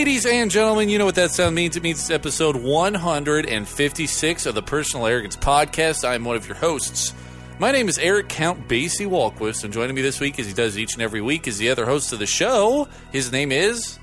[0.00, 1.76] Ladies and gentlemen, you know what that sound means.
[1.76, 6.08] It means it's episode 156 of the Personal Arrogance Podcast.
[6.08, 7.12] I'm one of your hosts.
[7.58, 10.78] My name is Eric Count Basie Walquist, and joining me this week, as he does
[10.78, 12.88] each and every week, is the other host of the show.
[13.12, 13.98] His name is.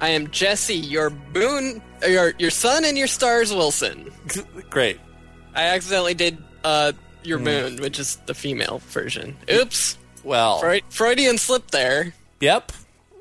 [0.00, 4.10] I am Jesse, your boon, your your son and your stars Wilson.
[4.70, 5.00] Great.
[5.54, 6.92] I accidentally did uh,
[7.24, 7.44] your Hmm.
[7.44, 9.36] moon, which is the female version.
[9.52, 12.72] Oops, Well, Freud- Freudian slip there yep.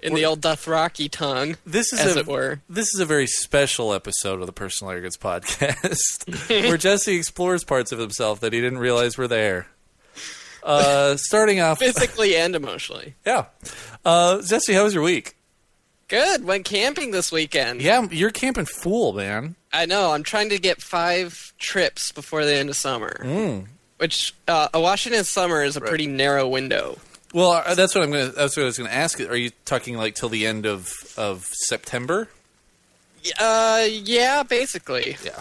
[0.04, 2.62] In the old Dothraki tongue, This is as a, it were.
[2.70, 7.92] This is a very special episode of the Personal Arrogance Podcast, where Jesse explores parts
[7.92, 9.68] of himself that he didn't realize were there.
[10.64, 13.16] Uh, starting off, Physically and emotionally.
[13.26, 13.46] yeah.
[14.06, 15.36] Uh, Jesse, how was your week?
[16.08, 16.44] Good.
[16.44, 17.82] Went camping this weekend.
[17.82, 19.56] Yeah, you're camping fool, man.
[19.72, 20.12] I know.
[20.12, 23.16] I'm trying to get five trips before the end of summer.
[23.22, 23.68] Mm.
[23.98, 26.98] Which uh, a Washington summer is a pretty narrow window.
[27.34, 28.28] Well, uh, that's what I'm gonna.
[28.30, 29.20] That's what I was gonna ask.
[29.22, 32.28] Are you talking like till the end of of September?
[33.40, 35.16] Uh, yeah, basically.
[35.24, 35.40] Yeah.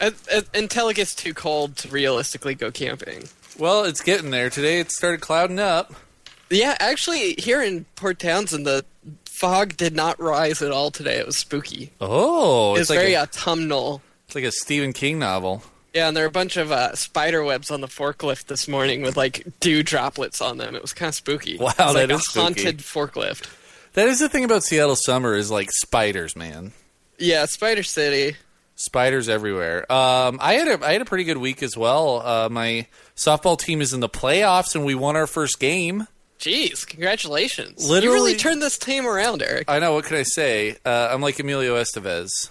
[0.00, 3.28] Uh, uh, until it gets too cold to realistically go camping.
[3.58, 4.50] Well, it's getting there.
[4.50, 5.94] Today it started clouding up.
[6.50, 8.84] Yeah, actually, here in Port Townsend, the
[9.24, 11.16] fog did not rise at all today.
[11.16, 11.90] It was spooky.
[12.00, 14.02] Oh, It's, it's, like very a, autumnal.
[14.26, 15.62] it's like a Stephen King novel.
[15.94, 19.02] Yeah, and there were a bunch of uh, spider webs on the forklift this morning
[19.02, 20.74] with like dew droplets on them.
[20.74, 21.56] It was kind of spooky.
[21.56, 22.40] Wow, it was like is a spooky.
[22.42, 23.48] haunted forklift.
[23.92, 26.72] That is the thing about Seattle summer is like spiders, man.
[27.18, 28.36] Yeah, Spider City.
[28.74, 29.90] Spiders everywhere.
[29.90, 32.20] Um, I had a I had a pretty good week as well.
[32.26, 36.08] Uh, my softball team is in the playoffs, and we won our first game.
[36.40, 37.84] Jeez, congratulations!
[37.84, 39.70] you Literally- really turned this team around, Eric.
[39.70, 39.94] I know.
[39.94, 40.76] What can I say?
[40.84, 42.50] Uh, I'm like Emilio Estevez.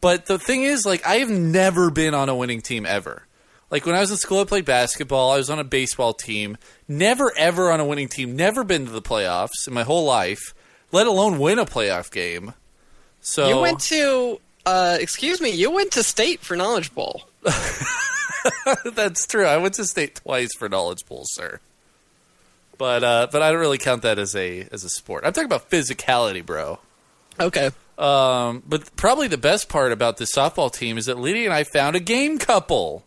[0.00, 3.24] But the thing is, like, I have never been on a winning team ever.
[3.70, 5.32] Like when I was in school, I played basketball.
[5.32, 6.56] I was on a baseball team.
[6.86, 8.34] Never ever on a winning team.
[8.34, 10.54] Never been to the playoffs in my whole life.
[10.90, 12.54] Let alone win a playoff game.
[13.20, 17.24] So You went to, uh, excuse me, you went to state for Knowledge Bowl.
[18.94, 19.44] That's true.
[19.44, 21.60] I went to state twice for Knowledge Bowl, sir.
[22.78, 25.24] But uh, but I don't really count that as a as a sport.
[25.26, 26.78] I'm talking about physicality, bro.
[27.38, 27.70] Okay.
[27.98, 31.64] Um, but probably the best part about this softball team is that Lydia and I
[31.64, 33.04] found a game couple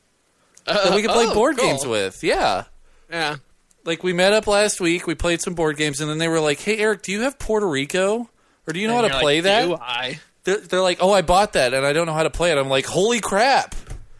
[0.65, 1.65] that we could play oh, board cool.
[1.65, 2.23] games with.
[2.23, 2.65] Yeah.
[3.09, 3.37] Yeah.
[3.85, 6.39] Like we met up last week, we played some board games, and then they were
[6.39, 8.29] like, "Hey, Eric, do you have Puerto Rico,
[8.67, 10.19] or do you know And how to play like, that?" Do I?
[10.43, 12.57] They're, they're like, "Oh, I bought that, and I don't know how to play it."
[12.59, 13.73] I'm like, "Holy crap!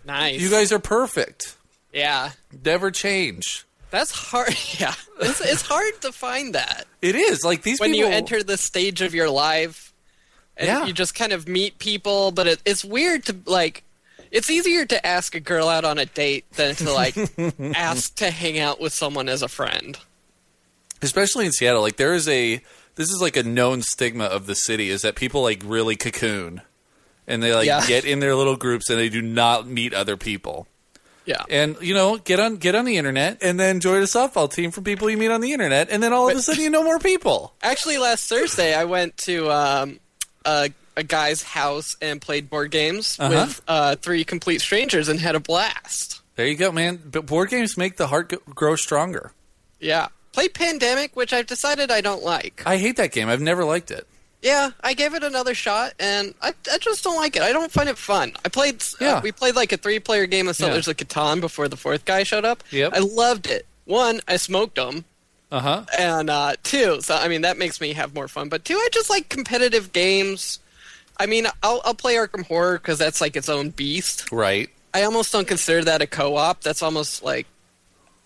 [0.05, 0.41] Nice.
[0.41, 1.55] You guys are perfect.
[1.93, 2.31] Yeah.
[2.65, 4.55] Never change." That's hard.
[4.79, 8.09] Yeah, it's, it's hard to find that It is like these when people.
[8.09, 9.90] you enter the stage of your life,
[10.57, 10.85] and Yeah.
[10.85, 12.31] you just kind of meet people.
[12.31, 13.83] But it, it's weird to like.
[14.31, 17.15] It's easier to ask a girl out on a date than to like
[17.75, 19.97] ask to hang out with someone as a friend.
[21.01, 22.61] especially in Seattle, like there is a
[22.95, 26.61] this is like a known stigma of the city is that people like really cocoon
[27.27, 27.85] and they like Yeah.
[27.87, 30.67] get in their little groups and they do not meet other people.
[31.25, 31.43] Yeah.
[31.49, 34.71] And you know, get on get on the internet and then join a softball team
[34.71, 36.83] from people you meet on the internet and then all of a sudden you know
[36.83, 37.53] more people.
[37.61, 39.99] Actually, last Thursday I went to um,
[40.45, 43.45] a, a guy's house and played board games Uh-huh.
[43.45, 46.21] with uh, three complete strangers and had a blast.
[46.35, 46.99] There you go, man.
[47.11, 49.31] But board games make the heart grow stronger.
[49.79, 50.07] Yeah.
[50.31, 52.63] Play Pandemic, which I've decided I don't like.
[52.65, 53.27] I hate that game.
[53.29, 54.07] I've never liked it.
[54.41, 57.43] Yeah, I gave it another shot, and I, I just don't like it.
[57.43, 58.31] I don't find it fun.
[58.43, 59.17] I played, Yeah.
[59.17, 62.23] uh, we played like a three-player game of Settlers of Catan before the fourth guy
[62.23, 62.63] showed up.
[62.71, 62.93] Yep.
[62.95, 63.67] I loved it.
[63.85, 65.05] One, I smoked them,
[65.51, 65.85] Uh huh.
[65.99, 68.47] and uh, two, so I mean that makes me have more fun.
[68.49, 70.59] But two, I just like competitive games.
[71.19, 74.31] I mean, I'll, I'll play Arkham Horror because that's like its own beast.
[74.31, 74.69] Right.
[74.93, 76.61] I almost don't consider that a co-op.
[76.61, 77.45] That's almost like,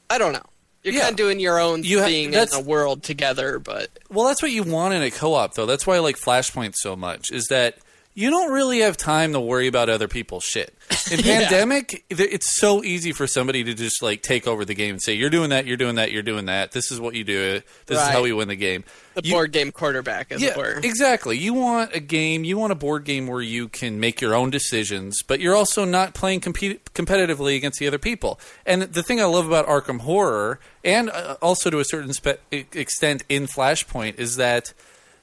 [0.09, 0.43] I don't know.
[0.83, 1.01] You're Yeah.
[1.01, 4.41] kind of doing your own You ha- thing in a world together, but Well, that's
[4.41, 5.65] what you want in a co-op, though.
[5.65, 7.31] That's why I like Flashpoint so much.
[7.31, 7.77] Is that
[8.15, 10.73] you don't really have time to worry about other people's shit.
[11.11, 11.41] In Yeah.
[11.41, 15.13] pandemic, it's so easy for somebody to just like take over the game and say,
[15.13, 16.71] "You're doing that, you're doing that, you're doing that.
[16.71, 17.61] This is what you do.
[17.85, 18.83] This is how we win the game."
[19.15, 20.79] the You- board game quarterback, as it yeah, were.
[20.83, 21.37] exactly.
[21.37, 24.49] You want a game, you want a board game where you can make your own
[24.49, 28.39] decisions, but you're also not playing compete- competitively against the other people.
[28.65, 32.39] And the thing I love about Arkham Horror, and uh, also to a certain spe-
[32.51, 34.73] extent in Flashpoint, is that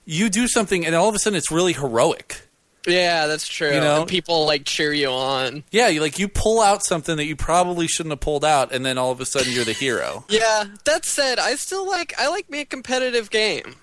[0.06, 2.48] you do something and all of a sudden it's really heroic.
[2.86, 3.72] Yeah, that's true.
[3.72, 4.00] You know?
[4.00, 5.62] And people like cheer you on.
[5.70, 8.84] Yeah, you like you pull out something that you probably shouldn't have pulled out, and
[8.84, 10.24] then all of a sudden you're the hero.
[10.32, 13.76] Yeah, that said, I still like I like me a competitive game.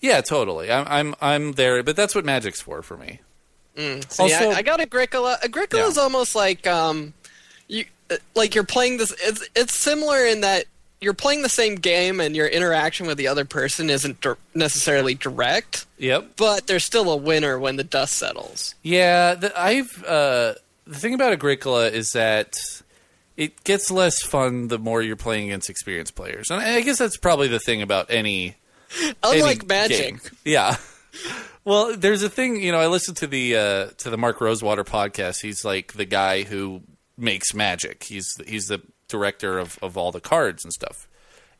[0.00, 0.70] Yeah, totally.
[0.70, 3.20] I'm I'm I'm there, but that's what Magic's for for me.
[3.76, 5.38] See, Also- I, I got Agricola.
[5.42, 7.14] Agricola's almost like um,
[7.68, 9.14] you uh, like you're playing this.
[9.22, 10.64] It's it's similar in that
[11.02, 15.14] you're playing the same game and your interaction with the other person isn't dir- necessarily
[15.14, 16.36] direct, Yep.
[16.36, 18.74] but there's still a winner when the dust settles.
[18.82, 20.54] Yeah, the, I've uh,
[20.86, 22.54] the thing about Agricola is that
[23.36, 27.16] it gets less fun the more you're playing against experienced players, and I guess that's
[27.16, 28.56] probably the thing about any
[29.22, 30.20] Unlike any Magic, game.
[30.44, 30.76] Yeah.
[31.64, 34.82] Well, there's a thing, you know, I listened to the uh, to the Mark Rosewater
[34.82, 35.40] podcast.
[35.42, 36.82] He's like the guy who
[37.16, 38.02] makes Magic.
[38.02, 38.82] He's he's the
[39.12, 41.06] director of, of all the cards and stuff.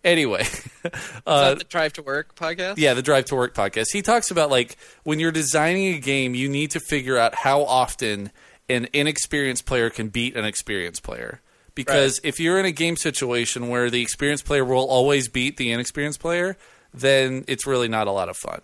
[0.02, 0.40] Anyway,
[0.84, 0.90] is
[1.26, 2.74] uh, that the Drive to Work podcast?
[2.78, 3.86] yeah, the Drive to Work podcast.
[3.92, 7.62] He talks about like when you're designing a game, you need to figure out how
[7.62, 8.32] often
[8.68, 11.40] an inexperienced player can beat an experienced player.
[11.74, 15.70] Because if you're in a game situation where the experienced player will always beat the
[15.70, 16.56] inexperienced player,
[16.92, 18.60] then it's really not a lot of fun.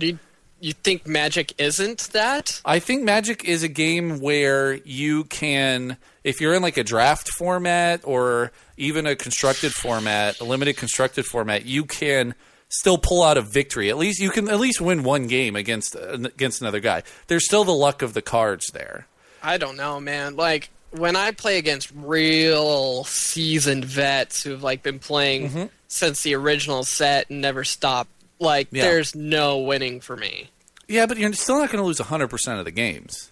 [0.00, 0.18] You,
[0.60, 2.60] you think Magic isn't that?
[2.64, 7.28] I think Magic is a game where you can, if you're in like a draft
[7.38, 12.34] format or even a constructed format, a limited constructed format, you can
[12.68, 13.88] still pull out a victory.
[13.88, 17.02] At least you can at least win one game against against another guy.
[17.28, 19.06] There's still the luck of the cards there.
[19.42, 20.36] I don't know, man.
[20.36, 25.64] Like when I play against real seasoned vets who've like been playing Mm-hmm.
[25.86, 28.84] since the original set and never stopped, like Yeah.
[28.84, 30.50] there's no winning for me.
[30.86, 33.30] Yeah, but you're still not going to lose 100% of the games.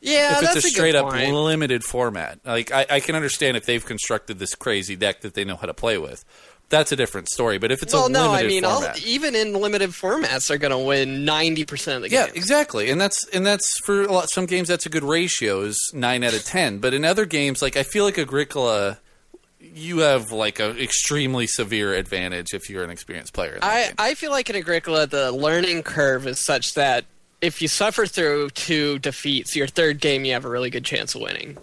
[0.00, 1.32] Yeah, if that's it's a good straight up point.
[1.34, 2.40] limited format.
[2.44, 5.66] Like I, I can understand if they've constructed this crazy deck that they know how
[5.66, 6.24] to play with.
[6.70, 7.58] That's a different story.
[7.58, 10.56] But if it's well, a no, limited I mean, all, even in limited formats, they're
[10.56, 12.36] going to win ninety percent of the Yeah, games.
[12.36, 15.60] Yeah, exactly, and that's and that's for a lot, some games that's a good ratio
[15.62, 16.78] is nine out of ten.
[16.78, 19.00] But in other games, like I feel like Agricola,
[19.74, 23.58] you have like an extremely severe advantage if you're an experienced player.
[23.62, 23.94] I, game.
[23.98, 27.04] I feel like in Agricola, the learning curve is such that
[27.40, 31.14] if you suffer through two defeats, your third game, you have a really good chance
[31.14, 31.56] of winning.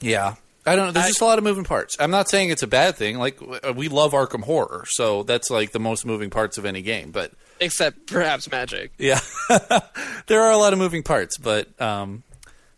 [0.00, 0.92] yeah, I don't know.
[0.92, 1.96] There's I- just a lot of moving parts.
[2.00, 3.18] I'm not saying it's a bad thing.
[3.18, 3.40] Like
[3.74, 7.10] we love Arkham Horror, so that's like the most moving parts of any game.
[7.10, 8.92] But Except perhaps Magic.
[8.98, 9.20] yeah,
[10.26, 11.36] there are a lot of moving parts.
[11.36, 12.22] But um,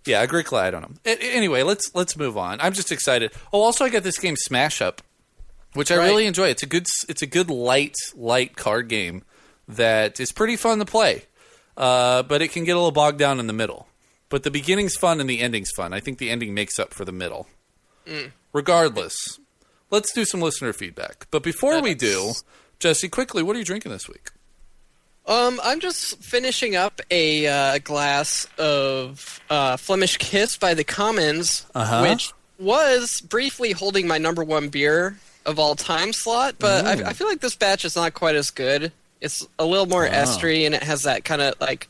[0.07, 0.91] yeah, Agricola, I don't know.
[1.07, 2.61] A- anyway, let's let's move on.
[2.61, 3.33] I'm just excited.
[3.53, 5.03] Oh, also I got this game Smash Up,
[5.75, 6.07] which I Right.
[6.07, 6.49] really enjoy.
[6.49, 9.23] It's a good it's a good light light card game
[9.69, 11.25] that is pretty fun to play.
[11.77, 13.89] Uh, but it can get a little bogged down in the middle.
[14.29, 15.93] But the beginning's fun and the ending's fun.
[15.93, 17.49] I think the ending makes up for the middle.
[18.53, 19.15] Regardless,
[19.91, 21.27] let's do some listener feedback.
[21.31, 22.33] But before we do,
[22.79, 24.31] Jesse, quickly, what are you drinking this week?
[25.27, 31.65] Um, I'm just finishing up a uh, glass of uh, Flemish Kiss by the Commons,
[31.75, 32.07] Uh-huh.
[32.09, 35.17] which was briefly holding my number one beer
[35.47, 38.51] of all time slot, but I, I feel like this batch is not quite as
[38.51, 38.93] good.
[39.21, 41.89] It's a little more estery, and it has that kind of like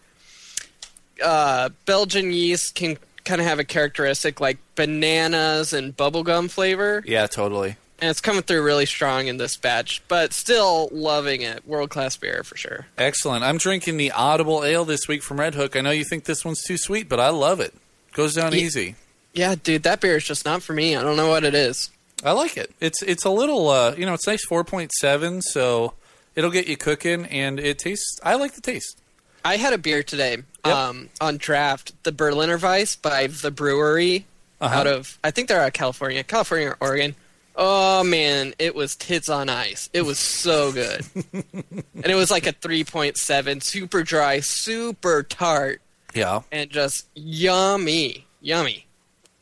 [1.22, 7.26] uh, Belgian yeast can kind of have a characteristic like bananas and bubblegum flavor, Yeah,
[7.26, 7.76] totally.
[8.00, 10.02] And it's coming through really strong in this batch.
[10.08, 12.86] But still loving it, world class beer for sure.
[12.98, 13.44] Excellent.
[13.44, 15.76] I'm drinking the Audible Ale this week from Redhook.
[15.76, 17.72] I know you think this one's too sweet, but I love it.
[18.12, 18.96] Goes down Ye- easy.
[19.32, 20.94] Yeah, dude, that beer is just not for me.
[20.96, 21.90] I don't know what it is.
[22.24, 22.72] I like it.
[22.80, 25.94] It's it's a little uh, you know, it's nice 4.7, so
[26.34, 28.98] it'll get you cooking and it tastes I like the taste.
[29.44, 30.74] I had a beer today Yep.
[30.74, 34.24] um, on draft, the Berliner Weiss by the brewery
[34.60, 34.74] Uh-huh.
[34.80, 37.14] out of, I think they're out of California, California or Oregon.
[37.56, 39.88] Oh man, it was tits on ice.
[39.92, 41.04] It was so good.
[41.32, 45.80] and it was like a 3.7, super dry, super tart,
[46.14, 46.40] Yeah.
[46.50, 48.26] and just yummy.
[48.40, 48.86] Yummy.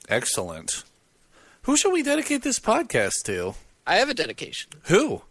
[0.08, 0.84] Excellent.
[1.62, 3.54] Who shall we dedicate this podcast to?
[3.86, 5.22] I have a dedication Who?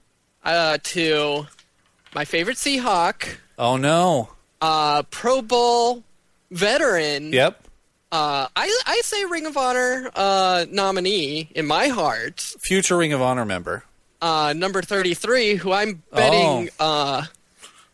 [0.44, 1.46] uh, to
[2.16, 4.30] my favorite Seahawk, Oh no.
[4.60, 6.04] uh, Pro Bowl
[6.50, 7.32] veteran.
[7.32, 7.68] Yep.
[8.12, 13.22] Uh, I I say Ring of Honor uh, nominee in my heart, Future Ring of
[13.22, 13.84] Honor member.
[14.22, 17.24] uh, number thirty three, who I'm betting uh,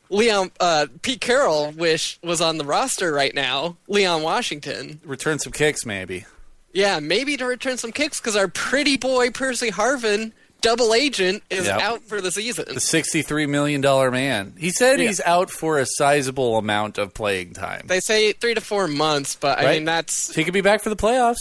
[0.10, 3.78] Leon uh, Pete Carroll wish was on the roster right now.
[3.88, 6.26] Leon Washington, Return some kicks maybe.
[6.74, 11.66] yeah, maybe to return some kicks because our pretty boy Percy Harvin, double agent, is
[11.66, 11.80] Yep.
[11.82, 12.66] out for the season.
[12.74, 14.54] The 63 million dollar man.
[14.58, 15.08] He said Yeah.
[15.08, 17.84] he's out for a sizable amount of playing time.
[17.88, 20.90] They say three to four months, but I mean that's He could be back for
[20.90, 21.38] the playoffs.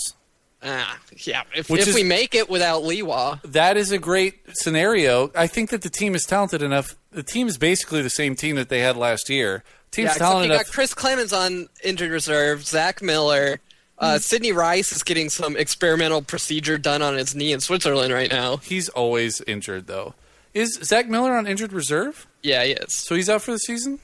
[0.62, 1.42] ah, yeah.
[1.54, 5.30] If, if is- we make it without Lewa, that is a great scenario.
[5.34, 6.96] I think that the team is talented enough.
[7.12, 9.62] The team is basically the same team that they had last year.
[9.92, 10.66] Team's Yeah, talented you enough.
[10.66, 13.60] got Chris Clemons on injured reserve, Zach Miller.
[13.98, 18.30] Uh, Sidney Rice is getting some experimental procedure done on his knee in Switzerland right
[18.30, 18.58] now.
[18.58, 20.14] He's always injured though.
[20.52, 22.26] Is Zach Miller on injured reserve?
[22.42, 22.92] Yeah, he is.
[22.92, 23.98] So he's out for the season?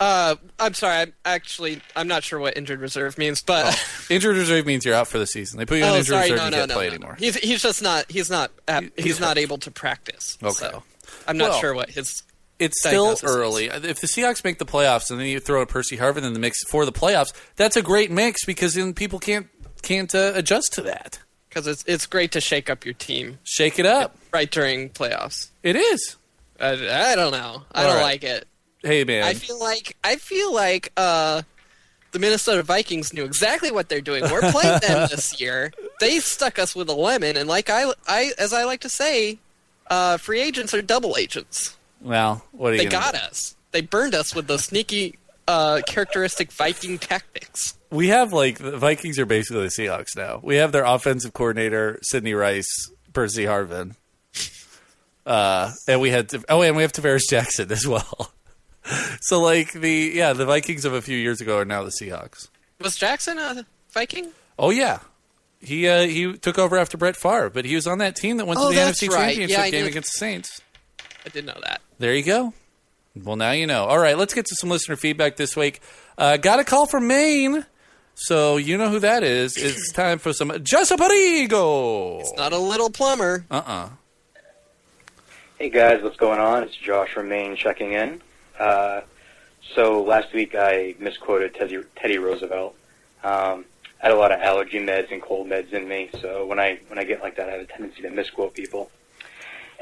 [0.00, 0.96] Uh, I'm sorry.
[0.96, 4.12] I'm actually I'm not sure what injured reserve means, but oh.
[4.14, 5.58] injured reserve means you're out for the season.
[5.58, 7.16] They put you on oh, injured sorry, reserve, no, you no, can't no, play anymore.
[7.18, 10.38] He's he's just not he's not he's, he's not able to practice.
[10.42, 10.52] Okay.
[10.52, 10.82] So
[11.28, 12.24] I'm not Well, sure what his.
[12.62, 13.66] It's still early.
[13.66, 16.38] If the Seahawks make the playoffs and then you throw a Percy Harvin in the
[16.38, 19.48] mix for the playoffs, that's a great mix because then people can't
[19.82, 21.18] can't uh, adjust to that.
[21.48, 24.16] because it's it's great to shake up your team Shake it up.
[24.32, 25.50] right during playoffs.
[25.62, 26.16] It is.
[26.60, 26.70] I,
[27.12, 27.62] I don't know.
[27.72, 28.02] I All don't right.
[28.02, 28.46] like it.
[28.84, 31.42] Hey man, I feel like I feel like uh,
[32.12, 34.22] the Minnesota Vikings knew exactly what they're doing.
[34.24, 35.72] We're playing them this year.
[36.00, 39.38] They stuck us with a lemon, and like I, I as I like to say,
[39.88, 41.76] uh, free agents are double agents.
[42.02, 42.76] Well, what are?
[42.76, 43.20] They got do?
[43.20, 43.54] us.
[43.70, 45.18] They burned us with those sneaky,
[45.48, 47.78] uh, characteristic Viking tactics.
[47.90, 50.40] We have like the Vikings are basically the Seahawks now.
[50.42, 53.94] We have their offensive coordinator Sidney Rice, Percy Harvin,
[55.26, 58.32] uh, and we had oh, and we have Tarvaris Jackson as well.
[59.20, 62.48] so like the yeah, the Vikings of a few years ago are now the Seahawks.
[62.80, 64.30] Was Jackson a Viking?
[64.58, 64.98] Oh yeah,
[65.60, 68.46] he uh, he took over after Brett Favre, but he was on that team that
[68.46, 69.28] went Oh, to the NFC right.
[69.28, 70.60] Championship Yeah, game against the Saints.
[71.24, 71.80] I didn't know that.
[71.98, 72.52] There you go.
[73.14, 73.84] Well, now you know.
[73.84, 75.80] All right, let's get to some listener feedback this week.
[76.16, 77.66] Uh, got a call from Maine,
[78.14, 79.56] so you know who that is.
[79.56, 82.24] It's time for some Jesaparigo.
[82.36, 83.44] Not a little plumber.
[83.50, 83.88] Uh uh
[85.58, 86.64] Hey guys, what's going on?
[86.64, 88.20] It's Josh from Maine checking in.
[88.58, 89.02] Uh,
[89.76, 92.74] so last week I misquoted Teddy, Teddy Roosevelt.
[93.22, 93.64] Um,
[94.02, 96.80] I had a lot of allergy meds and cold meds in me, so when I
[96.88, 98.90] when I get like that, I have a tendency to misquote people.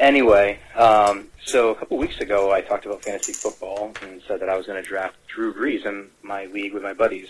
[0.00, 4.48] Anyway, um, so a couple weeks ago I talked about fantasy football and said that
[4.48, 7.28] I was going to draft Drew Brees in my league with my buddies,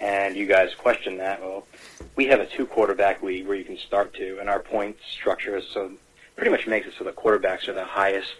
[0.00, 1.40] and you guys questioned that.
[1.40, 1.66] Well,
[2.14, 5.56] we have a two quarterback league where you can start to, and our point structure
[5.56, 5.92] is so
[6.36, 8.34] pretty much makes it so the quarterbacks are the highest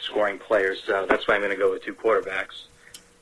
[0.00, 0.82] scoring players.
[0.86, 2.68] So that's why I'm going to go with two quarterbacks.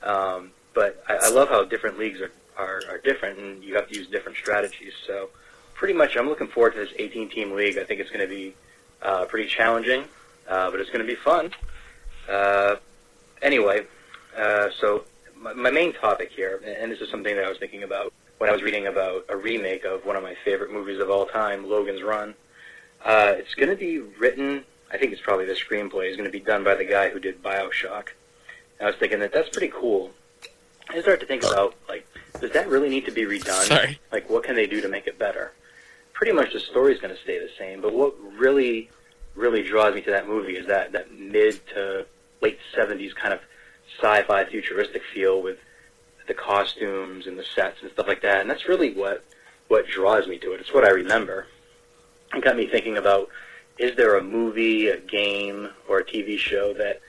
[0.05, 3.89] Um, but I, I love how different leagues are, are, are different, and you have
[3.89, 4.93] to use different strategies.
[5.09, 5.31] So
[5.75, 7.79] pretty much, I'm looking forward to this 18-team league.
[7.79, 8.55] I think it's going to be
[9.03, 10.05] uh, pretty challenging,
[10.49, 11.53] uh, but it's going to be fun.
[12.29, 12.77] Uh,
[13.43, 13.87] anyway,
[14.37, 15.05] uh, so
[15.37, 18.51] my, my main topic here, and this is something that I was thinking about when
[18.51, 21.69] I was reading about a remake of one of my favorite movies of all time,
[21.69, 22.35] Logan's Run.
[23.05, 24.65] Uh, it's going to be written.
[24.93, 27.19] I think it's probably the screenplay is going to be done by the guy who
[27.19, 28.09] did Bioshock.
[28.79, 30.11] And I was thinking that that's pretty cool.
[30.89, 32.07] I started to think about like,
[32.41, 33.67] does that really need to be redone?
[33.67, 33.99] Sorry.
[34.13, 35.53] Like, what can they do to make it better?
[36.19, 38.91] Pretty much the story's going to stay the same, but what really,
[39.37, 42.07] really draws me to that movie is that that mid to
[42.43, 43.39] late '70s kind of
[44.01, 45.59] sci-fi futuristic feel with
[46.27, 48.41] the costumes and the sets and stuff like that.
[48.41, 49.25] And that's really what
[49.69, 50.61] what draws me to it.
[50.61, 51.47] It's what I remember.
[52.35, 53.29] It got me thinking about
[53.79, 57.01] is there a movie, a game, or a TV show that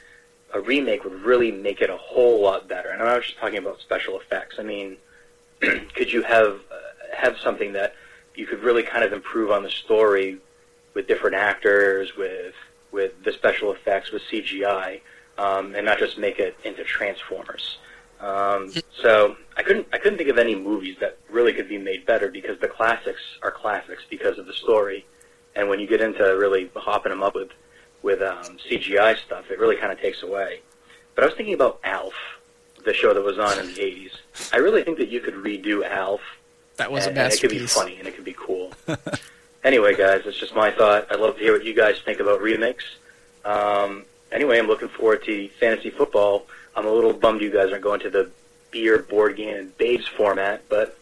[0.53, 2.89] a remake would really make it a whole lot better?
[2.89, 4.57] And I'm not just talking about special effects.
[4.59, 4.97] I mean,
[5.59, 7.95] could you have uh, have something that
[8.39, 10.38] you could really kind of improve on the story
[10.93, 12.55] with different actors, with
[12.91, 15.01] with the special effects, with CGI,
[15.38, 17.77] um, and not just make it into Transformers?
[18.19, 22.05] Um, so I couldn't I couldn't think of any movies that really could be made
[22.05, 25.05] better because the classics are classics because of the story,
[25.55, 27.50] and when you get into really hopping them up with
[28.01, 30.62] with um, CGI stuff, it really kind of takes away.
[31.15, 32.13] But I was thinking about Alf,
[32.86, 34.51] the show that was on in the '80s.
[34.53, 36.22] I really think that you could redo Alf,
[36.79, 38.71] That was a and, and it could be funny and it could be cool.
[39.65, 41.07] anyway, guys, that's just my thought.
[41.12, 42.86] I'd love to hear what you guys think about remakes.
[43.43, 46.45] Um, anyway, I'm looking forward to fantasy football.
[46.77, 48.31] I'm a little bummed you guys aren't going to the
[48.71, 50.98] beer, board game, and babes format, but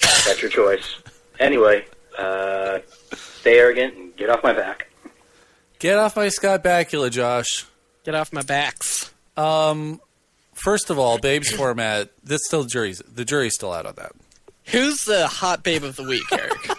[0.00, 0.96] that's your choice.
[1.40, 2.78] Anyway, uh,
[3.12, 4.88] stay arrogant and get off my back.
[5.80, 7.66] Get off my Scott Bakula, Josh.
[8.04, 9.12] Get off my backs.
[9.36, 10.00] Um,
[10.54, 12.10] first of all, Babes format.
[12.22, 14.12] This still jury's the jury's still out on that.
[14.66, 16.70] Who's the hot babe of the week, Eric?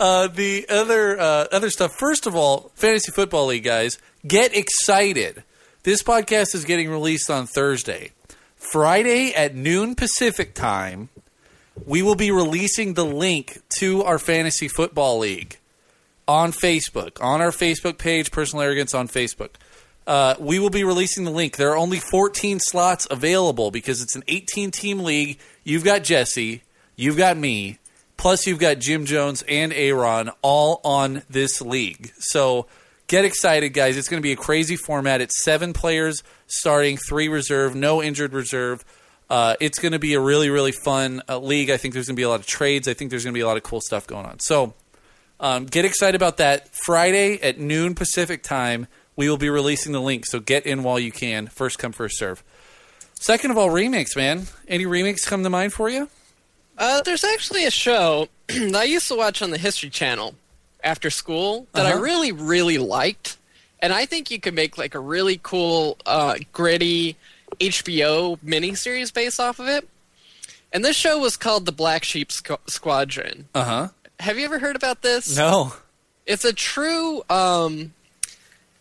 [0.00, 1.92] Uh, the other uh, other stuff.
[1.98, 5.44] First of all, fantasy football league guys, get excited.
[5.82, 8.12] This podcast is getting released on Thursday,
[8.56, 11.10] Friday at noon Pacific time.
[11.84, 15.58] We will be releasing the link to our fantasy football league
[16.26, 19.50] on Facebook, on our Facebook page, Personal Arrogance on Facebook.
[20.06, 21.56] Uh, we will be releasing the link.
[21.56, 25.38] There are only 14 slots available because it's an 18 team league.
[25.64, 26.62] You've got Jesse,
[26.96, 27.78] you've got me,
[28.16, 32.12] plus you've got Jim Jones and Aaron all on this league.
[32.18, 32.66] So
[33.06, 33.96] get excited, guys.
[33.96, 35.20] It's going to be a crazy format.
[35.20, 38.84] It's seven players starting, three reserve, no injured reserve.
[39.30, 41.70] Uh, it's going to be a really, really fun uh, league.
[41.70, 42.88] I think there's going to be a lot of trades.
[42.88, 44.40] I think there's going to be a lot of cool stuff going on.
[44.40, 44.74] So
[45.40, 46.68] um, get excited about that.
[46.84, 50.26] Friday at noon Pacific time, we will be releasing the link.
[50.26, 51.46] So get in while you can.
[51.46, 52.42] First come, first serve.
[53.22, 54.48] Second of all, remakes, man.
[54.66, 56.08] Any remakes come to mind for you?
[56.76, 60.34] Uh, there's actually a show that I used to watch on the History Channel
[60.82, 62.00] after school that I Uh-huh.
[62.02, 63.36] really, really liked,
[63.78, 67.16] and I think you could make like a really cool, uh, gritty
[67.60, 69.88] HBO miniseries based off of it.
[70.72, 73.46] And this show was called The Black Sheep Squ- Squadron.
[73.54, 73.88] Uh huh.
[74.18, 75.36] Have you ever heard about this?
[75.36, 75.74] No.
[76.26, 77.92] It's a true, um,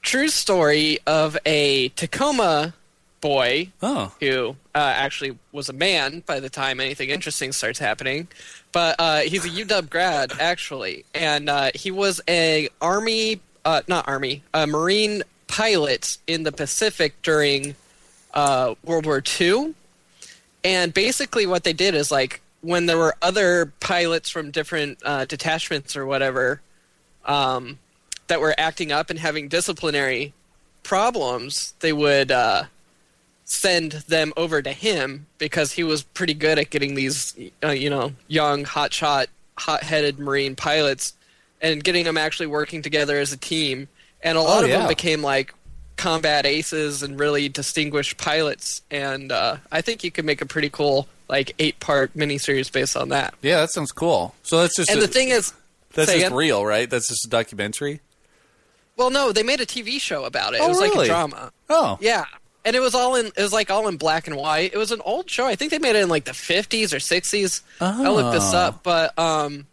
[0.01, 2.73] true story of a Tacoma
[3.21, 4.11] boy Oh.
[4.19, 8.27] who uh, actually was a man by the time anything interesting starts happening.
[8.71, 14.07] But uh, he's a UW grad, actually, and uh, he was a army, uh, not
[14.07, 17.75] army, a marine pilot in the Pacific during
[18.33, 19.75] uh, World War II.
[20.63, 25.25] And basically, what they did is like when there were other pilots from different uh,
[25.25, 26.61] detachments or whatever
[27.25, 27.77] um,
[28.27, 30.33] that were acting up and having disciplinary
[30.83, 32.63] problems, they would uh,
[33.51, 37.89] send them over to him because he was pretty good at getting these, uh, you
[37.89, 39.27] know, young, hotshot,
[39.57, 41.13] hot-headed Marine pilots
[41.61, 43.87] and getting them actually working together as a team.
[44.23, 44.79] And a lot Oh, of yeah.
[44.79, 45.53] them became like
[45.97, 48.81] combat aces and really distinguished pilots.
[48.89, 53.09] And uh, I think you could make a pretty cool like eight-part miniseries based on
[53.09, 53.33] that.
[53.41, 54.33] Yeah, that sounds cool.
[54.43, 55.53] So that's just And a- the thing is,
[55.93, 56.33] that's just again?
[56.33, 56.89] real, right?
[56.89, 57.99] That's just a documentary.
[58.95, 60.61] well, no, they made a TV show about it.
[60.61, 61.51] Oh, it was like a drama.
[61.69, 61.97] Oh.
[62.01, 62.25] Yeah.
[62.63, 64.71] And it was all in it was like all in black and white.
[64.73, 65.47] It was an old show.
[65.47, 67.61] I think they made it in like the 50s or 60s.
[67.79, 68.57] I'll look this Oh.
[68.57, 69.65] up, but um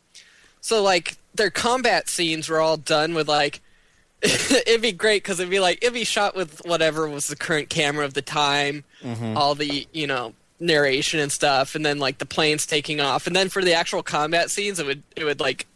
[0.60, 3.60] so like their combat scenes were all done with like
[4.22, 7.68] it'd be great cuz it'd be like it'd be shot with whatever was the current
[7.68, 9.36] camera of the time, Mm-hmm.
[9.36, 13.26] all the, you know, narration and stuff and then like the planes taking off.
[13.28, 15.66] And then for the actual combat scenes it would it would like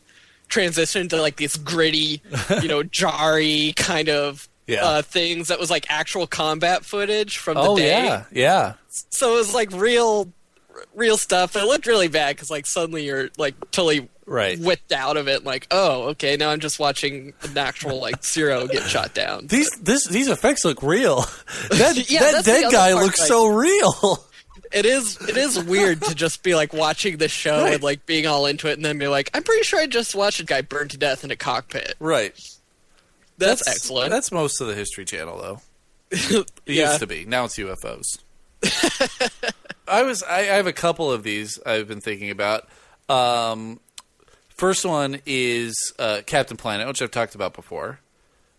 [0.48, 2.20] transition to like this gritty,
[2.62, 4.85] you know, jarry kind of Yeah.
[4.85, 7.88] uh, things that was like actual combat footage from the Oh day.
[8.04, 8.72] yeah, yeah.
[8.88, 10.32] So it was like real,
[10.94, 11.56] real stuff.
[11.56, 14.56] It looked really bad because like suddenly you're like totally Right.
[14.58, 15.42] whipped out of it.
[15.44, 19.48] Like, oh, okay, now I'm just watching an actual like zero get shot down.
[19.48, 21.24] These this these effects look real.
[21.70, 24.24] That Yeah, that dead guy part, looks like- so real.
[24.72, 27.74] It is it is weird to just be like watching the show Right.
[27.74, 30.14] and like being all into it, and then be like, I'm pretty sure I just
[30.14, 31.94] watched a guy burn to death in a cockpit.
[32.00, 32.32] right.
[33.46, 34.11] That's, excellent.
[34.11, 35.61] That's most of the History Channel, though.
[36.11, 36.88] It Yeah.
[36.88, 37.24] used to be.
[37.24, 38.18] Now it's UFOs.
[39.88, 40.22] I was.
[40.22, 42.68] I, I have a couple of these I've been thinking about.
[43.09, 43.81] Um,
[44.48, 47.98] first one is uh, Captain Planet, which I've talked about before.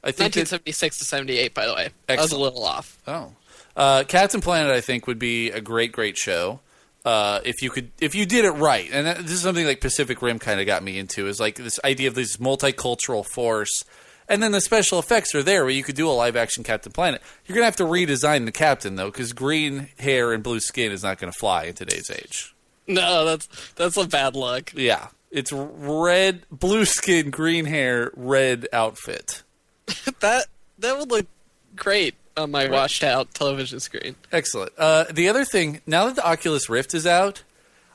[0.04, 1.89] I think that, 1976 to 78, by the way.
[2.10, 2.98] I was a little off.
[3.08, 3.32] Oh,
[3.78, 6.60] uh, Captain Planet, I think would be a great, great show.
[7.06, 9.80] Uh, if you could, if you did it right, and that, this is something like
[9.82, 13.84] Pacific Rim kind of got me into, is like this idea of this multicultural force,
[14.27, 16.91] and then the special effects are there where you could do a live action Captain
[16.91, 17.21] Planet.
[17.45, 21.03] You're gonna have to redesign the captain though, because green hair and blue skin is
[21.03, 22.55] not gonna fly in today's age.
[22.88, 24.73] No, that's that's a bad look.
[24.75, 29.43] Yeah, it's red, blue skin, green hair, red outfit.
[30.19, 30.45] That
[30.79, 31.27] that would look
[31.75, 34.15] great on my washed out television screen.
[34.31, 34.71] Excellent.
[34.77, 37.43] Uh, the other thing, now that the Oculus Rift is out,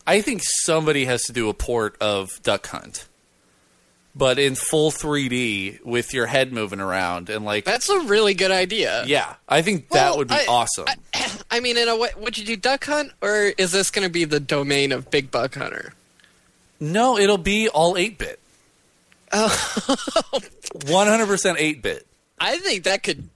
[0.07, 3.08] I think somebody has to do a port of Duck Hunt,
[4.19, 8.51] but in full 3D with your head moving around and like, That's a really good
[8.51, 9.05] idea.
[9.07, 10.87] yeah, I think that Well, would be I- awesome.
[11.15, 14.07] I, I mean, in a way, would you do Duck Hunt, or is this going
[14.07, 15.95] to be the domain of Big Buck Hunter?
[16.81, 18.39] no, it'll be all 8 bit.
[19.33, 19.49] Oh.
[20.75, 22.07] 100% 8 bit.
[22.41, 23.29] I think that could.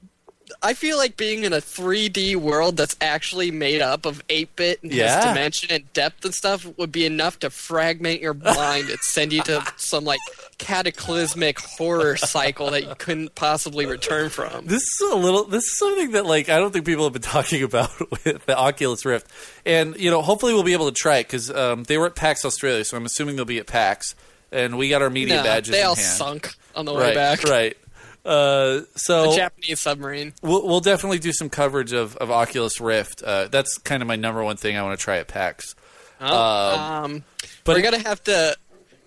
[0.62, 4.82] I feel like being in a 3D world that's actually made up of 8 bit
[4.82, 5.28] and Yeah.
[5.28, 9.42] dimension and depth and stuff would be enough to fragment your mind and send you
[9.44, 10.20] to some like
[10.58, 14.66] cataclysmic horror cycle that you couldn't possibly return from.
[14.66, 15.44] This is a little.
[15.44, 18.56] This is something that like I don't think people have been talking about with the
[18.56, 19.26] Oculus Rift,
[19.66, 22.16] and you know, hopefully we'll be able to try it because um, they were at
[22.16, 24.14] PAX Australia, so I'm assuming they'll be at PAX,
[24.50, 25.72] and we got our media No, badges.
[25.72, 26.06] they all hand.
[26.06, 27.44] sunk on the way right, back.
[27.44, 27.76] Right.
[28.24, 30.32] Uh, so The Japanese submarine.
[30.42, 33.22] we'll, we'll definitely do some coverage of, of Oculus Rift.
[33.22, 35.74] Uh, that's kind of my number one thing I want to try at PAX.
[36.20, 37.24] Oh, um,
[37.64, 38.56] but- we're gonna have to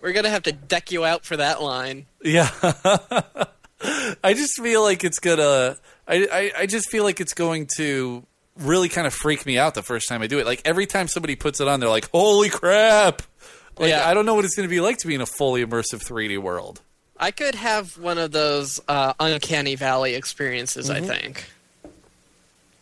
[0.01, 2.05] we're gonna have to deck you out for that line.
[2.21, 2.49] Yeah.
[4.23, 5.77] I just feel like it's gonna.
[6.07, 8.25] I, I I just feel like it's going to
[8.57, 10.45] really kind of freak me out the first time I do it.
[10.45, 13.21] Like every time somebody puts it on, they're like, "Holy crap!"
[13.77, 14.07] Like Yeah.
[14.07, 16.03] I don't know what it's going to be like to be in a fully immersive
[16.03, 16.81] 3D world.
[17.17, 20.89] I could have one of those uh, uncanny valley experiences.
[20.89, 21.03] Mm-hmm.
[21.03, 21.45] I think.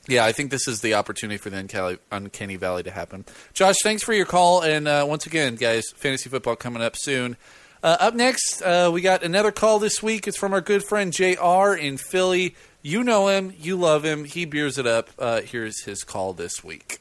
[0.07, 3.23] Yeah, I think this is the opportunity for the Uncanny, Uncanny Valley to happen.
[3.53, 7.37] Josh, thanks for your call, and uh, once again, guys, fantasy football coming up soon.
[7.81, 10.27] Uh, up next, uh, we got another call this week.
[10.27, 11.73] It's from our good friend Jr.
[11.79, 12.55] in Philly.
[12.81, 14.25] You know him, you love him.
[14.25, 15.09] He beers it up.
[15.17, 16.99] Uh, here's his call this week.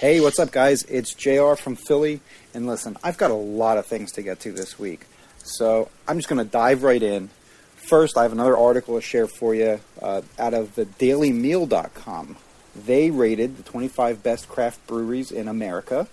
[0.00, 0.82] Hey, what's up, guys?
[0.84, 2.20] It's JR from Philly.
[2.52, 5.06] And listen, I've got a lot of things to get to this week.
[5.42, 7.30] So I'm just going to dive right in.
[7.76, 12.36] First, I have another article to share for you uh, out of the dailymeal.com.
[12.76, 16.06] They rated the 25 best craft breweries in America.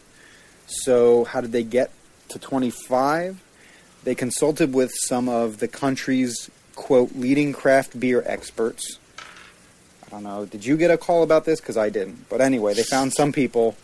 [0.66, 1.92] So, how did they get
[2.30, 3.44] to 25?
[4.04, 8.98] They consulted with some of the country's, quote, leading craft beer experts.
[10.06, 11.60] I don't know, did you get a call about this?
[11.60, 12.30] Because I didn't.
[12.30, 13.76] But anyway, they found some people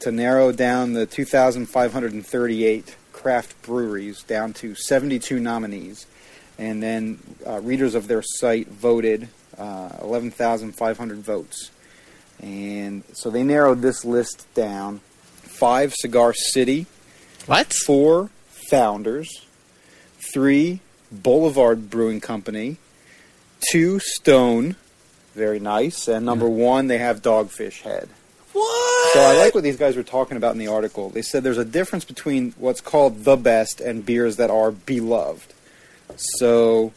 [0.00, 6.06] to narrow down the 2,538 craft breweries down to 72 nominees.
[6.56, 9.28] And then uh, readers of their site voted
[9.58, 11.70] uh, 11,500 votes.
[12.40, 15.00] And so they narrowed this list down.
[15.42, 16.86] Five, Cigar City.
[17.46, 17.72] What?
[17.84, 18.30] Four,
[18.70, 19.28] Founders.
[20.32, 22.76] Three, Boulevard Brewing Company.
[23.72, 24.76] Two, Stone.
[25.34, 26.06] Very nice.
[26.06, 28.08] And number one, they have Dogfish Head.
[28.58, 29.12] What?
[29.12, 31.10] So I like what these guys were talking about in the article.
[31.10, 35.54] They said there's a difference between what's called the best and beers that are beloved.
[36.16, 36.92] So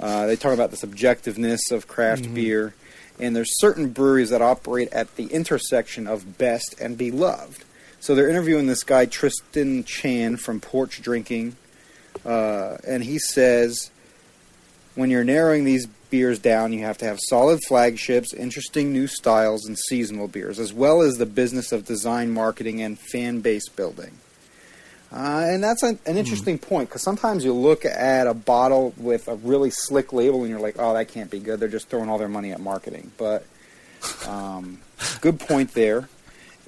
[0.00, 2.74] uh, they talk about the subjectiveness of craft beer,
[3.20, 7.64] and there's certain breweries that operate at the intersection of best and beloved.
[8.00, 11.56] So they're interviewing this guy Tristan Chan from Porch Drinking,
[12.24, 13.90] uh, and he says
[14.94, 19.66] when you're narrowing these beers down, you have to have solid flagships, interesting new styles,
[19.66, 24.12] and seasonal beers, as well as the business of design, marketing, and fan base building.
[25.10, 29.26] Uh, and that's an, an interesting point because sometimes you look at a bottle with
[29.26, 31.58] a really slick label and you're like, oh, that can't be good.
[31.58, 33.10] They're just throwing all their money at marketing.
[33.18, 33.44] But
[34.24, 34.82] um,
[35.20, 36.08] good point there.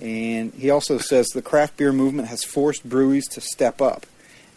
[0.00, 4.06] And he also says the craft beer movement has forced breweries to step up.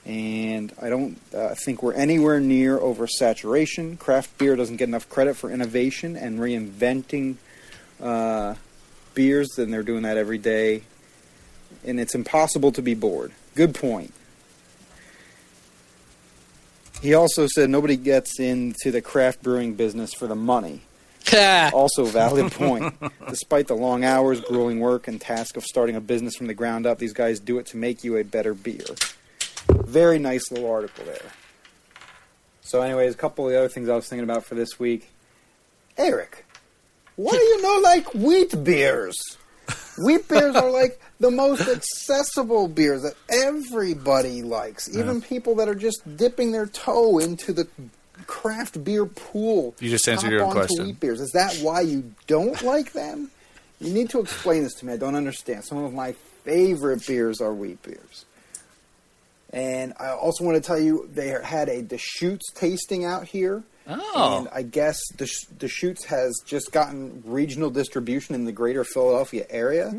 [0.05, 3.99] And I don't uh, think we're anywhere near oversaturation.
[3.99, 7.35] Craft beer doesn't get enough credit for innovation and reinventing
[8.01, 8.55] uh,
[9.13, 10.83] beers, and they're doing that every day.
[11.85, 13.31] And it's impossible to be bored.
[13.55, 14.13] Good point.
[17.01, 20.81] He also said nobody gets into the craft brewing business for the money.
[21.73, 22.93] Also, valid point.
[23.27, 26.87] Despite the long hours, grueling work, and task of starting a business from the ground
[26.87, 28.85] up, these guys do it to make you a better beer.
[29.85, 31.31] Very nice little article there.
[32.61, 35.09] So, anyways, a couple of the other things I was thinking about for this week.
[35.97, 36.45] Eric,
[37.15, 39.15] why do you not like wheat beers?
[40.05, 44.95] Wheat beers are like the most accessible beers that everybody likes.
[44.95, 47.67] Even people that are just dipping their toe into the
[48.27, 49.75] craft beer pool.
[49.79, 50.85] You just answered your own question.
[50.85, 51.19] Wheat beers.
[51.19, 53.31] Is that why you don't like them?
[53.81, 54.93] You need to explain this to me.
[54.93, 55.65] I don't understand.
[55.65, 58.25] Some of my favorite beers are wheat beers.
[59.51, 63.63] And I also want to tell you they had a Deschutes tasting out here.
[63.87, 64.37] Oh.
[64.39, 69.91] And I guess Desch- Deschutes has just gotten regional distribution in the greater Philadelphia area.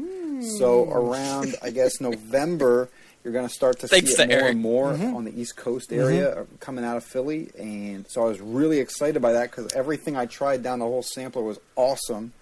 [0.58, 2.88] So around, I guess, November,
[3.24, 4.50] you're going to start to Thanks see it more Eric.
[4.52, 7.50] and more on the East Coast area uh, coming out of Philly.
[7.58, 11.02] And so I was really excited by that because everything I tried down the whole
[11.02, 12.32] sampler was awesome.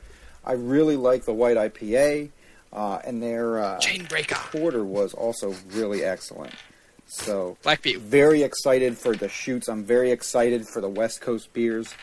[0.45, 2.31] I really like the white IPA,
[2.73, 4.35] uh, and their uh, Chainbreaker.
[4.53, 6.53] porter was also really excellent.
[7.09, 8.01] So Black Butte.
[8.01, 9.69] very excited for the shoots.
[9.69, 11.95] I'm very excited for the West Coast beers.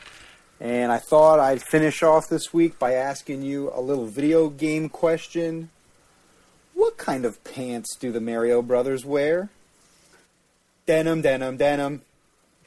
[0.60, 4.90] And I thought I'd finish off this week by asking you a little video game
[4.90, 5.70] question.
[6.74, 9.50] What kind of pants do the Mario brothers wear?
[10.86, 12.02] Denim, denim, denim.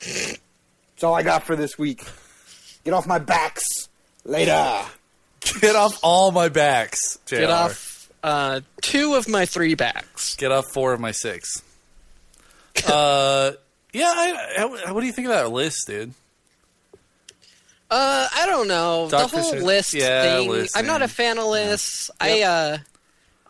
[0.01, 2.05] That's all I got for this week.
[2.85, 3.63] Get off my backs.
[4.25, 4.85] Later.
[5.61, 7.37] Get off all my backs, JR.
[7.37, 10.37] Get off uh, two of my three backs.
[10.37, 11.63] Get off four of my six.
[12.89, 13.53] uh,
[13.93, 14.13] yeah.
[14.15, 16.13] I, I- what do you think of that list, dude?
[17.91, 20.51] Uh, I don't know the whole is- list yeah, thing.
[20.51, 22.11] list I'm not a fan of lists.
[22.21, 22.79] I uh,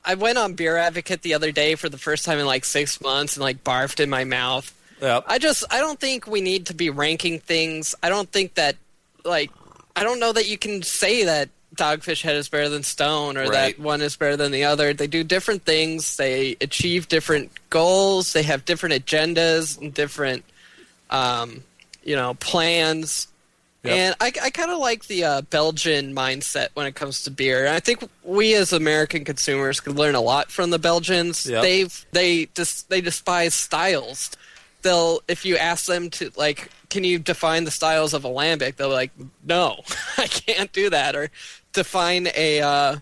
[0.05, 3.01] I went on Beer Advocate the other day for the first time in like six
[3.01, 4.73] months and like barfed in my mouth.
[5.03, 5.25] Yep.
[5.27, 7.97] I just I don't think we need to be ranking things.
[8.01, 8.77] I don't think that
[9.25, 9.51] like
[9.97, 13.43] I don't know that you can say that Dogfish Head is better than Stone or
[13.49, 13.77] Right.
[13.77, 14.93] that one is better than the other.
[14.93, 16.17] They do different things.
[16.17, 18.33] They achieve different goals.
[18.35, 20.45] They have different agendas and different
[21.11, 21.63] um,
[22.05, 23.29] you know plans.
[23.85, 23.95] Yep.
[23.97, 27.65] And I, I kind of like the uh, Belgian mindset when it comes to beer.
[27.65, 31.47] And I think we as American consumers could learn a lot from the Belgians.
[31.47, 31.63] Yep.
[31.63, 34.33] They've they dis- they despise styles.
[34.83, 38.77] They'll if you ask them to like, can you define the styles of a lambic?
[38.77, 39.13] They'll be like,
[39.45, 39.81] no,
[40.19, 41.15] I can't do that.
[41.15, 41.31] Or
[41.79, 42.97] define a uh,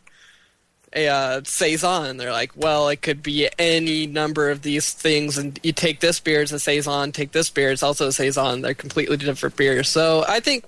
[0.95, 2.17] a uh, saison.
[2.17, 6.21] They're like, well, it could be any number of these things, and you take this
[6.21, 8.63] beer as a saison, take this beer as also a saison.
[8.63, 9.89] They're completely different beers.
[9.89, 10.65] So I think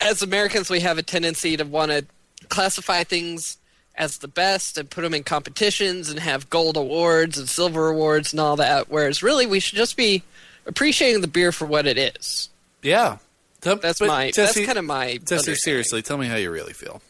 [0.00, 2.04] as Americans, we have a tendency to want to
[2.48, 3.58] classify things
[3.94, 8.32] as the best and put them in competitions and have gold awards and silver awards
[8.32, 8.88] and all that.
[8.88, 10.22] Whereas really, we should just be
[10.66, 12.48] appreciating the beer for what it is.
[12.82, 13.18] Yeah.
[13.60, 14.32] That's but my.
[14.34, 15.18] That's kind of my.
[15.26, 17.02] Jesse, seriously, tell me how you really feel.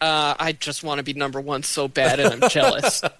[0.00, 3.02] Uh, I just want to be number one so bad, and I'm jealous.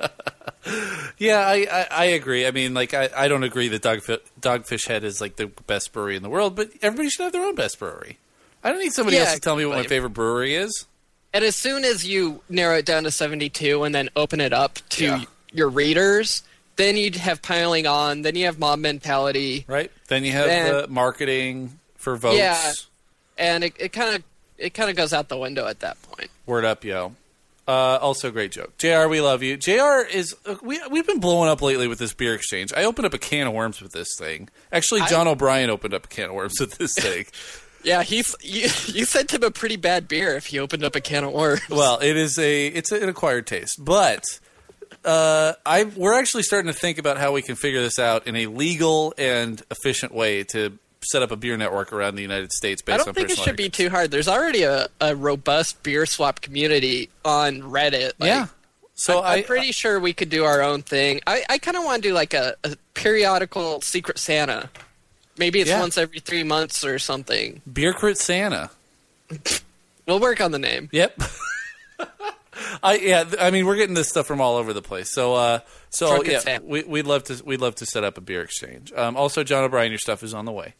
[1.19, 2.45] Yeah, I, I, I agree.
[2.47, 5.93] I mean, like, I, I don't agree that Dogfi- Dogfish Head is like the best
[5.93, 8.19] brewery in the world, but everybody should have their own best brewery.
[8.65, 10.87] I don't need somebody Yeah, else to tell me what my favorite brewery is.
[11.33, 14.79] And as soon as you narrow it down to 72 and then open it up
[14.91, 15.25] to Yeah.
[15.53, 16.43] your readers,
[16.75, 19.93] then you'd have piling on, then you have mob mentality, Right?
[20.09, 22.39] Then you have Then- the marketing for votes.
[22.39, 22.73] Yeah.
[23.39, 24.23] and it it kind of
[24.59, 26.31] it kind of goes out the window at that point.
[26.47, 27.14] Word up, yo.
[27.69, 28.79] Uh, also, great joke.
[28.79, 29.57] JR, we love you.
[29.57, 30.37] JR is.
[30.47, 32.73] Uh, we, we've been blowing up lately with this beer exchange.
[32.73, 34.49] I opened up a can of worms with this thing.
[34.73, 37.27] Actually, John O'Brien opened up a can of worms with this thing.
[37.83, 41.01] Yeah, he's you, you sent him a pretty bad beer if he opened up a
[41.01, 41.61] can of worms.
[41.71, 42.66] well, it is a.
[42.66, 43.77] It's an acquired taste.
[43.79, 44.25] But.
[45.05, 48.35] Uh, I we're actually starting to think about how we can figure this out in
[48.35, 50.77] a legal and efficient way to
[51.11, 53.38] set up a beer network around the United States based I don't on think it
[53.38, 54.11] should be too hard.
[54.11, 58.12] There's already a, a robust beer swap community on Reddit.
[58.19, 58.47] Like, yeah.
[58.95, 61.21] So I'm I, pretty sure we could do our own thing.
[61.27, 64.71] I, I kind of want to do like a, a periodical Secret Santa.
[65.38, 65.81] Maybe it's Yeah.
[65.81, 67.61] once every three months or something.
[67.71, 68.71] beer crit Santa.
[70.07, 70.88] We'll work on the name.
[70.92, 71.21] Yep.
[72.83, 75.12] I yeah, I mean we're getting this stuff from all over the place.
[75.12, 78.42] So uh so yeah, we we'd love to we'd love to set up a beer
[78.42, 78.92] exchange.
[78.92, 80.75] Um also John O'Brien your stuff is on the way.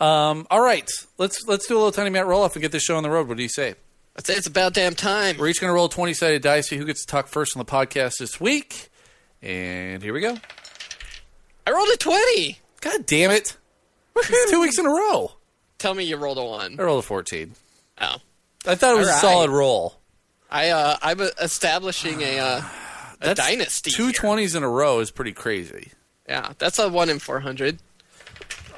[0.00, 0.88] Um all right.
[1.18, 3.10] Let's let's do a little tiny Matt roll off and get this show on the
[3.10, 3.28] road.
[3.28, 3.74] What do you say?
[4.16, 5.38] I'd say it's about damn time.
[5.38, 7.56] We're each going to roll a 20 sided dice see who gets to talk first
[7.56, 8.90] on the podcast this week.
[9.40, 10.36] And here we go.
[11.66, 12.58] I rolled a 20.
[12.82, 13.56] God damn it.
[14.14, 15.32] It's two weeks in a row.
[15.78, 16.76] Tell me you rolled a 1.
[16.78, 17.52] I rolled a 14.
[18.02, 18.16] Oh.
[18.66, 19.94] I thought it was All a solid roll.
[20.52, 22.64] I, uh, I'm establishing a, uh, a
[23.20, 23.90] That's dynasty.
[23.90, 25.90] Two twenties in a row is pretty crazy.
[26.28, 27.78] Yeah, that's a 1 in 400.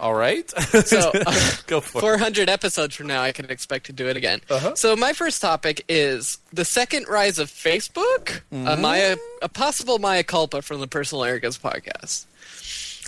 [0.00, 0.48] All right.
[0.50, 2.00] So, uh, go for it.
[2.00, 4.40] 400 episodes from now, I can expect to do it again.
[4.50, 4.74] Uh-huh.
[4.74, 8.66] So, my first topic is the second rise of Facebook, Mm-hmm.
[8.66, 12.24] a, Maya, a possible mea culpa from the Personal Arrogance podcast.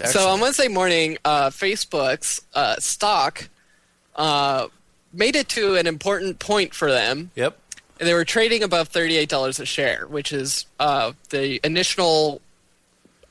[0.05, 3.49] So, on Wednesday morning, uh, Facebook's uh, stock
[4.17, 4.69] uh,
[5.13, 7.31] made it to an important point for them.
[7.35, 7.59] Yep.
[7.99, 12.41] They were trading above $38 a share, which is uh, the initial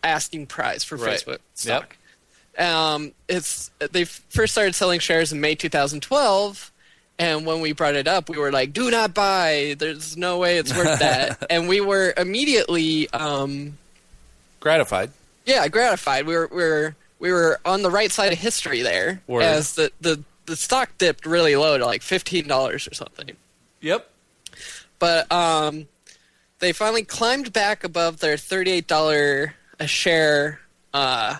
[0.03, 1.19] asking price for Right.
[1.19, 1.97] Facebook stock.
[2.57, 6.71] Um, it's they first started selling shares in May 2012,
[7.19, 9.75] and when we brought it up, we were like, "Do not buy.
[9.77, 13.77] There's no way it's worth that." and we were immediately, um,
[14.61, 15.11] Gratified.
[15.45, 16.25] yeah, gratified.
[16.25, 19.43] We were we were we were on the right side of history there, Word.
[19.43, 23.31] as the, the the stock dipped really low to like fifteen dollars or something.
[23.81, 24.09] Yep.
[24.99, 25.87] But um,
[26.59, 30.59] they finally climbed back above their thirty-eight dollar a share
[30.93, 31.37] uh,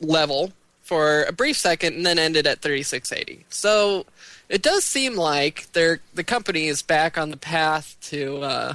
[0.00, 3.44] level for a brief second, and then ended at thirty-six eighty.
[3.50, 4.06] So
[4.48, 8.74] it does seem like they're the company is back on the path to uh,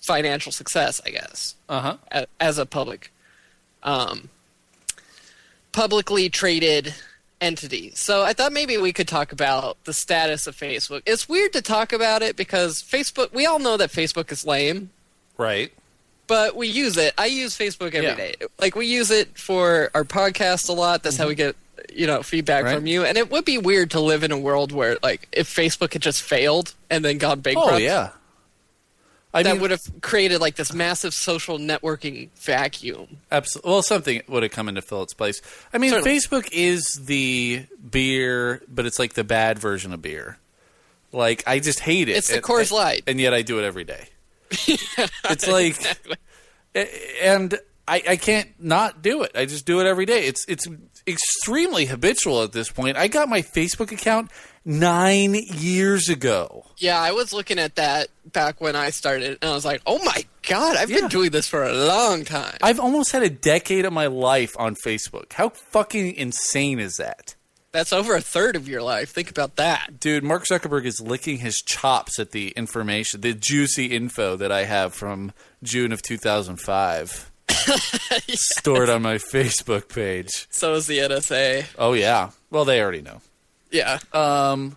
[0.00, 1.96] financial success, I guess, Uh huh.
[2.12, 3.12] a- as a public,
[3.82, 4.28] um,
[5.72, 6.94] publicly traded
[7.40, 7.92] entity.
[7.94, 11.02] So I thought maybe we could talk about the status of Facebook.
[11.06, 13.32] It's weird to talk about it because Facebook.
[13.32, 14.90] We all know that Facebook is lame,
[15.36, 15.72] Right.
[16.26, 17.14] but we use it.
[17.16, 18.14] I use Facebook every Yeah.
[18.16, 18.34] day.
[18.58, 21.02] Like we use it for our podcast a lot.
[21.02, 21.48] That's how we mm-hmm.
[21.48, 21.56] get
[21.94, 22.74] you know feedback Right.
[22.74, 23.04] from you.
[23.04, 26.02] And it would be weird to live in a world where like if Facebook had
[26.02, 27.72] just failed and then gone bankrupt.
[27.72, 28.10] Oh yeah.
[29.34, 33.18] I that mean, would have created like this massive social networking vacuum.
[33.30, 33.70] Absolutely.
[33.70, 35.42] Well, something would have come into fill its place.
[35.72, 36.16] I mean, Certainly.
[36.18, 40.38] Facebook is the beer, but it's like the bad version of beer.
[41.12, 42.12] Like I just hate it.
[42.16, 43.02] It's the And- Coors Light.
[43.06, 44.08] and yet I do it every day.
[44.50, 45.76] it's like,
[47.22, 47.54] and
[47.88, 49.32] I, I can't not do it.
[49.34, 50.26] I just do it every day.
[50.26, 50.66] It's it's
[51.06, 52.96] extremely habitual at this point.
[52.96, 54.30] I got my Facebook account
[54.64, 56.66] nine years ago.
[56.76, 59.98] Yeah, I was looking at that back when I started, and I was like, "Oh
[60.04, 61.00] my god, I've Yeah.
[61.00, 64.54] been doing this for a long time." I've almost had a decade of my life
[64.58, 65.32] on Facebook.
[65.32, 67.34] How fucking insane is that?
[67.70, 69.10] That's over a third of your life.
[69.10, 70.00] Think about that.
[70.00, 74.64] Dude, Mark Zuckerberg is licking his chops at the information, the juicy info that I
[74.64, 77.30] have from June of 2005
[78.28, 80.46] stored on my Facebook page.
[80.50, 81.66] So is the NSA.
[81.78, 82.30] Oh yeah.
[82.50, 83.20] Well, they already know.
[83.70, 84.76] Yeah, Um,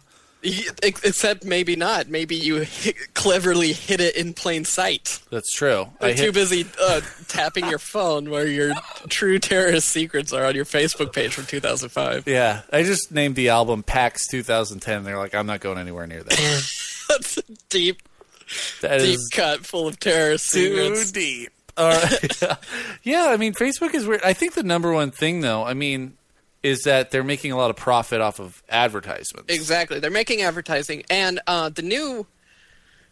[0.83, 2.09] except maybe not.
[2.09, 2.65] Maybe you
[3.13, 5.19] cleverly hid it in plain sight.
[5.31, 5.87] that's true.
[6.01, 8.73] I You're too hit, busy uh, tapping your phone where your
[9.07, 12.27] true terrorist secrets are on your Facebook page from 2005.
[12.27, 15.03] yeah, I just named the album PAX 2010.
[15.03, 16.71] They're like, I'm not going anywhere near that.
[17.09, 18.01] That's deep.
[18.81, 21.11] That Deep is cut full of terrorist too secrets.
[21.13, 21.51] deep.
[21.77, 22.41] Right.
[23.03, 24.21] yeah, I mean, Facebook is weird.
[24.23, 26.17] I think the number one thing, though, I mean,
[26.63, 29.53] is that they're making a lot of profit off of advertisements.
[29.53, 29.99] Exactly.
[29.99, 32.27] They're making advertising, and uh, the new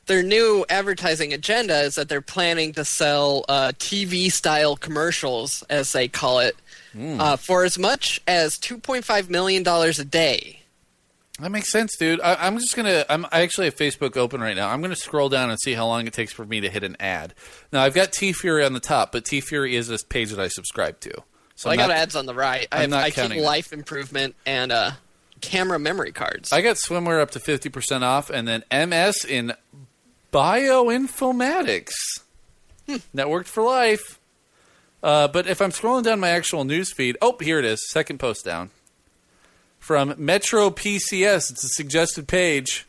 [0.05, 5.91] their new advertising agenda is that they're planning to sell uh, TV style commercials, as
[5.93, 6.55] they call it,
[6.93, 7.21] Hmm.
[7.21, 10.61] uh, for as much as two point five million dollars a day.
[11.39, 12.19] That makes sense, dude.
[12.21, 13.05] I, I'm just gonna.
[13.09, 14.69] I'm I actually have Facebook open right now.
[14.69, 16.97] I'm gonna scroll down and see how long it takes for me to hit an
[16.99, 17.33] ad.
[17.71, 20.39] Now I've got T Fury on the top, but T Fury is this page that
[20.39, 21.11] I subscribe to.
[21.55, 22.67] So Well, I got not- ads on the right.
[22.71, 24.91] I, I'm have, not I counting life improvement and uh,
[25.41, 26.51] camera memory cards.
[26.51, 29.53] I got swimwear up to fifty percent off, and then MS in
[30.33, 31.91] bioinformatics.
[33.15, 34.19] Networked for life.
[35.01, 38.19] Uh, but if I'm scrolling down my actual news feed, oh, here it is, second
[38.19, 38.71] post down.
[39.79, 42.85] From Metro PCS, it's a suggested page.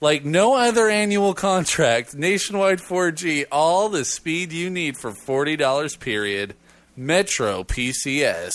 [0.00, 6.54] Like no other annual contract, nationwide 4G, all the speed you need for $40 period.
[6.96, 8.52] Metro PCS.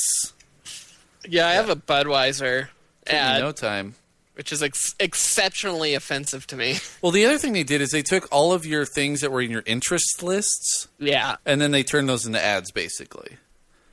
[1.27, 2.67] yeah, I have a Budweiser
[3.07, 3.95] ad, no time.
[4.35, 6.77] which is ex- exceptionally offensive to me.
[7.01, 9.41] Well, the other thing they did is they took all of your things that were
[9.41, 13.37] in your interest lists yeah, and then they turned those into ads basically.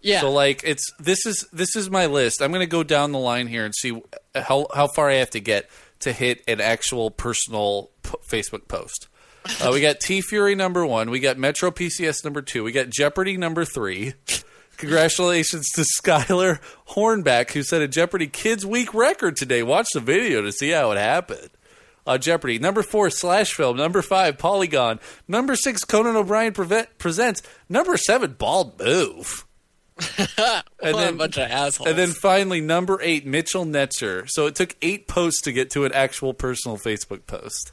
[0.03, 0.21] Yeah.
[0.21, 2.43] So like it's this is this is my list.
[2.43, 4.01] I'm going to go down the line here and see
[4.35, 5.69] how how far I have to get
[6.01, 9.09] to hit an actual personal p- Facebook post.
[9.63, 12.91] Uh, we got T Fury number 1, we got Metro PCS number 2, we got
[12.91, 14.13] Jeopardy number 3.
[14.77, 16.59] Congratulations to Skylar
[16.91, 19.63] Hornback, who set a Jeopardy Kids Week record today.
[19.63, 21.51] Watch the video to see how it happened.
[22.07, 22.59] Uh, Jeopardy.
[22.59, 23.77] Number four, Slash Film.
[23.77, 24.99] Number five, Polygon.
[25.29, 27.43] Number six, Conan O'Brien presents.
[27.69, 29.45] Number seven, Bald Move.
[30.19, 31.89] and What a then, bunch of assholes.
[31.89, 34.29] and then finally, number eight, Mitchell Netzer.
[34.29, 37.73] So it took eight posts to get to an actual personal Facebook post.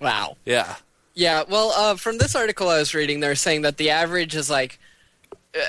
[0.00, 0.36] wow.
[0.44, 0.76] Yeah.
[1.14, 4.50] Yeah, well, uh, from this article I was reading, they're saying that the average is
[4.50, 4.78] like,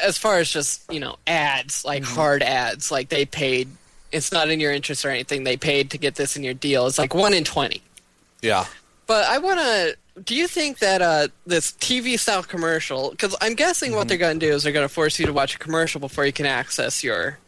[0.04, 2.16] as far as just you know ads, like Mm-hmm.
[2.16, 3.70] hard ads, like they paid.
[4.12, 5.46] It's not in your interest or anything.
[5.46, 6.86] They paid to get this in your deal.
[6.88, 7.82] It's like one in twenty.
[8.42, 8.66] Yeah.
[9.06, 9.96] But I want to.
[10.24, 13.12] Do you think that uh, this TV style commercial?
[13.12, 15.34] Because I'm guessing what they're going to do is they're going to force you to
[15.34, 17.40] watch a commercial before you can access your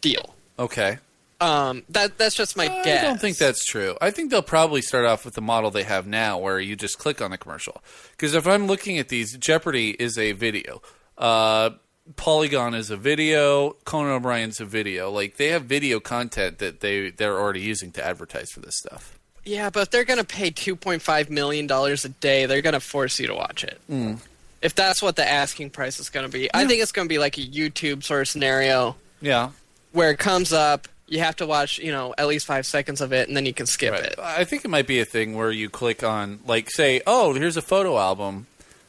[0.00, 0.34] deal.
[0.58, 0.98] Okay.
[1.40, 3.02] Um, that that's just my I guess.
[3.02, 3.96] I don't think that's true.
[4.00, 6.98] I think they'll probably start off with the model they have now, where you just
[6.98, 7.82] click on the commercial.
[8.12, 10.80] Because if I'm looking at these, Jeopardy is a video.
[11.18, 11.70] Uh,
[12.16, 13.72] Polygon is a video.
[13.84, 15.10] Conan O'Brien's a video.
[15.10, 19.18] Like they have video content that they they're already using to advertise for this stuff.
[19.44, 22.62] Yeah, but if they're going to pay two point five million dollars a day, they're
[22.62, 23.80] going to force you to watch it.
[23.90, 24.18] Mm.
[24.62, 27.12] If that's what the asking price is going to be, I think it's going to
[27.12, 29.50] be like a YouTube sort of scenario Yeah,
[29.92, 33.12] where it comes up, you have to watch, you know, at least five seconds of
[33.12, 34.04] it, and then you can skip right.
[34.04, 34.18] it.
[34.18, 37.56] I think it might be a thing where you click on, like, say, oh, here's
[37.56, 38.46] a photo album.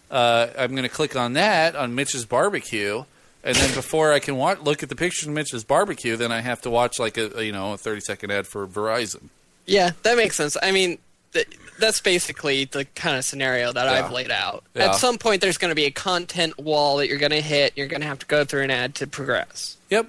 [0.10, 3.04] Uh, I'm going to click on that on Mitch's barbecue,
[3.44, 6.39] and then before I can wa- look at the picture of Mitch's barbecue, then I
[6.39, 9.30] have to watch like a you know a 30 second ad for Verizon.
[9.65, 10.56] Yeah, that makes sense.
[10.62, 10.97] I mean,
[11.34, 11.47] th-
[11.80, 14.06] that's basically the kind of scenario that Yeah.
[14.06, 14.63] I've laid out.
[14.73, 14.89] Yeah.
[14.91, 17.73] At some point, there's going to be a content wall that you're going to hit.
[17.75, 19.78] You're going to have to go through an ad to progress.
[19.89, 20.08] Yep.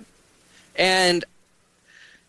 [0.77, 1.25] And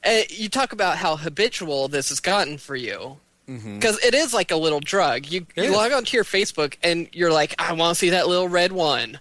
[0.06, 3.18] uh, you talk about how habitual this has gotten for you.
[3.46, 5.26] Because it is like a little drug.
[5.28, 8.50] You, you log onto your Facebook and you're like, I want to see that little
[8.50, 9.20] red one.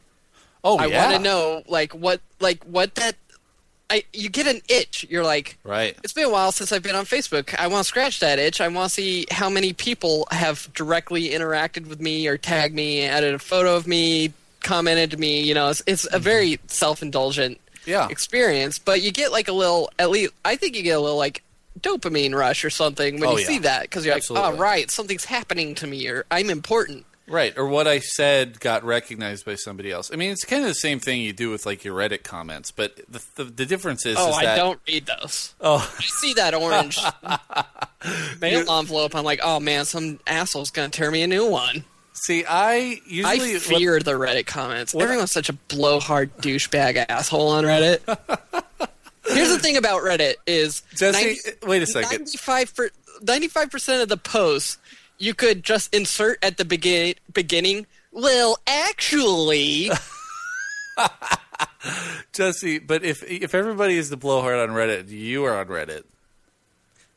[0.64, 1.05] Oh I yeah.
[1.05, 3.14] want to know like what like what that.
[3.88, 5.07] I you get an itch.
[5.09, 5.96] You're like, Right.
[6.03, 7.55] it's been a while since I've been on Facebook.
[7.59, 8.61] I want to scratch that itch.
[8.61, 13.05] I want to see how many people have directly interacted with me or tagged me,
[13.05, 15.40] added a photo of me, commented to me.
[15.42, 16.18] You know, it's, it's a mm-hmm.
[16.22, 18.09] very self-indulgent Yeah.
[18.09, 18.79] experience.
[18.81, 21.44] But you get like a little, at least I think you get a little like
[21.79, 23.47] dopamine rush or something when Oh, you yeah.
[23.47, 24.49] see that because you're Absolutely.
[24.51, 27.06] like, oh right, something's happening to me or I'm important.
[27.29, 27.57] Right.
[27.59, 30.11] Or what I said got recognized by somebody else.
[30.12, 32.70] I mean, it's kind of the same thing you do with like your Reddit comments,
[32.70, 35.55] but the the, the difference is, Oh, is I that don't read those.
[35.61, 36.99] oh I see that orange
[38.41, 39.14] mail envelope.
[39.14, 41.85] I'm like, oh man, some asshole's gonna tear me a new one.
[42.12, 44.95] see, I usually I fear the Reddit comments.
[44.95, 48.01] what- Everyone's such a blowhard douchebag asshole on Reddit.
[49.29, 52.11] Here's the thing about Reddit is Jesse, wait a second.
[52.20, 52.91] 95 per,
[53.24, 54.79] 95% of the posts
[55.19, 57.87] you could just insert at the begin, beginning.
[58.12, 59.91] Well, actually,
[62.33, 66.05] Jesse, but if if everybody is the blowhard on Reddit, you are on Reddit.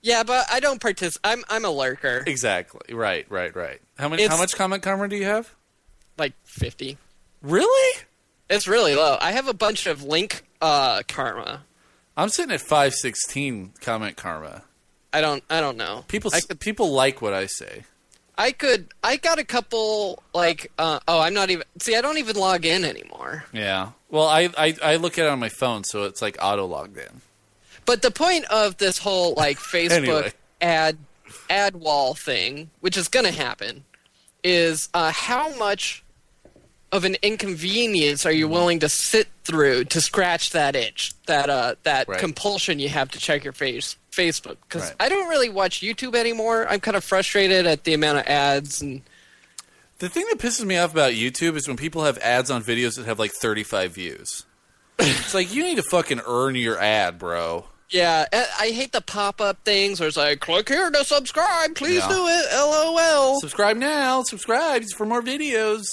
[0.01, 1.31] yeah, but I don't participate.
[1.31, 2.93] I'm I'm a lurker, Exactly.
[2.93, 3.25] Right.
[3.29, 3.55] Right.
[3.55, 3.81] Right.
[3.97, 4.25] How many?
[4.27, 5.53] How much comment karma do you have?
[6.17, 6.97] like 50.
[7.41, 7.99] Really?
[8.49, 9.17] It's really low.
[9.21, 11.63] I have a bunch of link uh, karma.
[12.17, 14.63] I'm sitting at five sixteen comment karma.
[15.13, 16.05] I don't I don't know.
[16.07, 17.83] People people like what I say.
[18.37, 18.87] I could.
[19.03, 20.71] I got a couple like.
[20.79, 21.65] Uh, oh, I'm not even.
[21.81, 23.43] See, I don't even log in anymore.
[23.51, 23.89] Yeah.
[24.09, 26.97] Well, I, I I look at it on my phone, so it's like auto logged
[26.97, 27.21] in.
[27.85, 30.31] But the point of this whole like Facebook Anyway.
[30.61, 30.97] ad
[31.49, 33.83] ad wall thing, which is going to happen,
[34.43, 36.03] is uh, how much
[36.93, 38.53] of an inconvenience are you Mm-hmm.
[38.53, 42.19] willing to sit through to scratch that itch, that uh, that Right.
[42.19, 44.57] compulsion you have to check your face Facebook?
[44.67, 44.95] Because Right.
[44.99, 46.67] I don't really watch YouTube anymore.
[46.69, 49.01] I'm kind of frustrated at the amount of ads and.
[49.99, 52.95] The thing that pisses me off about YouTube is when people have ads on videos
[52.95, 54.45] that have like 35 views.
[54.97, 57.65] it's like you need to fucking earn your ad, bro.
[57.89, 62.07] Yeah, I hate the pop-up things where it's like, click here to subscribe, please Yeah.
[62.07, 63.39] do it, lol.
[63.41, 64.21] Subscribe now.
[64.23, 65.83] Subscribe for more videos.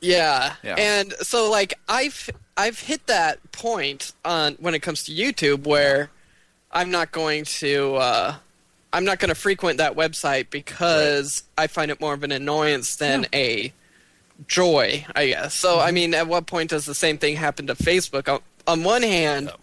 [0.00, 0.54] Yeah.
[0.62, 0.76] Yeah.
[0.78, 6.10] And so like I've I've hit that point on when it comes to YouTube where
[6.72, 8.34] I'm not going to uh
[8.92, 12.96] I'm not going to frequent that website because I find it more of an annoyance
[12.96, 13.72] than a
[14.48, 15.54] joy, I guess.
[15.54, 15.78] So.
[15.78, 18.28] I mean, at what point does the same thing happen to Facebook?
[18.32, 19.56] On, on one hand, Yeah.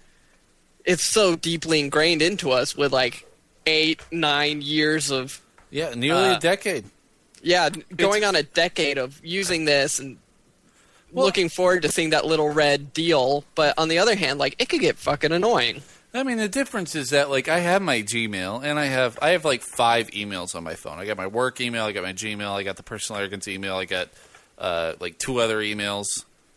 [0.94, 3.26] it's so deeply ingrained into us with like
[3.66, 5.42] 8 9 years of
[5.72, 6.86] Yeah, nearly Uh, a decade.
[7.42, 10.18] yeah, going on a decade of using this and
[11.12, 13.44] Well- looking forward to seeing that little red deal.
[13.56, 15.82] But on the other hand, like it could get fucking annoying.
[16.18, 19.30] I mean, the difference is that like I have my Gmail and I have I
[19.30, 20.98] have like five emails on my phone.
[21.00, 23.76] I got my work email, I got my Gmail, I got the personal arrogance email,
[23.76, 24.10] I got
[24.58, 26.06] uh, like two other emails.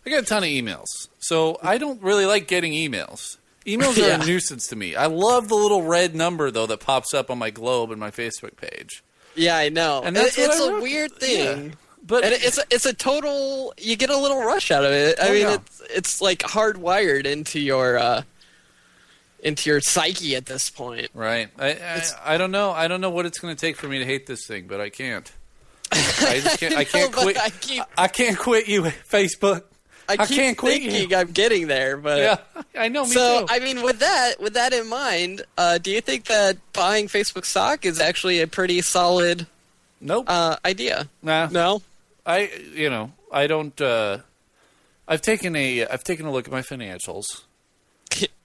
[0.06, 0.86] I got a ton of emails,
[1.18, 3.36] so I don't really like getting emails.
[3.66, 4.22] Emails are Yeah.
[4.22, 4.96] a nuisance to me.
[4.96, 8.10] I love the little red number though that pops up on my globe and my
[8.10, 9.02] Facebook page.
[9.34, 10.00] Yeah, I know.
[10.02, 11.54] And that's It- it's a weird yeah.
[11.54, 11.74] thing.
[12.06, 13.74] But And it's a, it's a total.
[13.78, 15.20] You get a little rush out of it.
[15.20, 15.54] I Oh, mean, yeah.
[15.56, 18.22] it's it's like hardwired into your uh,
[19.42, 21.08] into your psyche at this point.
[21.14, 22.70] right, I, I I don't know.
[22.72, 24.80] I don't know what it's going to take for me to hate this thing, but
[24.80, 25.30] I can't.
[25.92, 26.74] I just can't.
[26.74, 27.38] I know, can't but quit.
[27.38, 29.64] I keep I can't quit you, Facebook.
[30.08, 31.16] I, I can't quit you.
[31.16, 32.36] I'm getting there, but Yeah,
[32.76, 33.04] I know.
[33.04, 33.46] Me so too.
[33.48, 37.44] I mean, with that with that in mind, uh, do you think that buying Facebook
[37.44, 39.46] stock is actually a pretty solid
[40.00, 40.24] nope.
[40.28, 41.08] uh, idea?
[41.22, 41.48] nah.
[41.50, 41.82] No.
[42.26, 42.50] I.
[42.74, 43.12] You know.
[43.32, 43.80] I don't.
[43.80, 44.18] uh
[45.06, 45.86] I've taken a.
[45.86, 47.42] I've taken a look at my financials,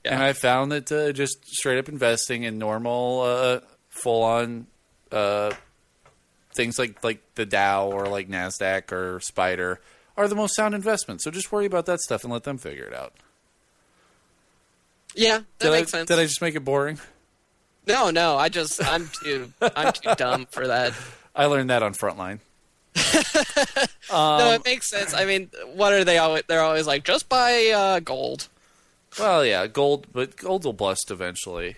[0.05, 0.21] and.
[0.23, 3.59] I found that uh, just straight up investing in normal, uh,
[3.89, 4.67] full on,
[5.11, 5.53] uh,
[6.55, 9.79] things like like the Dow or like Nasdaq or Spider
[10.17, 11.23] are the most sound investments.
[11.23, 13.13] So just worry about that stuff and let them figure it out.
[15.15, 16.07] yeah, that Did makes I, sense.
[16.07, 16.99] Did I just make it boring?
[17.87, 20.93] No, no, I just I'm too I'm too dumb for that.
[21.35, 22.39] I learned that on Frontline.
[24.09, 25.13] no, Um, it makes sense.
[25.13, 26.43] I mean, what are they always?
[26.47, 28.47] They're always like, just buy uh, gold.
[29.19, 31.77] Well, yeah, gold, but gold will bust eventually.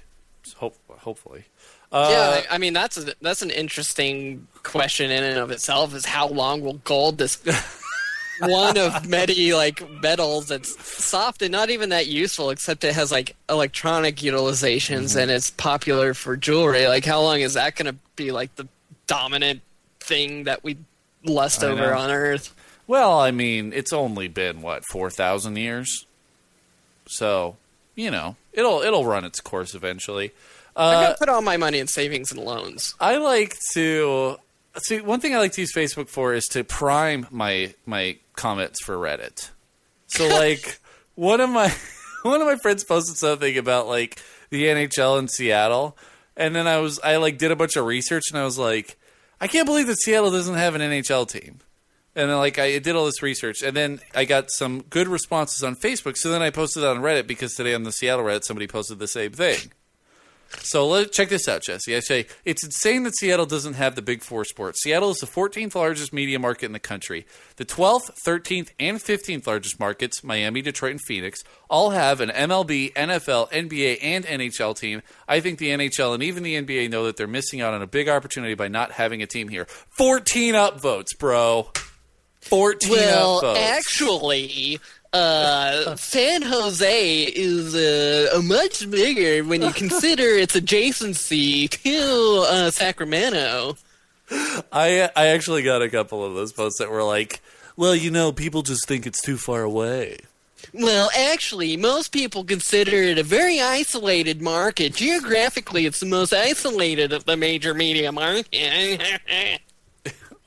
[0.55, 1.45] Hope, hopefully.
[1.91, 5.93] Uh, yeah, I mean that's a, that's an interesting question in and of itself.
[5.93, 7.37] Is how long will gold this
[8.41, 13.11] one of many like metals that's soft and not even that useful, except it has
[13.11, 15.19] like electronic utilizations Mm-hmm.
[15.19, 16.87] and it's popular for jewelry.
[16.87, 18.67] Like, how long is that going to be like the
[19.05, 19.61] dominant
[19.99, 20.77] thing that we
[21.23, 21.97] lust I over know.
[21.97, 22.53] on Earth?
[22.87, 26.05] Well, I mean, it's only been what four thousand years,
[27.09, 27.57] so
[27.95, 30.31] you know it'll it'll run its course eventually.
[30.75, 32.93] I'm Uh, gonna put all my money in savings and loans.
[32.99, 34.37] I like to
[34.83, 38.83] see one thing I like to use Facebook for is to prime my my comments
[38.83, 39.49] for Reddit.
[40.07, 40.79] So like
[41.15, 41.73] one of my
[42.23, 45.97] one of my friends posted something about like the NHL in Seattle,
[46.35, 48.97] and then I was I like did a bunch of research and I was like,
[49.41, 51.59] I can't believe that Seattle doesn't have an NHL team.
[52.17, 55.63] And then like I did all this research, and then I got some good responses
[55.63, 56.17] on Facebook.
[56.17, 58.97] So then I posted it on Reddit because today on the Seattle Reddit somebody posted
[58.97, 59.71] the same thing.
[60.61, 61.95] So let check this out, Jesse.
[61.95, 64.81] I say it's insane that Seattle doesn't have the big four sports.
[64.81, 67.25] Seattle is the 14th largest media market in the country.
[67.57, 72.93] The 12th, 13th, and 15th largest markets, Miami, Detroit, and Phoenix, all have an MLB,
[72.93, 75.01] NFL, NBA, and NHL team.
[75.27, 77.87] I think the NHL and even the NBA know that they're missing out on a
[77.87, 79.65] big opportunity by not having a team here.
[79.97, 81.69] 14 upvotes, bro.
[82.47, 84.79] 14 Well, actually,
[85.13, 93.77] uh, San Jose is uh, much bigger when you consider its adjacency to uh, Sacramento.
[94.29, 97.41] I I actually got a couple of those posts that were like,
[97.75, 100.17] well, you know, people just think it's too far away.
[100.73, 104.95] Well, actually, most people consider it a very isolated market.
[104.95, 108.49] Geographically, it's the most isolated of the major media markets.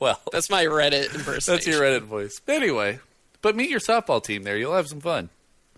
[0.01, 1.41] Well, That's my Reddit impersonation.
[1.53, 2.41] that's your Reddit voice.
[2.47, 2.99] Anyway,
[3.41, 4.57] but meet your softball team there.
[4.57, 5.29] You'll have some fun.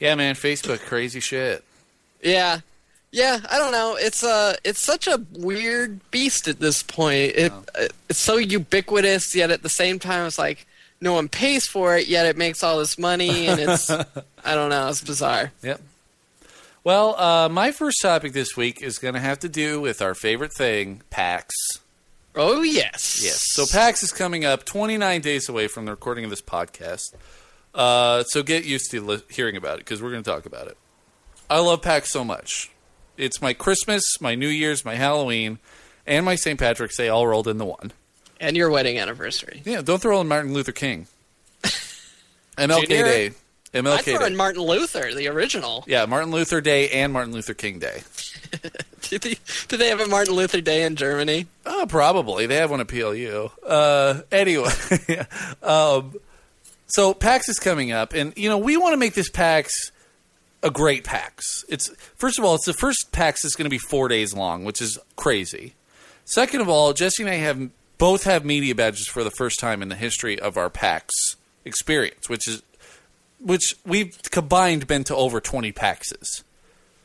[0.00, 1.62] yeah, man, Facebook, crazy shit.
[2.20, 2.60] Yeah.
[3.12, 3.96] Yeah, I don't know.
[3.98, 7.32] It's uh it's such a weird beast at this point.
[7.36, 10.66] It uh, it's so ubiquitous, yet at the same time, it's like
[11.00, 14.68] no one pays for it, yet it makes all this money, and it's I don't
[14.68, 14.88] know.
[14.88, 15.52] It's bizarre.
[15.62, 15.80] Yep.
[16.84, 20.14] Well, uh, my first topic this week is going to have to do with our
[20.14, 21.54] favorite thing, PAX.
[22.40, 23.42] Oh yes, Yes.
[23.50, 27.12] So PAX is coming up 29 days away from the recording of this podcast.
[27.74, 30.68] Uh, so get used to li- hearing about it because we're going to talk about
[30.68, 30.76] it.
[31.50, 32.70] I love PAX so much.
[33.16, 35.58] It's my Christmas, my New Year's, my Halloween,
[36.06, 36.58] and my St.
[36.58, 37.92] Patrick's Day all rolled into one.
[38.40, 39.62] and your wedding anniversary.
[39.64, 41.08] Yeah, don't throw in Martin Luther King.
[42.56, 43.04] MLK Junior?
[43.04, 43.30] Day.
[43.74, 45.84] I MLK throw in Martin Luther, the original.
[45.86, 48.02] yeah, Martin Luther Day and Martin Luther King Day.
[49.02, 49.36] do, they,
[49.68, 51.46] did they have a Martin Luther Day in Germany?
[51.66, 52.46] Oh, probably.
[52.46, 53.50] They have one at PLU.
[53.66, 54.70] Uh, anyway,
[55.62, 56.14] um,
[56.86, 59.92] so PAX is coming up, and you know we want to make this PAX
[60.62, 61.64] a great PAX.
[61.68, 64.64] It's first of all, it's the first PAX that's going to be four days long,
[64.64, 65.74] which is crazy.
[66.24, 69.82] Second of all, Jesse and I have both have media badges for the first time
[69.82, 71.12] in the history of our PAX
[71.64, 72.62] experience, which is
[73.40, 76.42] which we've combined been to over twenty PAXs.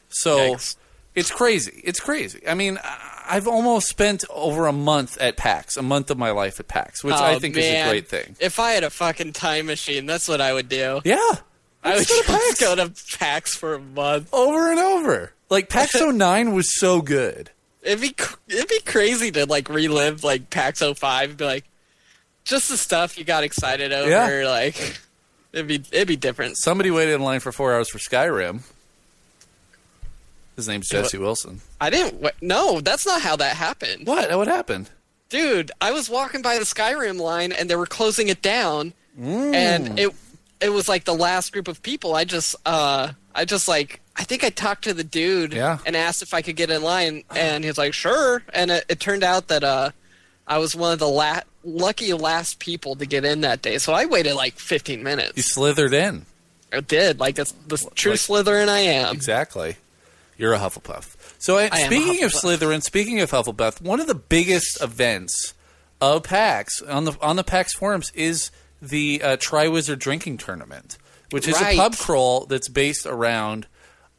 [0.09, 0.75] So Yikes.
[1.15, 1.81] it's crazy.
[1.83, 2.47] It's crazy.
[2.47, 6.31] I mean, I- I've almost spent over a month at PAX, a month of my
[6.31, 8.35] life at PAX, which I Oh, think is a great thing.
[8.39, 10.99] If I had a fucking time machine, that's what I would do.
[11.05, 11.17] Yeah.
[11.85, 12.59] I would Let's go to just PAX.
[12.59, 14.27] go to PAX for a month.
[14.33, 15.31] over and over.
[15.49, 17.49] Like PAX 09 was so good.
[17.81, 18.13] It'd be
[18.49, 21.63] it'd be crazy to like relive like PAX 05 and be like,
[22.43, 24.09] just the stuff you got excited over.
[24.09, 24.49] Yeah.
[24.49, 24.99] Like,
[25.53, 26.57] it'd be it'd be different.
[26.57, 28.61] Somebody waited in line for four hours for Skyrim.
[30.55, 31.61] His name's Jesse Wilson.
[31.81, 32.21] I didn't.
[32.21, 34.35] wa- No, that's not how that happened, What?
[34.37, 34.89] What happened?
[35.29, 35.71] dude.
[35.81, 39.53] I was walking by the Skyrim line and they were closing it down, Mm.
[39.55, 40.13] and it
[40.61, 42.15] it was like the last group of people.
[42.15, 45.79] I just uh I just like I think I talked to the dude Yeah.
[45.87, 48.85] and asked if I could get in line, and he was like, "Sure." And it,
[48.89, 49.89] it turned out that uh
[50.47, 53.93] I was one of the la- lucky last people to get in that day, so
[53.93, 55.33] I waited like 15 minutes.
[55.37, 56.25] You slithered in.
[56.71, 57.19] I did.
[57.19, 59.13] Like that's the true Like- Slytherin I am.
[59.13, 59.77] Exactly.
[60.37, 61.15] You're a Hufflepuff.
[61.37, 62.31] So, I speaking of.
[62.31, 65.53] Slytherin, speaking of Hufflepuff, one of the biggest events
[66.01, 68.49] of PAX on the on the PAX forums is
[68.81, 70.97] the uh, Triwizard Drinking Tournament,
[71.29, 71.75] which is Right.
[71.75, 73.67] a pub crawl that's based around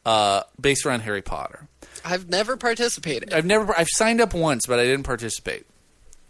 [0.05, 1.67] uh, based around Harry Potter.
[2.05, 3.33] I've never participated.
[3.33, 5.65] I've never I've signed up once, but I didn't participate.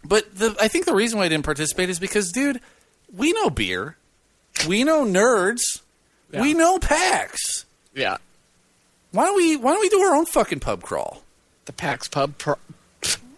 [0.06, 2.60] But the, I think the reason why I didn't participate is because, dude,
[3.14, 3.96] we know beer,
[4.66, 5.80] we know nerds,
[6.32, 7.64] we know PAX.
[7.94, 8.18] yeah,
[9.12, 11.22] Why don't we Why don't we do our own fucking pub crawl?
[11.66, 12.52] the PAX pub pr-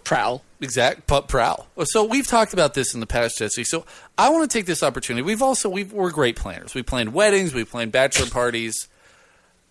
[0.05, 0.43] prowl.
[0.61, 1.67] Exact pub prowl.
[1.85, 3.65] So we've talked about this in the past, Jesse.
[3.65, 3.85] So
[4.19, 5.23] I want to take this opportunity.
[5.23, 6.75] We've also we've, we're great planners.
[6.75, 7.55] We planned weddings.
[7.55, 8.89] We planned bachelor parties.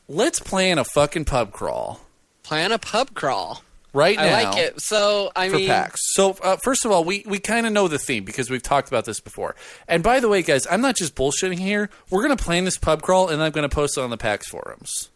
[0.08, 2.00] Let's plan a fucking pub crawl
[2.44, 3.62] Plan a pub crawl.
[3.98, 4.82] Right now, I like it.
[4.82, 6.00] So I for mean, PAX.
[6.14, 8.88] So uh, first of all, we, we kind of know the theme because we've talked
[8.88, 9.56] about this before.
[9.88, 11.90] And by the way, guys, I'm not just bullshitting here.
[12.10, 14.18] We're going to plan this pub crawl, and I'm going to post it on the
[14.18, 15.10] PAX forums.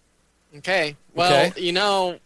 [0.57, 0.95] okay.
[1.13, 1.61] Well, Okay.
[1.61, 2.17] you know,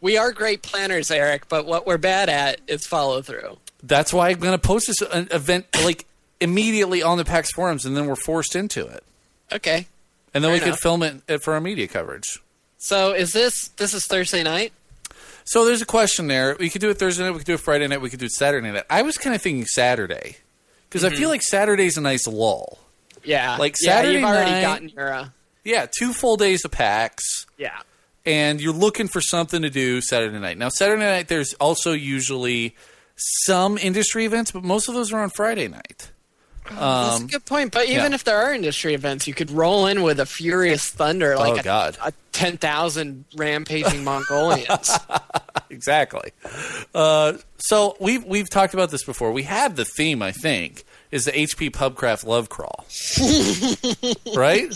[0.00, 3.58] we are great planners, Eric, but what we're bad at is follow through.
[3.82, 6.06] That's why I'm going to post this uh, event like
[6.40, 9.02] immediately on the PAX forums, and then we're forced into it,
[9.52, 9.86] Okay.
[10.32, 10.80] and then Fair we can enough.
[10.80, 12.38] film it uh, for our media coverage.
[12.78, 14.72] So is this this is Thursday night?
[15.50, 16.56] So there's a question there.
[16.60, 17.32] We could do it Thursday night.
[17.32, 18.00] We could do it Friday night.
[18.00, 18.84] We could do it Saturday night.
[18.88, 20.36] I was kind of thinking Saturday
[20.88, 22.78] because I feel like Saturday's a nice lull.
[23.24, 23.56] Yeah.
[23.56, 25.28] Like yeah, Saturday you've already night- gotten your uh,
[25.64, 27.46] Yeah, two full days of PAX.
[27.58, 27.80] yeah.
[28.24, 30.56] and you're looking for something to do Saturday night.
[30.56, 32.76] Now, Saturday night, there's also usually
[33.16, 36.12] some industry events, but most of those are on Friday night.
[36.70, 36.84] That's a
[37.22, 37.72] Um, good point.
[37.72, 38.14] But even yeah.
[38.14, 41.60] if there are industry events, you could roll in with a furious thunder, like Oh,
[41.60, 41.98] a, God.
[42.02, 44.90] a ten thousand rampaging Mongolians.
[45.70, 46.32] exactly.
[46.94, 49.32] Uh, so we've we've talked about this before.
[49.32, 52.86] We have the theme, I think, is the HP Pubcraft Love Crawl,
[54.36, 54.72] right?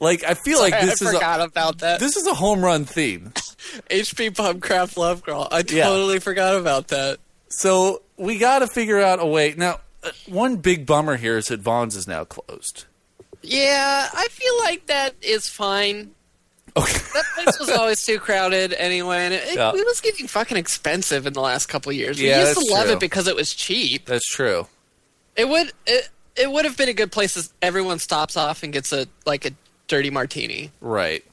[0.00, 2.00] like I feel like I this is forgot a, about that.
[2.00, 3.32] this is a home run theme.
[3.90, 5.48] HP Pubcraft Love Crawl.
[5.50, 5.84] I Yeah.
[5.84, 7.18] totally forgot about that.
[7.48, 9.54] So we got to figure out a way.
[9.56, 12.84] Now, uh, one big bummer here is that Von's is now closed.
[13.42, 16.12] Yeah, I feel like that is fine.
[16.76, 16.92] Okay.
[17.14, 19.70] That place was always too crowded anyway, and it, Yeah.
[19.70, 22.20] it was getting fucking expensive in the last couple of years.
[22.20, 22.92] Yeah, we used to love true.
[22.94, 24.04] it because it was cheap.
[24.06, 24.66] That's true.
[25.34, 28.72] It would it, it would have been a good place if everyone stops off and
[28.72, 29.50] gets a like a
[29.88, 30.70] dirty martini.
[30.80, 31.24] Right.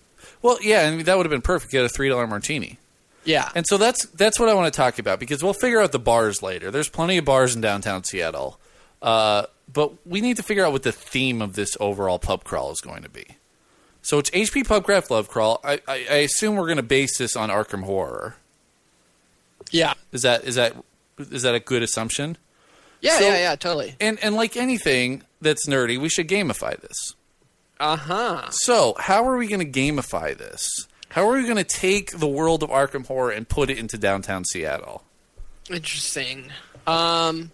[0.42, 1.72] Well, yeah, and that would have been perfect.
[1.72, 2.78] Get a three dollar martini.
[3.26, 3.50] Yeah.
[3.56, 6.00] And so that's that's what I want to talk about because we'll figure out the
[6.00, 6.72] bars later.
[6.72, 8.60] There's plenty of bars in downtown Seattle,
[9.02, 12.72] uh, but we need to figure out what the theme of this overall pub crawl
[12.72, 13.26] is going to be.
[14.04, 15.60] So it's HP Pubcraft Love Crawl.
[15.64, 18.36] I, I, I assume we're going to base this on Arkham Horror.
[19.72, 19.96] Yeah.
[20.12, 20.76] Is that is that
[21.18, 22.38] is that a good assumption?
[23.02, 23.96] Yeah, So- yeah, yeah, totally.
[24.00, 27.16] And and like anything that's nerdy, we should gamify this.
[27.80, 28.50] Uh huh.
[28.52, 30.88] So how are we going to gamify this?
[31.16, 33.98] How are we going to take the world of Arkham Horror and put it into
[33.98, 35.02] downtown Seattle?
[35.70, 36.52] Interesting.
[36.86, 37.52] Um,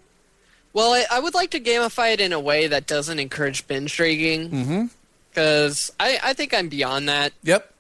[0.73, 3.95] well, I, I would like to gamify it in a way that doesn't encourage binge
[3.95, 4.49] drinking.
[4.49, 4.85] Mm-hmm.
[5.29, 7.33] Because I, I think I'm beyond that.
[7.43, 7.71] Yep.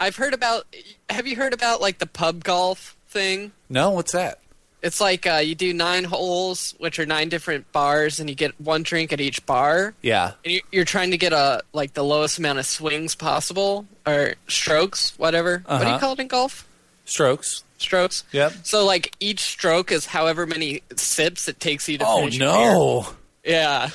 [0.00, 0.66] I've heard about.
[1.08, 3.52] Have you heard about like the pub golf thing?
[3.68, 4.40] No, what's that?
[4.80, 8.60] It's like uh, you do nine holes, which are nine different bars, and you get
[8.60, 9.94] one drink at each bar.
[10.02, 10.32] Yeah.
[10.44, 14.34] And you- you're trying to get a like the lowest amount of swings possible or
[14.46, 15.62] strokes, whatever.
[15.66, 15.94] What do Uh-huh.
[15.94, 16.64] you call it in golf?
[17.06, 17.64] Strokes.
[17.78, 18.22] Strokes.
[18.32, 18.52] Yep.
[18.64, 22.36] So like each stroke is however many sips it takes you to Oh finish.
[22.36, 23.06] your no.
[23.42, 23.54] beer.
[23.54, 23.90] Yeah.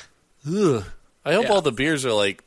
[0.46, 0.84] Ugh.
[1.24, 1.52] I hope Yeah.
[1.52, 2.42] all the beers are like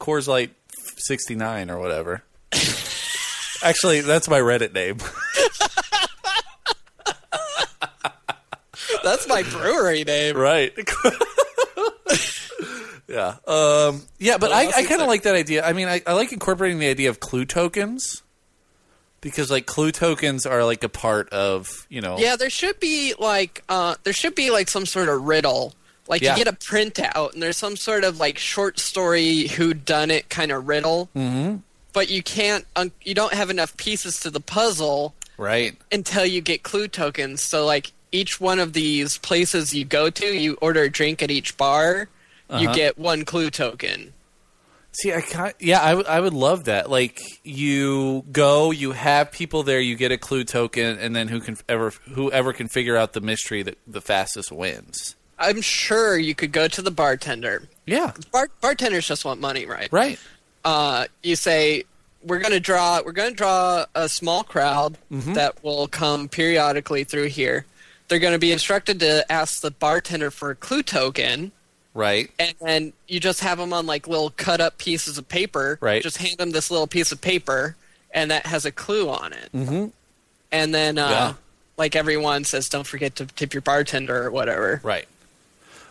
[0.00, 0.50] Coors Light
[0.96, 2.22] 69 or whatever.
[3.62, 4.98] Actually, that's my Reddit name.
[9.06, 10.36] That's my brewery name.
[10.36, 10.72] right.
[13.08, 13.36] yeah.
[13.46, 15.64] Um, yeah, but I, I kind of like that idea.
[15.64, 18.22] I mean, I, I like incorporating the idea of clue tokens
[19.20, 22.18] because, like, clue tokens are like a part of, you know.
[22.18, 25.74] Yeah, there should be like uh there should be like some sort of riddle.
[26.08, 26.36] Like Yeah.
[26.36, 30.28] you get a printout and there's some sort of like short story who done it
[30.28, 31.08] kind of riddle.
[31.16, 31.62] Mhm.
[31.92, 35.76] But you can't un- you don't have enough pieces to the puzzle Right.
[35.92, 37.42] until you get clue tokens.
[37.42, 41.30] So like each one of these places you go to, you order a drink at
[41.30, 42.08] each bar,
[42.50, 42.74] you Uh-huh.
[42.74, 44.12] get one clue token.
[44.92, 46.88] See, I kind yeah, I would I would love that.
[46.88, 51.40] Like you go, you have people there, you get a clue token, and then who
[51.40, 55.14] can ever whoever can figure out the mystery that the fastest wins.
[55.38, 57.64] I'm sure you could go to the bartender.
[57.84, 59.92] Yeah, Bar- bartenders just want money, right?
[59.92, 60.18] right.
[60.64, 61.84] uh, you say
[62.24, 67.04] we're going to draw we're going to draw a small crowd that will come periodically
[67.04, 67.66] through here.
[68.08, 71.50] They're going to be instructed to ask the bartender for a clue token,
[71.94, 72.30] Right.
[72.38, 75.78] and then you just have them on like little cut up pieces of paper.
[75.80, 76.02] Right.
[76.02, 77.74] Just hand them this little piece of paper,
[78.12, 79.48] and that has a clue on it.
[79.54, 79.90] Mhm.
[80.52, 81.32] And then, uh, Yeah.
[81.76, 84.80] like everyone says, don't forget to tip your bartender or whatever.
[84.84, 85.08] Right.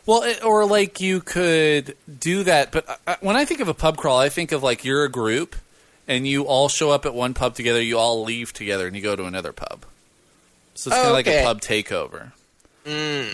[0.05, 3.67] Well, it, or like you could do that, but I, I- when I think of
[3.67, 5.55] a pub crawl, I think of like you're a group
[6.07, 9.01] and you all show up at one pub together, you all leave together, and you
[9.01, 9.85] go to another pub.
[10.75, 12.31] So it's kind of like a pub takeover.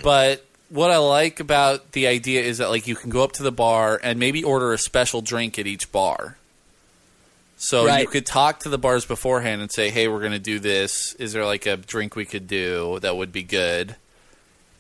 [0.04, 3.44] But what I like about the idea is that like you can go up to
[3.44, 6.38] the bar and maybe order a special drink at each bar.
[7.58, 10.60] So you could talk to the bars beforehand and say, "Hey, we're going to do
[10.60, 11.14] this.
[11.16, 13.96] Is there like a drink we could do that would be good?"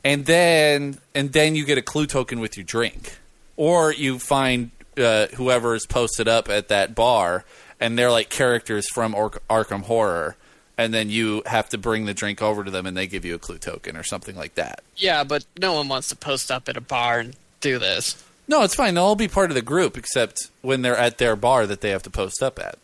[0.04, 3.18] And then and then you get a clue token with your drink,
[3.56, 7.46] or you find uh, whoever is posted up at that bar,
[7.80, 10.36] and they're like characters from Arkham Horror,
[10.82, 13.36] and then you have to bring the drink over to them, and they give you
[13.36, 14.84] a clue token or something like that.
[14.96, 18.24] Yeah, but no one wants to post up at a bar and do this.
[18.48, 18.96] No, it's fine.
[18.96, 21.90] They'll all be part of the group, except when they're at their bar that they
[21.92, 22.78] have to post up at.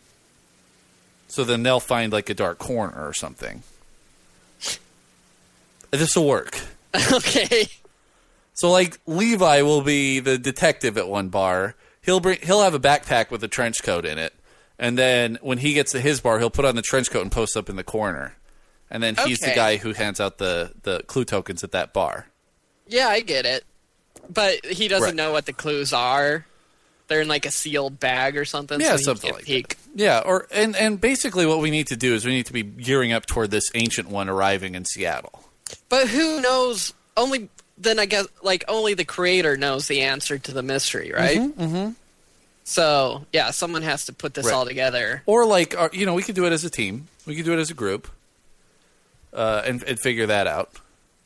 [1.28, 3.62] So then they'll find like a dark corner or something.
[5.90, 6.58] This will work.
[7.12, 7.68] okay.
[8.54, 11.74] So like Levi will be the detective at one bar.
[12.02, 14.34] He'll bring he'll have a backpack with a trench coat in it.
[14.78, 17.32] And then when he gets to his bar, he'll put on the trench coat and
[17.32, 18.34] post up in the corner.
[18.90, 22.26] And then he's the guy who hands out the, the clue tokens at that bar.
[22.86, 23.64] Yeah, I get it.
[24.32, 25.14] But he doesn't Right.
[25.14, 26.46] know what the clues are.
[27.08, 28.80] They're in like a sealed bag or something.
[28.80, 29.76] Yeah, so he something can't like peek.
[29.94, 32.62] Yeah, or and, and basically what we need to do is we need to be
[32.62, 35.44] gearing up toward this ancient one arriving in Seattle.
[35.88, 36.92] But who knows?
[37.16, 37.48] Only
[37.78, 41.38] then I guess like only the creator knows the answer to the mystery, right?
[41.38, 41.92] Mm-hmm.
[42.68, 44.54] So yeah, someone has to put this Right.
[44.54, 45.22] all together.
[45.24, 47.08] Or like, uh, you know, we could do it as a team.
[47.26, 48.08] We could do it as a group,
[49.32, 50.70] uh, and, and figure that out.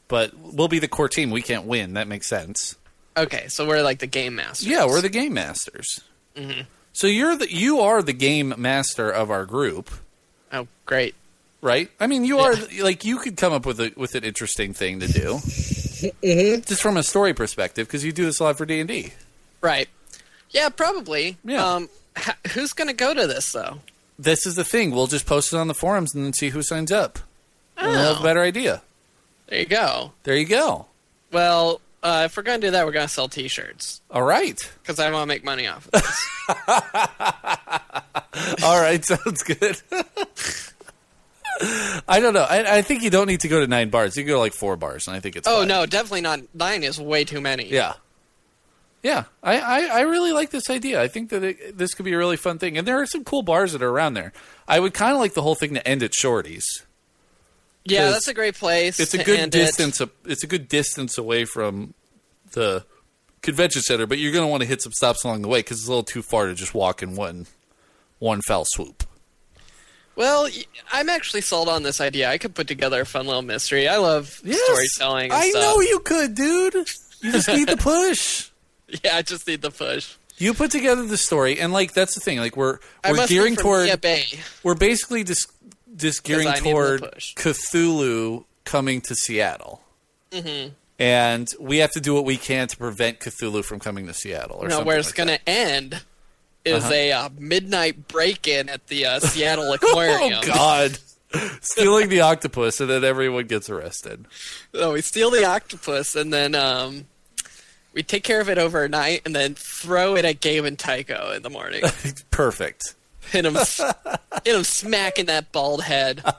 [0.09, 1.31] But we'll be the core team.
[1.31, 1.95] We can't win.
[1.95, 2.77] That makes sense.
[3.17, 4.69] Okay, so we're like the game masters.
[4.69, 6.01] Yeah, we're the game masters.
[6.93, 9.91] So you're the you are the game master of our group,
[10.53, 11.15] Oh, great.
[11.61, 11.91] right?
[11.99, 14.75] I mean, you are the- like you could come up with a with an interesting
[14.75, 15.41] thing to do,
[16.23, 19.13] just from a story perspective, because you do this a lot for D and D.
[19.61, 19.89] Right.
[20.53, 21.39] Yeah, probably.
[21.45, 21.65] Yeah.
[21.67, 21.89] Um,
[22.53, 23.81] who's gonna go to this though?
[24.19, 24.91] This is the thing.
[24.93, 27.19] We'll just post it on the forums and then see who signs up.
[27.77, 28.23] And We'll have a Oh.
[28.23, 28.83] better idea.
[29.49, 30.13] There you go.
[30.25, 30.87] There you go.
[31.33, 34.59] Well, uh, if we're gonna do that, we're gonna sell T-shirts All right.
[34.83, 36.29] because I want to make money off of this.
[38.63, 39.81] All right, sounds good.
[42.09, 42.47] I don't know.
[42.49, 44.17] I, I think you don't need to go to nine bars.
[44.17, 45.69] You can go to like four bars, and I think it's oh fine.
[45.69, 46.41] no, definitely not.
[46.55, 47.69] Nine is way too many.
[47.69, 47.95] Yeah.
[49.03, 51.03] Yeah, I, I, I really like this idea.
[51.03, 53.25] I think that it, this could be a really fun thing, and there are some
[53.25, 54.33] cool bars that are around there.
[54.69, 56.85] I would kind of like the whole thing to end at Shorty's.
[57.85, 59.01] Yeah, that's a great place.
[59.01, 59.59] It's a good end it.
[59.59, 60.01] distance.
[60.25, 61.95] It's a good distance away from
[62.53, 62.85] the
[63.41, 65.79] convention center, but you're going to want to hit some stops along the way because
[65.79, 67.47] it's a little too far to just walk in one
[68.21, 69.03] one foul swoop.
[70.15, 70.49] Well,
[70.93, 72.31] I'm actually sold on this idea.
[72.31, 73.89] I could put together a fun little mystery.
[73.89, 75.25] I love storytelling.
[75.25, 75.63] And I stuff.
[75.63, 76.75] know you could, dude.
[76.75, 78.52] You just need the push.
[79.05, 80.15] Yeah, I just need the push.
[80.39, 82.39] You put together the story, and like that's the thing.
[82.39, 82.79] Like we're
[83.09, 84.25] we're gearing toward Bay.
[84.63, 85.51] we're basically just
[85.97, 87.01] just gearing I need the toward.
[87.03, 89.83] Cthulhu coming to Seattle.
[90.31, 90.73] Mm-hmm.
[90.99, 94.59] And we have to do what we can to prevent Cthulhu from coming to Seattle.
[94.63, 96.01] Or No, where it's like going to end
[96.65, 96.93] is Uh-huh.
[96.95, 100.41] a uh, midnight break-in at the uh, Seattle Aquarium.
[100.43, 100.99] Oh God!
[101.61, 104.27] Stealing the octopus, and then everyone gets arrested.
[104.75, 107.07] So we steal the octopus and then um,
[107.93, 111.43] we take care of it overnight and then throw it at Gabe and Tycho in
[111.43, 111.83] the morning.
[112.31, 112.95] Perfect.
[113.31, 113.55] hit him,
[114.45, 116.23] hit him smack in that bald head.
[116.25, 116.35] A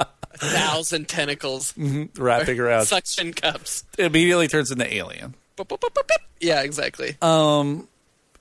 [0.36, 3.84] thousand tentacles, Wrapping around, suction cups.
[3.96, 5.34] It immediately turns into alien.
[5.56, 6.10] Boop, boop, boop.
[6.40, 7.16] Yeah, exactly.
[7.20, 7.88] Um,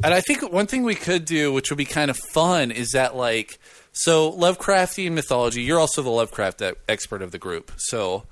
[0.04, 2.92] and I think one thing we could do, which would be kind of fun, is
[2.92, 3.60] that like
[3.92, 5.64] so Lovecraftian mythology.
[5.64, 8.24] You're also the Lovecraft expert of the group, so.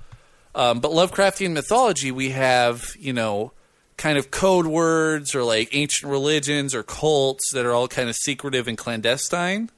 [0.54, 3.52] Um, but Lovecraftian mythology, we have you know
[3.96, 8.16] kind of code words or like ancient religions or cults that are all kind of
[8.16, 9.70] secretive and clandestine.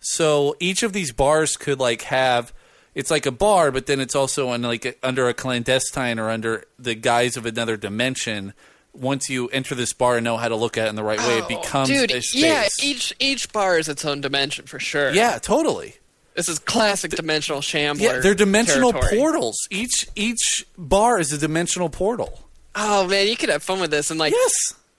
[0.00, 2.52] So each of these bars could like have
[2.94, 6.30] it's like a bar, but then it's also in like a, under a clandestine or
[6.30, 8.52] under the guise of another dimension.
[8.92, 11.18] Once you enter this bar and know how to look at it in the right
[11.18, 12.34] way, it oh, becomes Oh, Dude, a space.
[12.42, 15.12] yeah, each each bar is its own dimension for sure.
[15.12, 15.96] yeah, totally.
[16.36, 18.04] This is classic dimensional shambler.
[18.06, 19.18] Yeah, they're dimensional territory.
[19.18, 19.56] portals.
[19.70, 22.43] Each each bar is a dimensional portal.
[22.74, 24.52] Oh man, you could have fun with this and like Yes.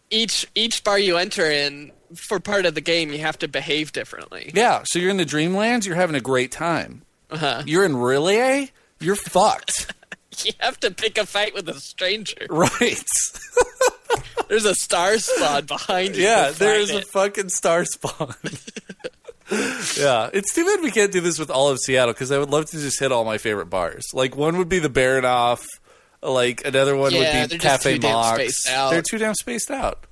[0.09, 3.91] each each bar you enter in for part of the game you have to behave
[3.91, 4.51] differently.
[4.53, 4.83] Yeah.
[4.85, 5.85] So you're in the Dreamlands.
[5.85, 7.01] You're having a great time.
[7.31, 7.63] Uh-huh.
[7.65, 8.69] You're in R'lyeh.
[8.99, 9.93] You're fucked.
[10.43, 12.45] You have to pick a fight with a stranger.
[12.49, 13.01] right.
[14.49, 16.23] There's a star spawn behind you.
[16.23, 18.35] Yeah, there is fight a fucking star spawn.
[19.97, 22.49] yeah, it's too bad we can't do this with all of Seattle because I would
[22.49, 24.03] love to just hit all my favorite bars.
[24.13, 25.65] Like one would be the Baranof,
[26.29, 28.65] like another one Yeah, would be Cafe Mox.
[28.65, 30.05] They're too damn spaced out.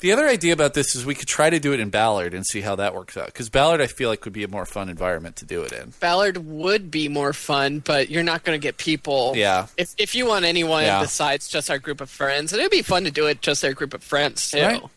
[0.00, 2.44] The other idea about this is we could try to do it in Ballard and
[2.44, 3.26] see how that works out.
[3.26, 5.92] Because Ballard, I feel like, would be a more fun environment to do it in.
[6.00, 9.34] Ballard would be more fun, but you're not going to get people.
[9.36, 9.68] Yeah.
[9.76, 11.02] If if you want anyone Yeah.
[11.02, 13.74] besides just our group of friends, and it'd be fun to do it just our
[13.74, 14.60] group of friends too.
[14.60, 14.80] Right.
[14.82, 14.90] Well,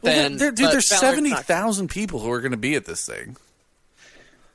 [0.00, 3.04] Then, there, dude, but there's seventy thousand people who are going to be at this
[3.04, 3.36] thing.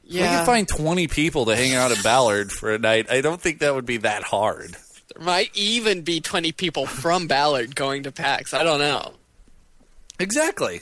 [0.04, 0.22] Yeah.
[0.24, 3.12] We can find twenty people to hang out at Ballard for a night.
[3.12, 4.76] I don't think that would be that hard.
[5.22, 8.54] Might even be 20 people from Ballard going to PAX.
[8.54, 9.14] I don't know.
[10.20, 10.82] Exactly.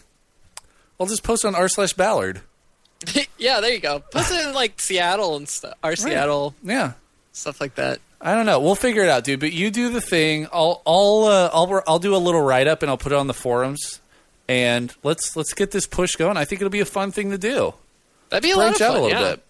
[0.99, 2.41] I'll just post on r slash Ballard.
[3.37, 3.99] yeah, there you go.
[3.99, 6.93] Post it in like Seattle and stuff, our Seattle Yeah.
[7.33, 7.99] stuff like that.
[8.21, 8.59] I don't know.
[8.59, 9.39] We'll figure it out, dude.
[9.41, 10.47] But you do the thing.
[10.51, 13.27] I'll I'll uh, I'll I'll do a little write up and I'll put it on
[13.27, 13.99] the forums.
[14.47, 16.37] And let's let's get this push going.
[16.37, 17.73] I think it'll be a fun thing to do.
[18.29, 18.97] That'd be a lot of Branch fun.
[18.97, 19.31] a little yeah.
[19.35, 19.43] bit.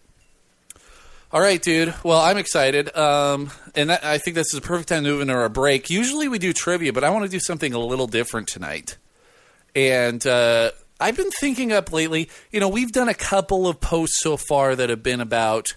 [1.36, 1.93] All right, dude.
[2.01, 5.19] Well, I'm excited, um, and that, I think this is a perfect time to move
[5.19, 5.89] into our break.
[5.89, 8.97] Usually we do trivia, but I want to do something a little different tonight.
[9.75, 12.29] And uh, I've been thinking up lately.
[12.53, 15.75] You know, we've done a couple of posts so far that have been about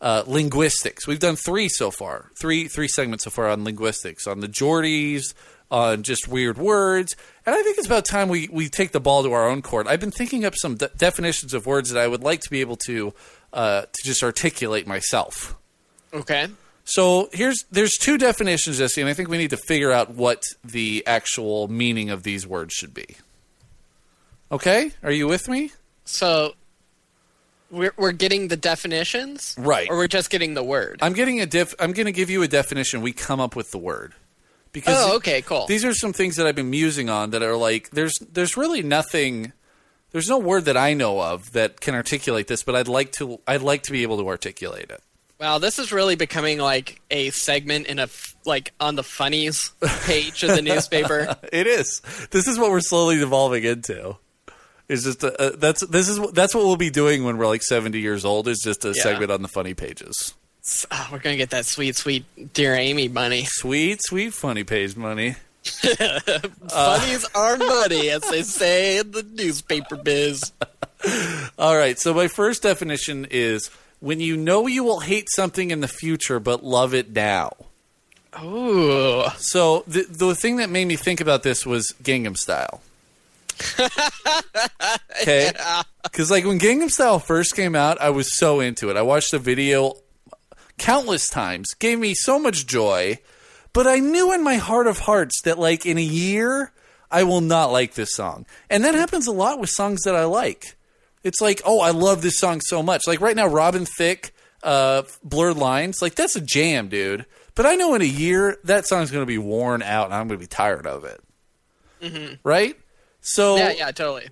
[0.00, 1.08] uh, linguistics.
[1.08, 5.34] We've done three so far, three three segments so far on linguistics, on the Geordies,
[5.72, 7.16] on just weird words.
[7.44, 9.88] And I think it's about time we, we take the ball to our own court.
[9.88, 12.60] I've been thinking up some de- definitions of words that I would like to be
[12.60, 13.12] able to
[13.52, 15.56] uh, to just articulate myself.
[16.12, 16.48] Okay.
[16.84, 20.42] So here's there's two definitions, Jesse, and I think we need to figure out what
[20.64, 23.16] the actual meaning of these words should be.
[24.50, 25.70] Okay, are you with me?
[26.04, 26.54] So
[27.70, 29.88] we're we're getting the definitions, Right.
[29.88, 30.98] Or we're just getting the word.
[31.02, 31.74] I'm getting a diff.
[31.78, 33.00] I'm going to give you a definition.
[33.00, 34.14] We come up with the word
[34.72, 35.66] because oh, okay, cool.
[35.66, 38.82] these are some things that I've been musing on that are like there's there's really
[38.82, 39.52] nothing.
[40.12, 43.40] There's no word that I know of that can articulate this, but I'd like to.
[43.46, 45.02] I'd like to be able to articulate it.
[45.38, 49.70] Wow, this is really becoming like a segment in a f- like on the funnies
[50.04, 51.34] page of the newspaper.
[51.52, 52.02] It is.
[52.30, 54.16] This is what we're slowly evolving into.
[54.88, 57.62] Is just a, uh, that's this is that's what we'll be doing when we're like
[57.62, 58.48] 70 years old.
[58.48, 59.02] Is just a Yeah.
[59.02, 60.34] segment on the funny pages.
[60.90, 63.44] Oh, we're gonna get that sweet, sweet dear Amy money.
[63.46, 65.36] Sweet, sweet funny page money.
[66.68, 70.52] Funnies are money, as they say in the newspaper biz.
[71.58, 71.98] All right.
[71.98, 76.40] So my first definition is when you know you will hate something in the future
[76.40, 77.52] but love it now.
[78.42, 79.24] Ooh.
[79.36, 82.80] So the the thing that made me think about this was Gangnam Style.
[85.20, 85.52] Okay,
[86.02, 88.96] because like when Gangnam Style first came out, I was so into it.
[88.96, 89.96] I watched the video
[90.78, 93.18] countless times, gave me so much joy.
[93.72, 96.72] But I knew in my heart of hearts that like in a year,
[97.10, 100.24] I will not like this song, and that happens a lot with songs that I
[100.24, 100.76] like.
[101.22, 103.02] It's like, oh, I love this song so much.
[103.06, 107.26] Like right now, Robin Thicke, uh, Blurred Lines, like that's a jam, dude.
[107.54, 110.28] But I know in a year that song's going to be worn out, and I'm
[110.28, 111.20] going to be tired of it.
[112.42, 112.76] Right?
[113.20, 114.28] So Yeah, yeah, totally.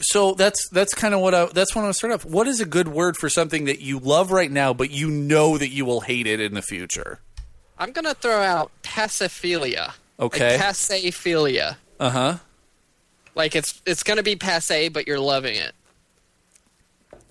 [0.00, 2.24] so that's that's kind of what I that's what I want to start off.
[2.26, 5.56] What is a good word for something that you love right now, but you know
[5.56, 7.20] that you will hate it in the future?
[7.80, 9.94] I'm gonna throw out passiphilia.
[10.20, 10.58] Okay.
[10.58, 11.76] Like.
[11.98, 12.36] Uh huh.
[13.34, 15.72] Like it's it's gonna be passe, but you're loving it.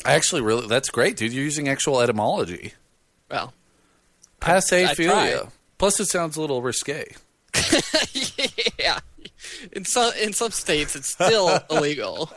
[0.03, 1.31] I actually really that's great, dude.
[1.33, 2.73] You're using actual etymology.
[3.29, 3.53] Well,
[4.39, 5.05] Passe I philia.
[5.39, 5.47] tried.
[5.77, 7.05] Plus, it sounds a little risque.
[8.79, 8.99] yeah.
[9.71, 12.31] In some in some states, it's still illegal.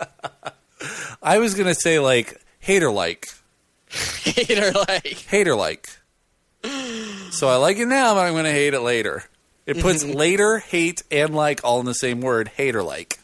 [1.22, 3.28] I was gonna say like hater like,
[3.88, 5.06] Hater like.
[5.06, 5.88] hater like.
[6.64, 9.24] So I like it now, but I'm gonna hate it later.
[9.66, 12.48] It puts later, hate, and like all in the same word.
[12.48, 13.18] Hater like.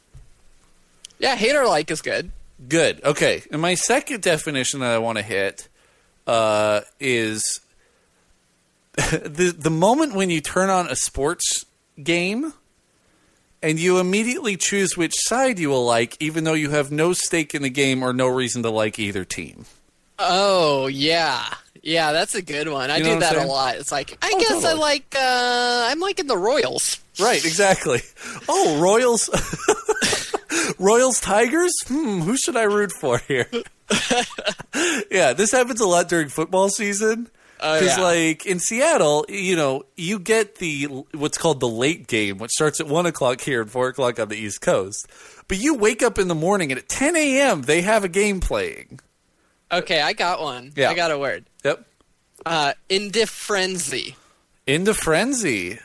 [1.19, 2.31] Yeah, hater like is good.
[2.67, 3.03] Good.
[3.05, 3.43] Okay.
[3.51, 5.69] And my second definition that I want to hit
[6.27, 7.61] uh, is
[8.97, 11.65] the the moment when you turn on a sports
[12.03, 12.53] game
[13.63, 17.55] and you immediately choose which side you will like, even though you have no stake
[17.55, 19.67] in the game or no reason to like either team.
[20.19, 21.55] Oh yeah,
[21.89, 22.91] yeah, that's a good one.
[22.91, 23.77] I You know do that a lot.
[23.77, 27.01] It's like I Oh, guess I like uh, I'm liking the Royals.
[27.19, 27.45] Right.
[27.45, 28.01] Exactly.
[28.49, 29.29] Oh, Royals.
[30.79, 31.73] Royals Tigers?
[31.87, 33.49] Hmm, who should I root for here?
[35.11, 37.29] yeah, this happens a lot during football season.
[37.61, 38.05] Oh, Because, yeah.
[38.05, 40.85] like in Seattle, you know, you get the
[41.15, 44.29] what's called the late game, which starts at one o'clock here and four o'clock on
[44.29, 45.09] the East Coast.
[45.49, 47.63] But you wake up in the morning and at 10 a.m.
[47.63, 49.01] they have a game playing.
[49.73, 50.73] Okay, I got one.
[50.77, 50.91] Yeah.
[50.91, 51.47] I got a word.
[52.47, 54.15] Uh, indifferency.
[54.67, 55.79] Into frenzy.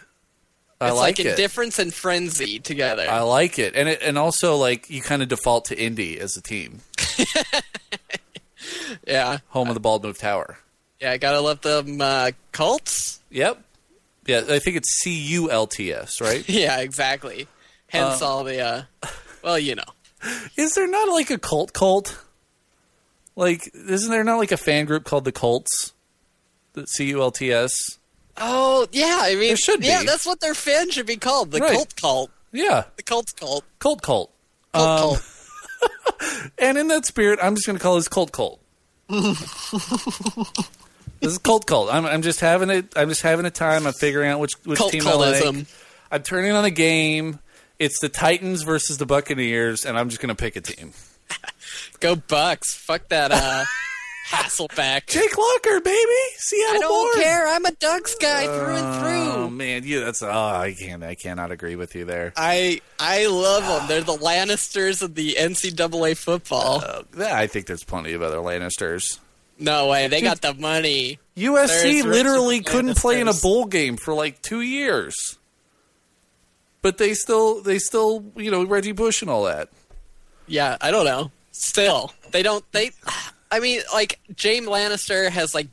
[0.82, 1.26] I it's like, like, it.
[1.28, 3.08] indifference and frenzy together.
[3.10, 6.36] I like it, and it, and also like you kind of default to Indy as
[6.36, 6.82] a team,
[9.08, 10.58] yeah, home of the Bald Move Tower.
[11.00, 11.12] yeah.
[11.12, 13.20] I gotta love them uh, cults.
[13.32, 13.62] Yep.
[14.26, 16.44] Yeah, I think it's C U L T S, right?
[16.50, 17.48] Yeah, exactly.
[17.88, 18.60] Hence Um, all the.
[18.60, 18.84] Uh,
[19.44, 19.84] well, you know.
[20.58, 22.24] Is there not like a cult cult?
[23.36, 25.94] Like, isn't there not like a fan group called the Cults?
[26.74, 27.98] The C U L T S.
[28.38, 29.88] Oh yeah, I mean, There should be.
[29.88, 31.52] yeah, that's what their fan should be called.
[31.52, 31.74] The Right.
[31.74, 32.32] cult cult.
[32.52, 33.64] Yeah, The cult cult.
[33.80, 34.32] cult cult.
[34.74, 35.22] Cult Um, cult.
[36.58, 38.60] And in that spirit, I'm just going to call this cult cult.
[39.10, 40.52] this
[41.22, 41.94] is cult cult.
[41.94, 42.94] I'm, I'm just having it.
[42.96, 43.86] I'm just having a time.
[43.88, 45.36] I'm figuring out which which Cult team I like.
[45.44, 45.68] cultism.
[46.12, 47.40] I'm turning on the game.
[47.80, 50.94] It's the Titans versus the Buccaneers, and I'm just going to pick a team.
[52.00, 52.74] Go Bucks.
[52.76, 53.66] Fuck that uh
[54.30, 55.06] Hasselbeck.
[55.08, 55.98] Jake Locker, baby,
[56.38, 57.24] Seattle I don't born.
[57.24, 57.48] care.
[57.48, 59.44] I'm a Ducks guy through and through.
[59.44, 62.32] Oh man, you that's oh I can't I cannot agree with you there.
[62.38, 63.88] I I love them.
[63.88, 66.82] They're the Lannisters of the NCAA football.
[66.84, 69.20] Uh, I think there's plenty of other Lannisters.
[69.60, 70.08] No way.
[70.08, 71.20] They got the money.
[71.38, 75.38] USC literally couldn't play in a bowl game for like two years,
[76.82, 79.70] but they still they still you know Reggie Bush and all that.
[80.48, 81.32] Yeah, I don't know.
[81.52, 82.64] Still, they don't.
[82.72, 82.92] They.
[83.54, 85.68] I mean, like James Lannister has like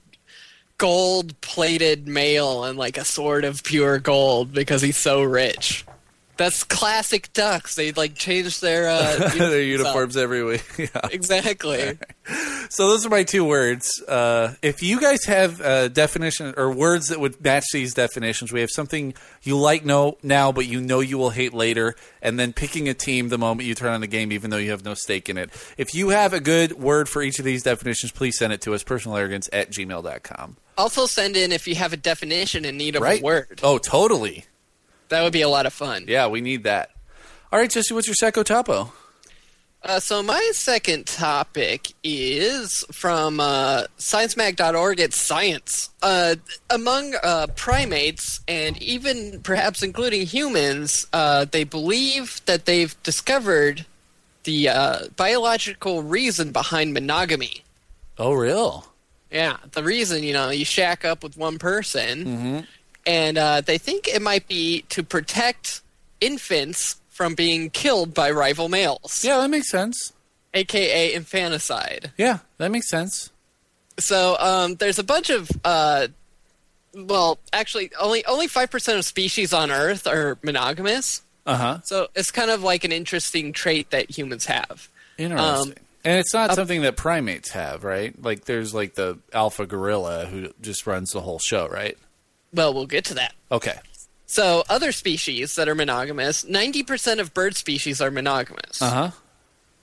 [0.77, 5.87] gold-plated mail and like a sword of pure gold because he's so rich.
[6.41, 7.75] That's classic Ducks.
[7.75, 10.23] They like change their uh, Their uniforms up.
[10.23, 10.65] every week.
[10.79, 10.89] yeah.
[11.13, 11.99] Exactly.
[12.71, 14.03] So those are my two words.
[14.09, 18.61] Uh, if you guys have uh, definition or words that would match these definitions, we
[18.61, 19.13] have something
[19.43, 22.95] you like no now, but you know you will hate later, and then picking a
[22.95, 25.37] team the moment you turn on the game, even though you have no stake in
[25.37, 25.51] it.
[25.77, 28.73] If you have a good word for each of these definitions, please send it to
[28.73, 30.57] us, Personal arrogance at gmail.com.
[30.79, 33.21] also, send in if you have a definition in need of Right?
[33.21, 33.61] a word.
[33.63, 34.47] Oh, totally.
[35.11, 36.07] That would be a lot of fun.
[36.09, 36.91] Yeah, we need that.
[37.53, 38.93] All right, Jesse, what's your Seco Topo?
[39.83, 45.01] Uh, so my second topic is from uh, sciencemag.org.
[45.01, 45.89] It's science.
[46.03, 46.35] Uh,
[46.69, 53.87] among uh, primates and even perhaps including humans, uh, they believe that they've discovered
[54.45, 57.65] the uh, biological reason behind monogamy.
[58.19, 58.87] Oh, real?
[59.33, 62.61] Yeah, the reason you know you shack up with one person, Mm-hmm.
[63.07, 65.83] And uh, they think it might be to protect
[66.21, 70.13] infants from being killed by rival males, Yeah, that makes sense.
[70.55, 72.13] aka infanticide.
[72.17, 73.31] Yeah, that makes sense.
[73.99, 76.09] So um, there's a bunch of uh,
[76.95, 81.23] well, actually, only only five percent of species on Earth are monogamous.
[81.47, 81.79] Uh huh.
[81.85, 84.89] So it's kind of like an interesting trait that humans have.
[85.19, 85.73] Interesting.
[85.73, 85.75] Um,
[86.05, 88.15] and it's not something that primates have, right?
[88.23, 91.99] Like there's like the alpha gorilla who just runs the whole show, right?
[92.53, 93.35] Well, we'll get to that.
[93.53, 93.75] Okay.
[94.27, 99.11] So other species that are monogamous, ninety percent of bird species are monogamous, Uh huh.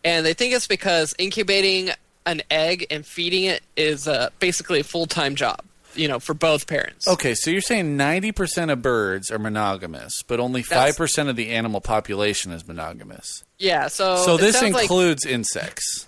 [0.05, 1.89] and they think it's because incubating
[2.26, 5.61] an egg and feeding it is uh, basically a full time job.
[5.95, 7.07] You know, for both parents.
[7.07, 11.82] Okay, so you're saying 90% of birds are monogamous, but only 5% of the animal
[11.82, 13.43] population is monogamous.
[13.57, 13.88] Yeah.
[13.88, 16.05] So so it this sounds like includes insects,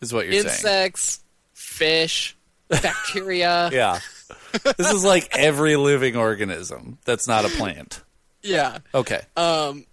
[0.00, 0.46] is what you're saying.
[0.46, 1.20] insects,
[1.54, 2.36] fish,
[2.68, 3.70] bacteria.
[3.72, 3.98] Yeah.
[4.76, 8.02] This is like every living organism that's not a plant.
[8.42, 8.78] yeah.
[8.94, 9.20] Okay.
[9.36, 9.86] Um,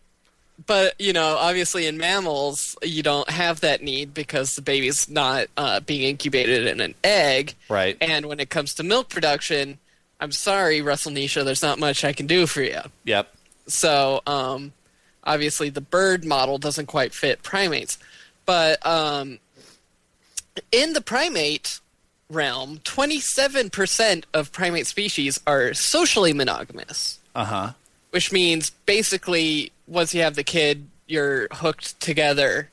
[0.66, 5.48] but you know, obviously in mammals, you don't have that need because the baby's not
[5.58, 7.56] uh, being incubated in an egg.
[7.70, 7.98] Right.
[8.02, 9.80] And when it comes to milk production,
[10.20, 12.82] I'm sorry, Russell Nisha, there's not much I can do for you.
[13.06, 13.34] Yep.
[13.68, 14.74] So, um,
[15.24, 17.98] obviously, the bird model doesn't quite fit primates.
[18.46, 19.40] But um,
[20.72, 21.80] in the primate
[22.30, 27.72] realm, 27% of primate species are socially monogamous, Uh huh.
[28.12, 32.70] which means basically once you have the kid, you're hooked together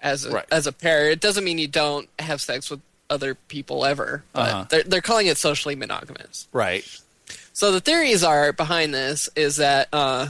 [0.00, 0.46] as a, Right.
[0.52, 1.10] as a pair.
[1.10, 2.80] It doesn't mean you don't have sex with
[3.10, 4.64] other people ever, but Uh-huh.
[4.68, 6.46] they're, they're calling it socially monogamous.
[6.52, 6.84] Right.
[7.54, 10.28] So the theories are behind this is that uh,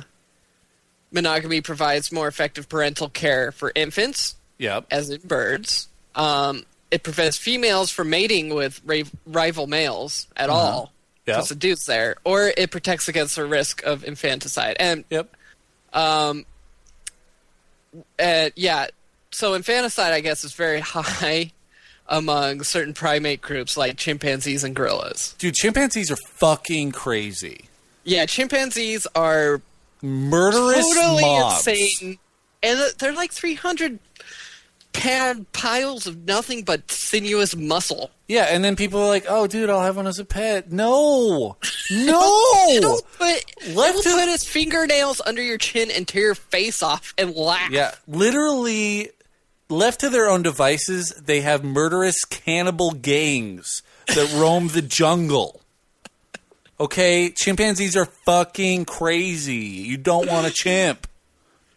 [1.10, 4.86] monogamy provides more effective parental care for infants, Yep.
[4.90, 5.88] as in birds.
[6.14, 10.92] Um, it prevents females from mating with ra- rival males at all,
[11.26, 11.36] Yep.
[11.36, 14.76] because the dude's there, or it protects against the risk of infanticide.
[14.80, 15.36] And Yep.
[15.92, 16.46] um,
[18.18, 18.86] uh, yeah,
[19.30, 21.52] so infanticide, I guess, is very high
[22.08, 25.34] among certain primate groups like chimpanzees and gorillas.
[25.38, 27.66] Dude, chimpanzees are fucking crazy.
[28.04, 29.60] Yeah, chimpanzees are
[30.00, 31.66] Murderous totally mobs.
[31.66, 32.18] insane,
[32.62, 33.98] and they're like three hundred
[34.98, 38.10] pound piles of nothing but sinuous muscle.
[38.28, 41.56] Yeah, and then people are like, "Oh, dude, I'll have one as a pet." No,
[41.90, 42.64] no.
[42.70, 47.14] It'll put, Left it'll put its fingernails under your chin and tear your face off
[47.16, 47.70] and laugh.
[47.70, 49.10] Yeah, literally,
[49.70, 55.62] left to their own devices, they have murderous cannibal gangs that roam the jungle.
[56.80, 59.54] Okay, chimpanzees are fucking crazy.
[59.54, 61.06] You don't want a chimp.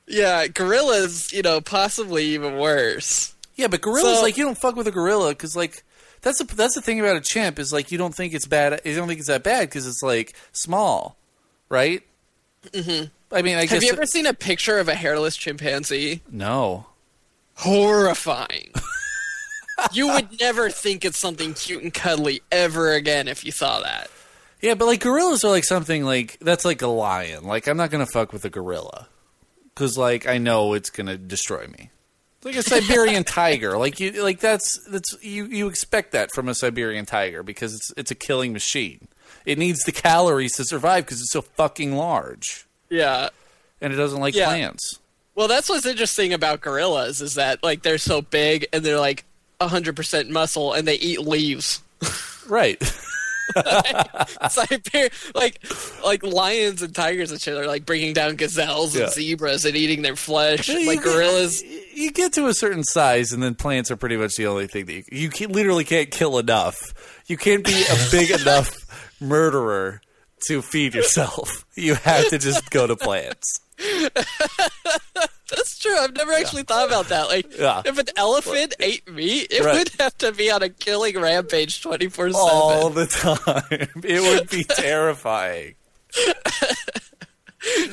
[0.08, 0.48] Yeah.
[0.48, 3.34] Gorillas, you know, possibly even worse.
[3.56, 5.84] Yeah, but gorillas, So- like, you don't fuck with a gorilla because, like,
[6.22, 8.80] that's the that's the thing about a chimp is like you don't think it's bad.
[8.86, 11.18] You don't think it's that bad because it's like small,
[11.68, 12.04] right?
[12.68, 13.06] Mm-hmm.
[13.36, 16.22] I mean, I Have you ever seen a picture of a hairless chimpanzee?
[16.32, 16.86] no.
[17.56, 18.72] Horrifying.
[19.94, 24.10] you would never think it's something cute and cuddly ever again if you saw that.
[24.62, 27.44] Yeah, but like gorillas are like something like that's like a lion.
[27.46, 29.08] Like I'm not gonna fuck with a gorilla
[29.74, 31.90] because like I know it's gonna destroy me.
[32.44, 36.56] Like a Siberian tiger, like you like that's that's you you expect that from a
[36.56, 39.08] Siberian tiger because it's it's a killing machine.
[39.46, 43.30] It needs the calories to survive because it's so fucking large Yeah.
[43.80, 44.48] and it doesn't like Yeah.
[44.48, 45.00] plants.
[45.34, 49.24] Well, that's what's interesting about gorillas is that like they're so big and they're like
[49.60, 51.82] 100% muscle and they eat leaves.
[52.48, 52.82] Right.
[54.50, 55.62] Siberia, like
[56.04, 59.04] like lions and tigers and shit are like bringing down gazelles Yeah.
[59.04, 60.68] and zebras and eating their flesh.
[60.70, 61.64] You like get- gorillas.
[61.64, 64.86] You get to a certain size, and then plants are pretty much the only thing
[64.86, 67.24] that you, you can, literally can't kill enough.
[67.28, 68.72] You can't be a big enough
[69.20, 70.02] murderer
[70.48, 71.66] to feed yourself.
[71.76, 73.60] You have to just go to plants.
[75.56, 75.98] That's true.
[75.98, 77.28] I've never actually thought about that.
[77.28, 77.82] Like, Yeah.
[77.86, 79.76] if an elephant ate meat, it Right.
[79.78, 82.36] would have to be on a killing rampage 24 7.
[82.42, 83.90] All the time.
[84.04, 85.76] It would be terrifying.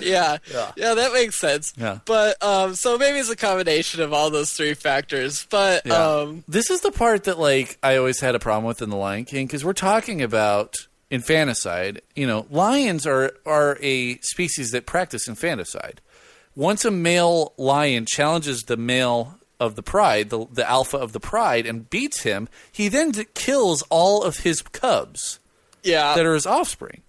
[0.01, 0.39] Yeah.
[0.51, 0.73] Yeah.
[0.77, 0.95] yeah.
[0.95, 1.75] that makes sense.
[1.77, 1.99] Yeah.
[2.07, 5.47] But, um, so maybe it's a combination of all those three factors.
[5.51, 5.95] But, Yeah.
[6.21, 8.97] um, this is the part that like I always had a problem with in The
[8.97, 10.75] Lion King because we're talking about
[11.11, 12.01] infanticide.
[12.17, 16.01] You know, lions are are a species that practice infanticide.
[16.59, 21.21] Once a male lion challenges the male of the pride, the, the alpha of the
[21.21, 25.39] pride, and beats him, he then d- kills all of his cubs
[25.85, 26.17] yeah.
[26.17, 27.01] that are his offspring.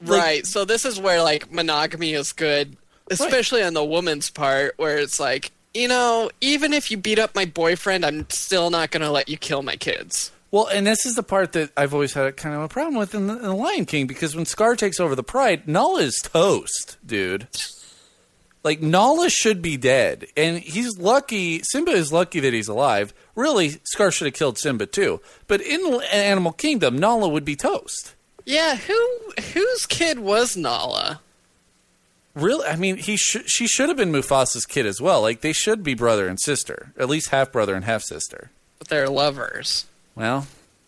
[0.00, 0.46] Like- Right.
[0.46, 2.76] So this is where like monogamy is good,
[3.10, 7.34] especially on the woman's part, where it's like, you know, even if you beat up
[7.34, 10.30] my boyfriend, I'm still not going to let you kill my kids.
[10.52, 13.16] Well, and this is the part that I've always had kind of a problem with
[13.16, 16.20] in the, in the Lion King because when Scar takes over the Pride, Nala is
[16.22, 17.48] toast, dude.
[18.64, 21.62] Like Nala should be dead, and he's lucky.
[21.64, 23.12] Simba is lucky that he's alive.
[23.34, 25.20] Really, Scar should have killed Simba too.
[25.48, 28.14] But in Animal Kingdom, Nala would be toast.
[28.46, 29.18] Yeah, who
[29.52, 31.20] whose kid was Nala?
[32.34, 32.66] Really?
[32.66, 35.20] I mean, he sh- she should have been Mufasa's kid as well.
[35.22, 38.50] Like they should be brother and sister, at least half brother and half sister.
[38.78, 39.84] But they're lovers.
[40.14, 40.46] Well,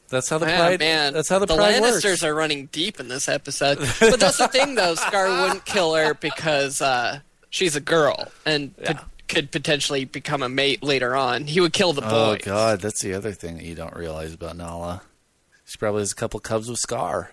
[0.08, 0.80] that's how the Man, pride.
[0.80, 2.24] man, that's how the, the pride Lannisters works.
[2.24, 3.78] are running deep in this episode.
[4.00, 4.94] But that's the thing, though.
[4.94, 7.20] Scar wouldn't kill her because uh,
[7.54, 8.94] she's a girl and Yeah.
[8.94, 11.46] pot- could potentially become a mate later on.
[11.46, 12.08] He would kill the boy.
[12.10, 12.42] Oh boys.
[12.44, 15.02] God, that's the other thing that you don't realize about Nala.
[15.64, 17.30] She probably has a couple cubs with Scar.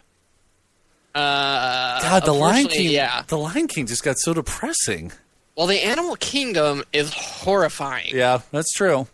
[1.13, 2.89] Uh, God, the Lion King.
[2.91, 3.23] Yeah.
[3.27, 5.11] The Lion King just got so depressing.
[5.57, 8.15] Well, the animal kingdom is horrifying.
[8.15, 9.07] Yeah, that's true.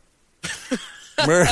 [1.25, 1.47] Mur-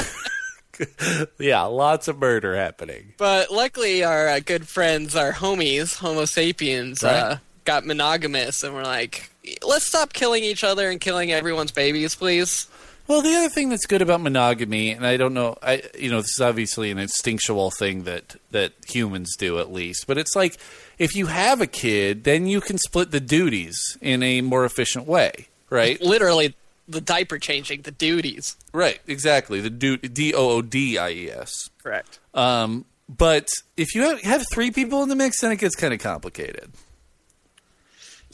[1.39, 3.13] yeah, lots of murder happening.
[3.17, 7.13] But luckily, our uh, good friends, our homies, Homo sapiens, Right.
[7.15, 9.31] uh, got monogamous, and we're like,
[9.63, 12.67] let's stop killing each other and killing everyone's babies, please.
[13.07, 16.21] Well, the other thing that's good about monogamy, and I don't know, I you know,
[16.21, 20.57] this is obviously an instinctual thing that that humans do at least, but it's like
[20.97, 25.05] if you have a kid, then you can split the duties in a more efficient
[25.05, 26.01] way, right?
[26.01, 26.55] Literally,
[26.87, 28.55] the diaper changing, the duties.
[28.73, 29.61] right, exactly.
[29.61, 31.51] The du- D O O D I E S.
[31.83, 32.19] Correct.
[32.33, 35.93] Um, but if you have, have three people in the mix, then it gets kind
[35.93, 36.71] of complicated.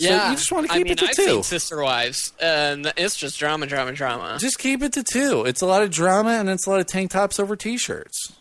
[0.02, 1.26] So Yeah, you just wanna I keep mean, it to I've two.
[1.26, 4.38] seen Sister Wives, and it's just drama, drama, drama.
[4.40, 5.44] Just keep it to two.
[5.46, 8.34] It's a lot of drama and it's a lot of tank tops over t-shirts.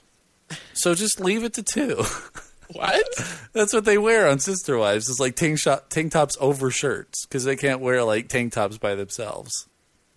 [0.74, 2.02] So just leave it to two.
[2.72, 3.04] what?
[3.52, 5.08] That's what they wear on Sister Wives.
[5.08, 8.78] It's like tank shot, tank tops over shirts because they can't wear like tank tops
[8.78, 9.66] by themselves.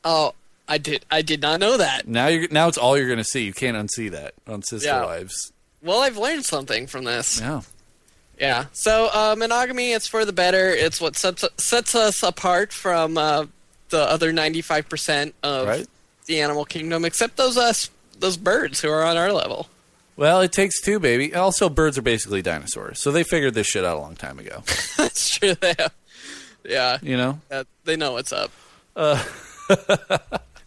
[0.04, 0.34] Oh,
[0.68, 1.06] I did.
[1.12, 2.08] I did not know that.
[2.08, 3.44] Now you're now it's all you're going to see.
[3.44, 5.04] You can't unsee that on Sister Yeah.
[5.04, 5.52] Wives.
[5.82, 7.40] Well, I've learned something from this.
[7.42, 7.62] Yeah.
[8.40, 8.66] Yeah.
[8.74, 10.70] So uh, monogamy, it's for the better.
[10.70, 13.46] It's what sets sets us apart from uh,
[13.90, 15.88] the other ninety five percent of Right.
[16.26, 19.70] the animal kingdom, except those us those birds who are on our level.
[20.16, 21.34] Well, it takes two, baby.
[21.34, 24.64] Also, birds are basically dinosaurs, so they figured this shit out a long time ago.
[24.98, 25.56] That's true.
[25.56, 25.94] They have,
[26.64, 27.40] yeah, You know.
[27.50, 28.52] uh, they know what's up.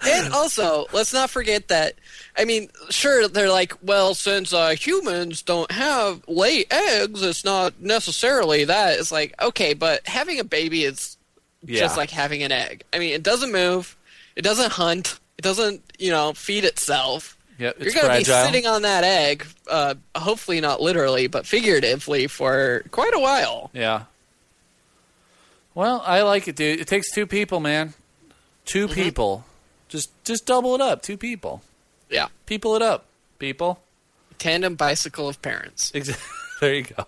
[0.04, 1.94] And also, let's not forget that.
[2.36, 7.80] I mean, sure, they're like, well, since uh, humans don't have lay eggs, it's not
[7.80, 8.98] necessarily that.
[8.98, 11.16] It's like, okay, but having a baby is
[11.64, 11.80] Yeah.
[11.80, 12.84] just like having an egg.
[12.92, 13.96] I mean, it doesn't move,
[14.36, 17.32] it doesn't hunt, it doesn't, you know, feed itself.
[17.58, 22.26] Yep, You're going to be sitting on that egg, uh, hopefully not literally, but figuratively,
[22.26, 23.70] for quite a while.
[23.72, 24.02] Yeah.
[25.74, 26.80] Well, I like it, dude.
[26.80, 27.94] It takes two people, man.
[28.66, 28.94] 2 Mm-hmm.
[28.94, 29.45] people.
[29.88, 31.02] Just just double it up.
[31.02, 31.62] Two people.
[32.10, 32.28] Yeah.
[32.46, 33.06] People it up.
[33.38, 33.80] People.
[34.38, 35.92] Tandem bicycle of parents.
[35.94, 36.10] Ex-
[36.60, 37.06] there you go.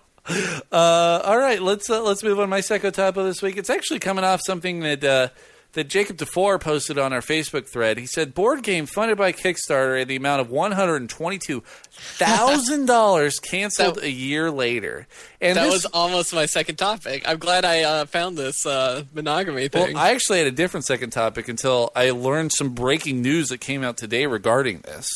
[0.71, 2.49] Uh, all right, let's uh, let's move on.
[2.49, 3.57] My psycho topo this week.
[3.57, 5.27] It's actually coming off something that uh,
[5.73, 7.97] that Jacob DeFore posted on our Facebook thread.
[7.97, 11.63] He said, "Board game funded by Kickstarter at the amount of one hundred and twenty-two
[11.91, 15.07] thousand dollars canceled That- a year later."
[15.41, 17.23] And That this, was almost my second topic.
[17.27, 19.95] I'm glad I uh, found this uh, monogamy Well, thing.
[19.95, 23.83] I actually had a different second topic until I learned some breaking news that came
[23.83, 25.07] out today regarding this.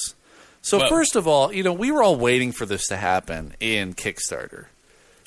[0.61, 0.87] So, Whoa.
[0.87, 4.67] first of all, you know, we were all waiting for this to happen in Kickstarter.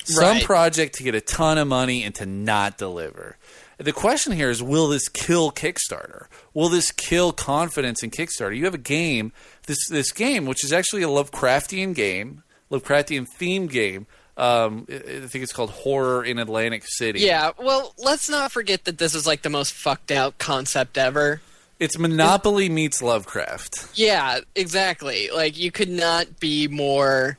[0.03, 0.43] Some Right.
[0.43, 3.37] project to get a ton of money and to not deliver.
[3.77, 6.25] The question here is will this kill Kickstarter?
[6.53, 8.55] Will this kill confidence in Kickstarter?
[8.57, 9.31] You have a game,
[9.67, 14.07] this this game which is actually a Lovecraftian game, Lovecraftian themed game.
[14.35, 17.19] Um, I I think it's called Horror in Atlantic City.
[17.21, 21.41] yeah, well, let's not forget that this is like the most fucked out concept ever.
[21.79, 23.89] It's Monopoly meets Lovecraft.
[23.93, 25.29] Yeah, exactly.
[25.33, 27.37] Like you could not be more.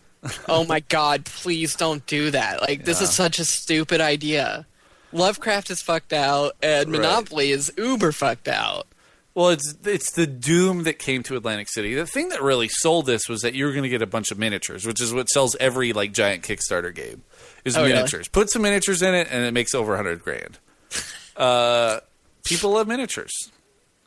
[0.48, 1.24] oh my god!
[1.24, 2.60] Please don't do that.
[2.62, 4.66] Like this is such a stupid idea.
[5.12, 7.00] Lovecraft is fucked out, and Right.
[7.00, 8.86] Monopoly is uber fucked out.
[9.34, 11.94] Well, it's it's the doom that came to Atlantic City.
[11.94, 14.30] The thing that really sold this was that you were going to get a bunch
[14.32, 17.22] of miniatures, which is what sells every like giant Kickstarter game.
[17.64, 17.94] Is Oh, really?
[17.94, 18.26] miniatures.
[18.28, 20.58] Put some miniatures in it, and it makes over hundred grand.
[21.36, 22.00] Uh,
[22.44, 23.30] people love miniatures.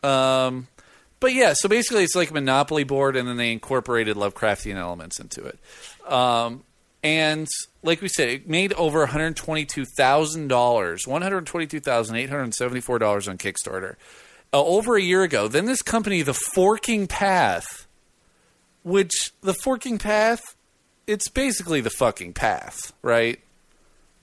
[0.03, 0.67] Um,
[1.21, 5.17] but yeah, so basically, it's like a Monopoly board, and then they incorporated Lovecraftian elements
[5.17, 5.57] into it.
[6.11, 6.65] Um,
[7.03, 7.47] and
[7.83, 12.15] like we said, it made over one hundred twenty-two thousand dollars, one hundred twenty-two thousand
[12.15, 13.95] eight hundred seventy-four dollars on Kickstarter
[14.53, 15.47] uh, over a year ago.
[15.47, 17.87] Then this company, The Forking Path,
[18.83, 20.41] which the Forking Path,
[21.07, 23.39] it's basically the fucking path, right?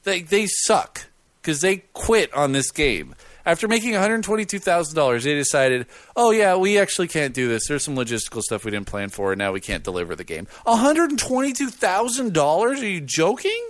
[0.05, 1.07] They they suck
[1.43, 3.15] because they quit on this game.
[3.49, 7.67] After making $122,000, they decided, oh, yeah, we actually can't do this.
[7.67, 10.47] There's some logistical stuff we didn't plan for, and now we can't deliver the game.
[10.67, 12.37] $122,000?
[12.37, 13.69] Are you joking?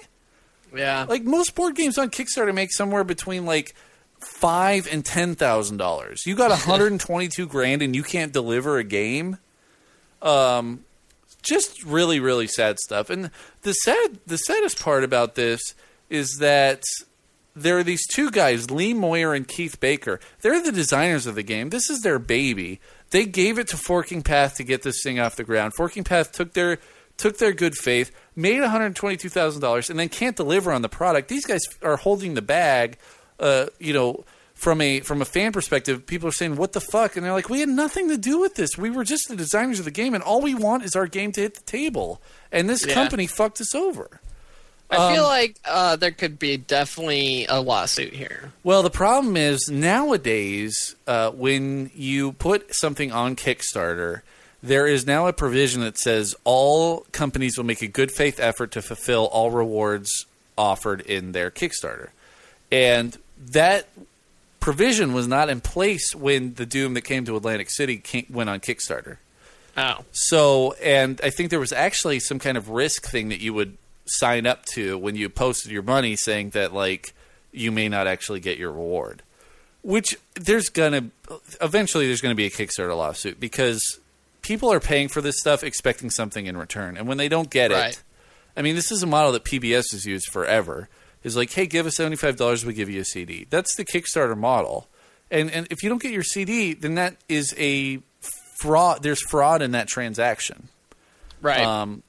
[0.75, 1.07] Yeah.
[1.09, 3.77] Like, most board games on Kickstarter make somewhere between, like,
[4.19, 6.27] five and $10,000.
[6.27, 9.39] You got 122 grand and you can't deliver a game?
[10.21, 10.83] Um,
[11.41, 13.11] just really really sad stuff.
[13.11, 13.31] And
[13.63, 15.61] the sad the saddest part about this
[16.11, 16.83] is that
[17.62, 20.20] there are these two guys, Lee Moyer and Keith Baker.
[20.40, 21.70] They're the designers of the game.
[21.70, 22.80] This is their baby.
[23.10, 25.74] They gave it to Forking Path to get this thing off the ground.
[25.74, 26.78] Forking Path took their
[27.16, 30.72] took their good faith, made one hundred twenty two thousand dollars, and then can't deliver
[30.72, 31.28] on the product.
[31.28, 32.98] These guys are holding the bag.
[33.40, 34.24] Uh, you know,
[34.55, 37.48] from a from a fan perspective, people are saying, "What the fuck?" And they're like,
[37.48, 38.76] "We had nothing to do with this.
[38.76, 41.32] We were just the designers of the game, and all we want is our game
[41.32, 42.20] to hit the table."
[42.52, 42.94] And this Yeah.
[42.94, 44.20] company fucked us over.
[44.90, 48.52] I feel Um, like uh, there could be definitely a lawsuit here.
[48.65, 54.23] Well, the problem is nowadays, uh, when you put something on Kickstarter,
[54.62, 58.70] there is now a provision that says all companies will make a good faith effort
[58.73, 62.09] to fulfill all rewards offered in their Kickstarter.
[62.73, 63.89] And that
[64.60, 68.51] provision was not in place when the Doom that came to Atlantic City came, went
[68.51, 69.19] on Kickstarter.
[69.77, 73.55] Oh, So, and I think there was actually some kind of risk thing that you
[73.55, 73.77] would
[74.10, 77.12] sign up to when you posted your money saying that, like,
[77.52, 79.22] you may not actually get your reward.
[79.82, 81.10] Which there's gonna,
[81.60, 83.82] eventually, there's gonna be a Kickstarter lawsuit because
[84.43, 86.97] people are paying for this stuff expecting something in return.
[86.97, 87.93] And when they don't get Right.
[87.93, 88.02] it,
[88.56, 90.89] I mean, this is a model that PBS has used forever.
[91.24, 93.47] Is like, hey, give us seventy five dollars, we give you a CD.
[93.51, 94.89] That's the Kickstarter model.
[95.30, 98.01] And and if you don't get your CD, then that is a
[98.60, 99.02] fraud.
[99.02, 100.68] There's fraud in that transaction.
[101.40, 101.60] right.
[101.60, 102.02] Um,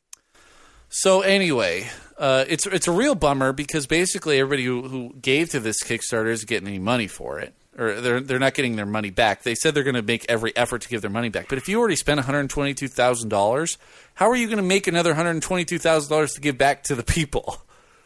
[0.89, 5.59] so anyway, uh, it's it's a real bummer because basically everybody who, who gave to
[5.59, 9.09] this Kickstarter isn't getting any money for it, or they're they're not getting their money
[9.09, 9.43] back.
[9.43, 11.67] They said they're going to make every effort to give their money back, but if
[11.69, 13.77] you already spent one hundred twenty two thousand dollars,
[14.15, 16.57] how are you going to make another one hundred twenty two thousand dollars to give
[16.57, 17.61] back to the people?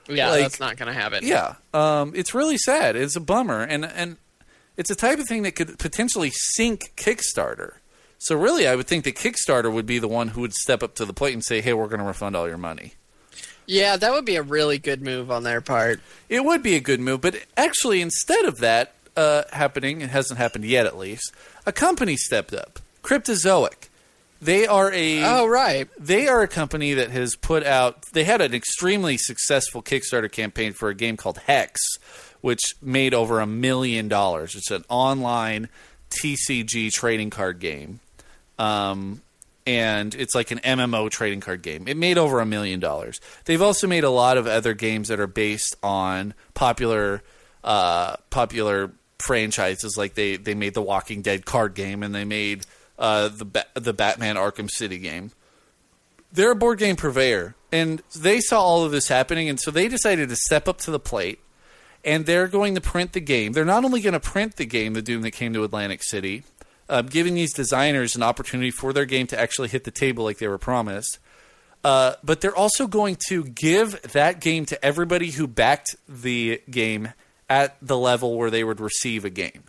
[0.10, 1.26] yeah, like- that's not going to happen.
[1.26, 2.96] Yeah, um, it's really sad.
[2.96, 4.18] It's a bummer, and and
[4.76, 7.76] it's a type of thing that could potentially sink Kickstarter.
[8.26, 10.96] So really, I would think that Kickstarter would be the one who would step up
[10.96, 12.94] to the plate and say, "Hey, we're going to refund all your money."
[13.66, 16.00] Yeah, that would be a really good move on their part.
[16.30, 20.38] It would be a good move, but actually, instead of that uh, happening, it hasn't
[20.38, 21.32] happened yet at least.
[21.66, 23.88] A company stepped up, Cryptozoic.
[24.42, 25.88] They are a Oh, right.
[25.98, 30.74] they are a company that has put out they had an extremely successful kickstarter campaign
[30.74, 31.80] for a game called hex
[32.42, 35.70] which made over a million dollars it's an online
[36.10, 38.02] tcg trading card game
[38.60, 39.22] um,
[39.66, 41.88] and it's like an mmo trading card game.
[41.88, 43.22] It made over a million dollars.
[43.46, 47.22] They've also made a lot of other games that are based on popular
[47.64, 49.96] uh, popular franchises.
[49.98, 52.66] Like they, they made the walking dead card game and they made
[53.00, 55.32] uh, the ba- the batman arkham city game.
[56.32, 59.88] They're a board game purveyor, and they saw all of this happening, and so they
[59.88, 61.40] decided to step up to the plate,
[62.04, 63.54] and they're going to print the game.
[63.54, 66.44] They're not only going to print the game, the Doom that came to Atlantic City,
[66.94, 70.38] uh, giving these designers an opportunity for their game to actually hit the table like
[70.38, 71.18] they were promised,
[71.84, 77.12] uh, but they're also going to give that game to everybody who backed the game
[77.50, 79.64] at the level where they would receive a game.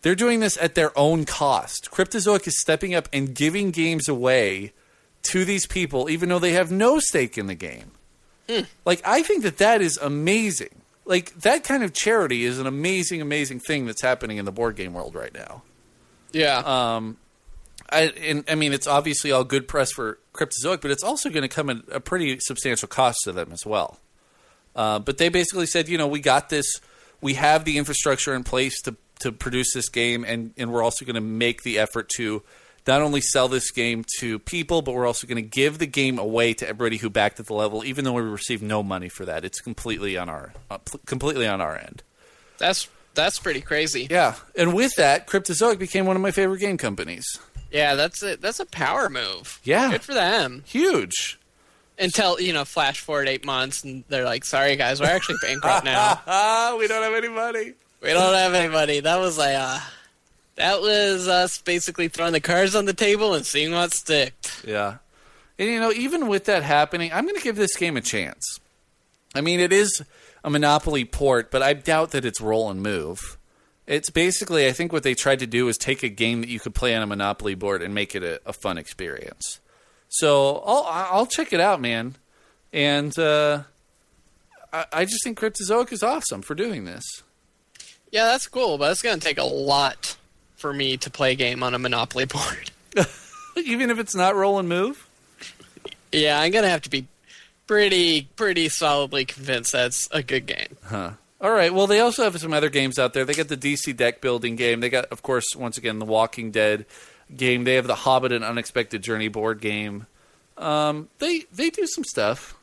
[0.00, 1.90] They're doing this at their own cost.
[1.92, 4.72] Cryptozoic is stepping up and giving games away
[5.24, 7.90] to these people, even though they have no stake in the game.
[8.86, 10.80] Like, I think that that is amazing.
[11.04, 14.76] Like, that kind of charity is an amazing, amazing thing that's happening in the board
[14.76, 15.62] game world right now.
[16.32, 16.58] Yeah.
[16.58, 17.16] Um,
[17.90, 21.42] I, and, I mean, it's obviously all good press for Cryptozoic, but it's also going
[21.42, 23.98] to come at a pretty substantial cost to them as well.
[24.76, 26.80] Uh, but they basically said, you know, we got this.
[27.20, 31.04] We have the infrastructure in place to to produce this game, and and we're also
[31.04, 32.42] going to make the effort to
[32.86, 36.18] not only sell this game to people, but we're also going to give the game
[36.18, 39.24] away to everybody who backed at the level, even though we received no money for
[39.24, 39.44] that.
[39.44, 42.02] It's completely on our uh, pl- completely on our end.
[42.58, 42.88] that's
[43.18, 44.06] that's pretty crazy.
[44.10, 47.38] Yeah, and with that, Cryptozoic became one of my favorite game companies.
[47.70, 49.60] Yeah, that's a that's a power move.
[49.62, 49.90] Yeah.
[49.90, 50.62] Good for them.
[50.66, 51.38] Huge.
[51.98, 55.84] Until, you know, flash forward eight months and they're like, sorry guys, we're actually bankrupt
[55.84, 56.20] now.
[56.78, 57.72] We don't have any money.
[58.00, 59.00] We don't have any money.
[59.00, 59.80] That was like uh
[60.54, 64.64] that was us basically throwing the cards on the table and seeing what sticked.
[64.66, 64.98] Yeah.
[65.58, 68.60] And you know, even with that happening, I'm going to give this game a chance.
[69.34, 70.02] I mean, it is
[70.48, 73.38] a Monopoly port, but I doubt that it's roll and move.
[73.86, 76.58] It's basically, I think what they tried to do is take a game that you
[76.58, 79.60] could play on a Monopoly board and make it a, a fun experience.
[80.08, 82.16] So I'll I'll check it out, man.
[82.72, 83.62] And uh,
[84.72, 87.04] I, I just think Cryptozoic is awesome for doing this.
[88.10, 90.16] Yeah, that's cool, but it's gonna take a lot
[90.56, 92.70] for me to play a game on a Monopoly board.
[93.56, 95.06] Even if it's not roll and move.
[96.10, 97.06] yeah, I'm gonna have to be
[97.68, 100.76] pretty pretty solidly convinced that's a good game.
[100.84, 101.12] Huh.
[101.40, 101.72] All right.
[101.72, 103.24] Well, they also have some other games out there.
[103.24, 104.80] They got the DC deck building game.
[104.80, 106.84] They got, of course, once again, the Walking Dead
[107.36, 107.62] game.
[107.62, 110.06] They have the Hobbit and Unexpected Journey board game.
[110.56, 112.56] Um, they they do some stuff.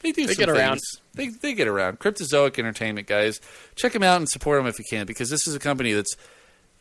[0.00, 0.80] They do They some get around.
[1.14, 2.00] They they get around.
[2.00, 3.40] Cryptozoic Entertainment guys,
[3.76, 6.16] check them out and support them if you can because this is a company that's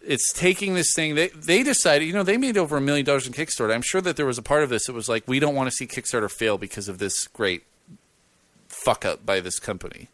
[0.07, 1.15] it's taking this thing.
[1.15, 3.73] They they decided, you know, they made over a million dollars in Kickstarter.
[3.73, 5.69] I'm sure that there was a part of this that was like, we don't want
[5.69, 7.63] to see Kickstarter fail because of this great
[8.67, 10.07] fuck up by this company.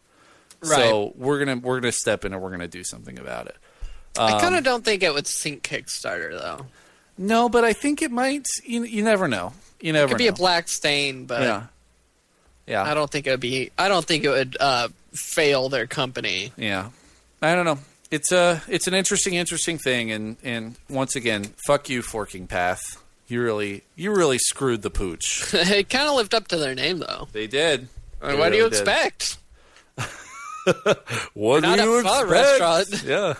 [0.62, 0.78] Right.
[0.78, 3.56] So we're gonna we're gonna step in and we're gonna do something about it.
[4.18, 6.66] I kind Um, of don't think it would sink Kickstarter though.
[7.18, 8.46] No, but I think it might.
[8.64, 9.52] You, you never know.
[9.80, 10.30] You never It could be know.
[10.30, 11.62] a black stain, but yeah,
[12.66, 12.82] yeah.
[12.82, 13.70] I don't think it would be.
[13.76, 16.52] I don't think it would uh, fail their company.
[16.56, 16.88] Yeah,
[17.42, 17.78] I don't know.
[18.14, 22.80] It's a it's an interesting interesting thing, and and once again, fuck you, Forking Path.
[23.26, 25.52] You really you really screwed the pooch.
[25.54, 27.28] it kind of lived up to their name though.
[27.32, 27.88] They did.
[28.22, 28.72] I mean, They what do you did.
[28.72, 29.38] expect?
[31.34, 32.28] What do you expect?
[32.30, 33.04] restaurant.
[33.04, 33.34] Yeah.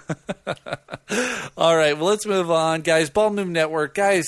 [1.57, 1.97] All right.
[1.97, 3.09] Well, let's move on, guys.
[3.09, 4.27] Bald Move Network, guys.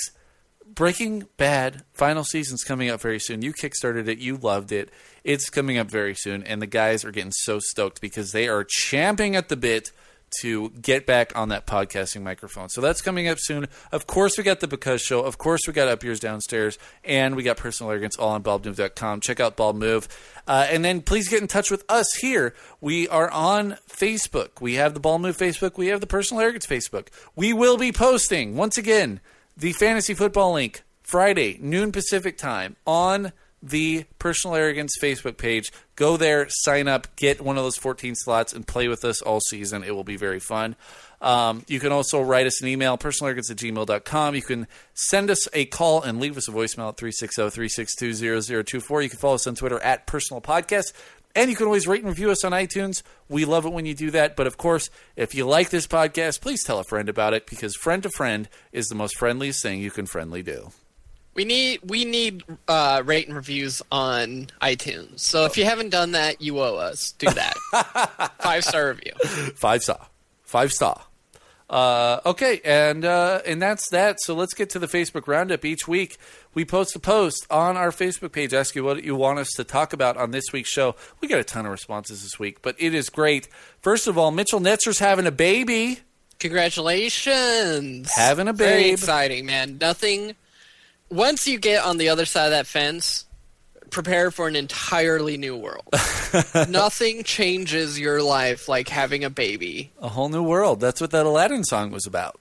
[0.75, 3.43] Breaking Bad final season's coming up very soon.
[3.43, 4.19] You kickstarted it.
[4.19, 4.91] You loved it.
[5.25, 8.65] It's coming up very soon, and the guys are getting so stoked because they are
[8.67, 9.91] champing at the bit
[10.41, 12.69] to get back on that podcasting microphone.
[12.69, 13.69] So that's coming up soon.
[13.93, 15.21] Of course, we got the Because Show.
[15.23, 19.21] Of course, we got Up Yours Downstairs, and we got Personal Arrogance all on BaldMove.com.
[19.21, 20.09] Check out Bald Move.
[20.47, 22.55] Uh, and then please get in touch with us here.
[22.81, 24.61] We are on Facebook.
[24.61, 25.77] We have the Bald Move Facebook.
[25.77, 27.09] We have the Personal Arrogance Facebook.
[27.35, 29.21] We will be posting, once again,
[29.57, 33.33] the fantasy football link Friday, noon Pacific time on
[33.63, 35.73] the Personal Arrogance Facebook page.
[35.97, 39.41] Go there, sign up, get one of those 14 slots, and play with us all
[39.41, 39.83] season.
[39.83, 40.77] It will be very fun.
[41.21, 44.35] Um, you can also write us an email, personalarrogance at gmail.com.
[44.35, 49.03] You can send us a call and leave us a voicemail at 360 362 0024.
[49.03, 50.93] You can follow us on Twitter at Personal Podcast.
[51.35, 53.03] And you can always rate and review us on iTunes.
[53.29, 54.37] We love it when you do that.
[54.37, 57.77] But of course, if you like this podcast, please tell a friend about it because
[57.77, 60.71] friend to friend is the most friendliest thing you can friendly do.
[61.37, 65.21] We need we need uh, rate and reviews on iTunes.
[65.21, 67.13] So if you haven't done that, you owe us.
[67.13, 68.33] Do that.
[68.41, 69.13] Five star review.
[69.55, 70.09] Five star.
[70.43, 71.03] Five star.
[71.69, 74.17] Uh, okay, and uh, and that's that.
[74.21, 75.65] So let's get to the Facebook roundup.
[75.65, 76.17] Each week
[76.55, 79.93] we post a post on our Facebook page asking what you want us to talk
[79.93, 80.95] about on this week's show.
[81.21, 83.49] We got a ton of responses this week, but it is great.
[83.83, 86.01] First of all, Mitchell Netzer's having a baby.
[86.39, 88.11] Congratulations.
[88.15, 89.77] Having a Very exciting, man.
[89.79, 90.35] Nothing.
[91.11, 93.25] Once you get on the other side of that fence,
[93.91, 95.87] prepare for an entirely new world.
[96.69, 99.93] Nothing changes your life like having a baby.
[100.01, 100.81] A whole new world.
[100.81, 102.41] That's what that Aladdin song was about.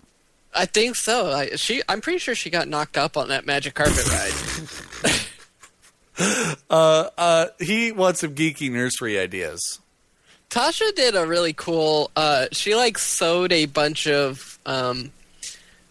[0.53, 1.31] I think so.
[1.31, 5.19] I, she, I'm pretty sure she got knocked up on that magic carpet ride.
[6.69, 9.79] Uh, he wants some geeky nursery ideas.
[10.49, 12.11] Tasha did a really cool.
[12.15, 15.11] Uh, she like sewed a bunch of um,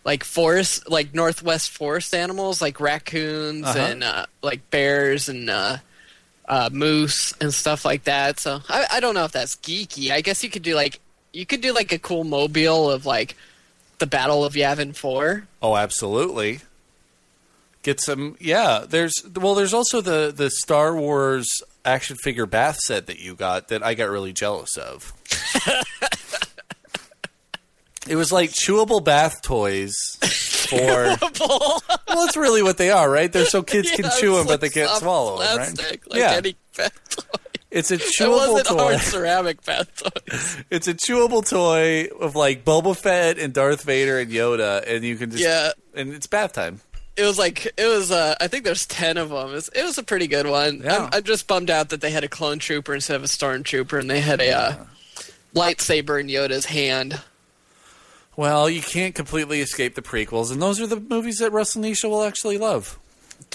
[0.04, 3.78] like forest, like northwest forest animals, like raccoons Uh-huh.
[3.78, 5.78] and uh, like bears and uh,
[6.46, 8.38] uh, moose and stuff like that.
[8.38, 10.10] So I, I don't know if that's geeky.
[10.10, 11.00] I guess you could do like
[11.32, 13.34] you could do like a cool mobile of like
[13.98, 15.46] the Battle of Yavin Four.
[15.62, 16.60] Oh, absolutely.
[17.82, 18.84] Get some, yeah.
[18.88, 23.68] There's well, there's also the the Star Wars action figure bath set that you got
[23.68, 25.12] that I got really jealous of.
[28.08, 29.94] it was like chewable bath toys
[30.68, 30.76] for.
[31.40, 33.32] well, that's really what they are, right?
[33.32, 35.78] They're so kids can chew them, but they can't swallow them, right?
[35.78, 37.38] Like yeah, any bath toy.
[37.70, 38.78] it's a It chewable wasn't toy.
[38.78, 40.56] hard ceramic bath toys.
[40.70, 45.16] It's a chewable toy of like Boba Fett and Darth Vader and Yoda, and you
[45.16, 45.72] can just Yeah.
[45.94, 46.80] and it's bath time.
[47.16, 48.10] It was like it was.
[48.10, 49.50] Uh, I think there's ten of them.
[49.50, 50.80] It was, it was a pretty good one.
[50.82, 51.04] Yeah.
[51.04, 54.00] I'm, I'm just bummed out that they had a clone trooper instead of a stormtrooper,
[54.00, 54.84] and they had a uh,
[55.54, 57.20] lightsaber in Yoda's hand.
[58.36, 62.08] Well, you can't completely escape the prequels, and those are the movies that Russell Nisha
[62.08, 62.98] will actually love.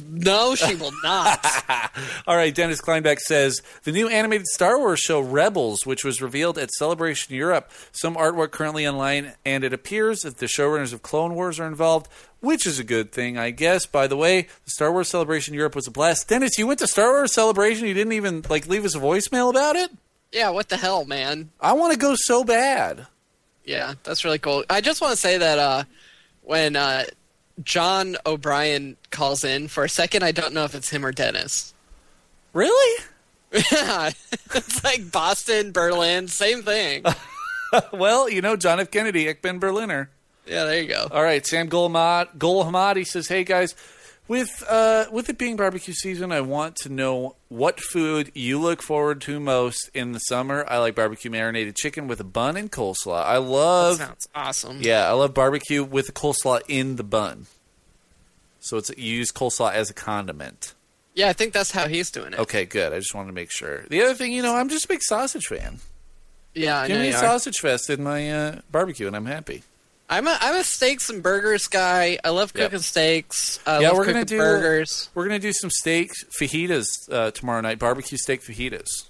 [0.10, 1.46] No, she will not.
[2.28, 6.58] All right, Dennis Kleinbeck says the new animated Star Wars show Rebels, which was revealed
[6.58, 11.34] at Celebration Europe, some artwork currently online, and it appears that the showrunners of Clone
[11.36, 12.08] Wars are involved,
[12.40, 13.86] which is a good thing, I guess.
[13.86, 16.30] By the way, the Star Wars Celebration Europe was a blast.
[16.30, 19.50] Dennis, you went to Star Wars Celebration, you didn't even like leave us a voicemail
[19.50, 19.92] about it.
[20.32, 21.52] yeah, what the hell, man?
[21.60, 23.08] I want to go so bad.
[23.66, 24.64] Yeah, that's really cool.
[24.70, 25.84] I just want to say that uh,
[26.42, 27.06] when uh,
[27.64, 31.74] John O'Brien calls in for a second, I don't know if it's him or Dennis.
[32.54, 33.04] Really?
[33.72, 34.12] Yeah,
[34.54, 37.04] it's like Boston, Berlin, same thing.
[37.92, 38.92] well, you know, John F.
[38.92, 40.12] Kennedy, Ich bin Berliner.
[40.46, 41.08] Yeah, there you go.
[41.10, 43.74] All right, Sam Golhamad, Golhamadi says, "Hey guys,
[44.30, 48.82] with uh, with it being barbecue season, I want to know what food you look
[48.82, 50.64] forward to most in the summer.
[50.70, 53.26] I like barbecue marinated chicken with a bun and coleslaw.
[53.26, 54.78] I That love, sounds awesome.
[54.82, 57.48] yeah, I love barbecue with the coleslaw in the bun.
[58.62, 60.74] So it's you use coleslaw as a condiment.
[61.16, 62.40] Yeah, I think that's how he's doing it.
[62.40, 62.94] Okay, good.
[62.94, 63.84] I just wanted to make sure.
[63.90, 65.80] The other thing, you know, I'm just a big sausage fan.
[66.54, 67.20] Yeah, I Give know me a you are.
[67.20, 69.64] sausage fest in my uh, barbecue, and I'm happy.
[70.10, 72.18] I'm a I'm a steaks and burgers guy.
[72.24, 72.66] I love Yep.
[72.72, 73.60] cooking steaks.
[73.66, 75.10] I Yeah, we're gonna do- burgers.
[75.14, 77.78] We're gonna do some steak fajitas uh, tomorrow night.
[77.80, 79.06] Barbecue steak fajitas.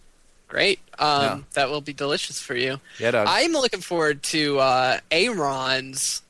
[0.50, 0.80] Great.
[0.98, 1.40] Um, Yeah.
[1.54, 2.82] That will be delicious for you.
[2.98, 3.28] Yeah, dog.
[3.30, 6.22] I'm looking forward to uh, Aaron's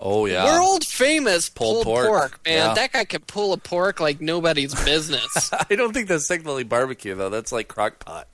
[0.00, 0.44] oh yeah.
[0.44, 2.06] world famous Pulled pulled, pork.
[2.08, 2.40] pork.
[2.46, 2.74] Man, Yeah.
[2.74, 5.50] that guy can pull a pork like nobody's business.
[5.52, 7.28] I don't think that's technically barbecue though.
[7.30, 8.26] That's like crock pot.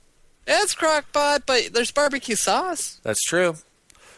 [0.45, 2.99] That's crockpot, but there's barbecue sauce.
[3.03, 3.55] That's true.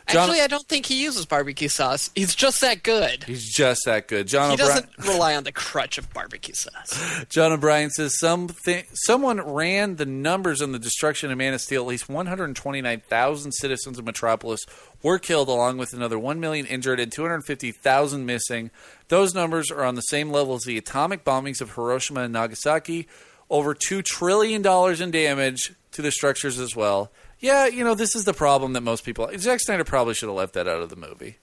[0.07, 2.11] John- Actually, I don't think he uses barbecue sauce.
[2.15, 3.23] He's just that good.
[3.23, 4.27] He's just that good.
[4.27, 4.83] John He O'Brien.
[4.97, 7.25] doesn't rely on the crutch of barbecue sauce.
[7.29, 8.83] John O'Brien says something.
[8.93, 11.81] Someone ran the numbers on the destruction of Man of Steel.
[11.81, 14.61] At least 129,000 citizens of Metropolis
[15.01, 18.71] were killed, along with another 1 million injured and 250,000 missing.
[19.07, 23.07] Those numbers are on the same level as the atomic bombings of Hiroshima and Nagasaki.
[23.49, 27.11] Over two trillion dollars in damage to the structures as well.
[27.39, 29.29] Yeah, you know this is the problem that most people.
[29.37, 31.37] Zack Snyder probably should have left that out of the movie.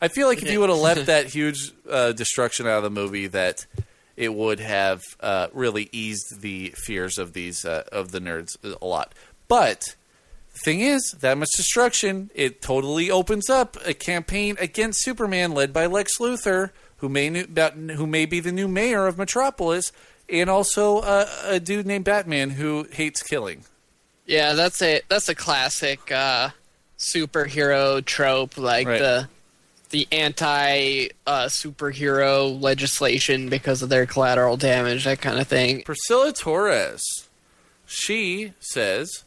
[0.00, 2.90] I feel like if you would have left that huge uh, destruction out of the
[2.90, 3.66] movie, that
[4.16, 8.86] it would have uh, really eased the fears of these uh, of the nerds a
[8.86, 9.14] lot.
[9.48, 9.94] But
[10.52, 15.72] the thing is, that much destruction, it totally opens up a campaign against Superman led
[15.72, 19.92] by Lex Luthor, who may new, who may be the new mayor of Metropolis,
[20.28, 23.64] and also uh, a dude named Batman who hates killing.
[24.26, 26.50] Yeah, that's a that's a classic uh,
[26.98, 28.98] superhero trope, like Right.
[28.98, 29.28] the
[29.90, 35.82] the anti uh, superhero legislation because of their collateral damage, that kind of thing.
[35.84, 37.04] Priscilla Torres,
[37.86, 39.22] she says,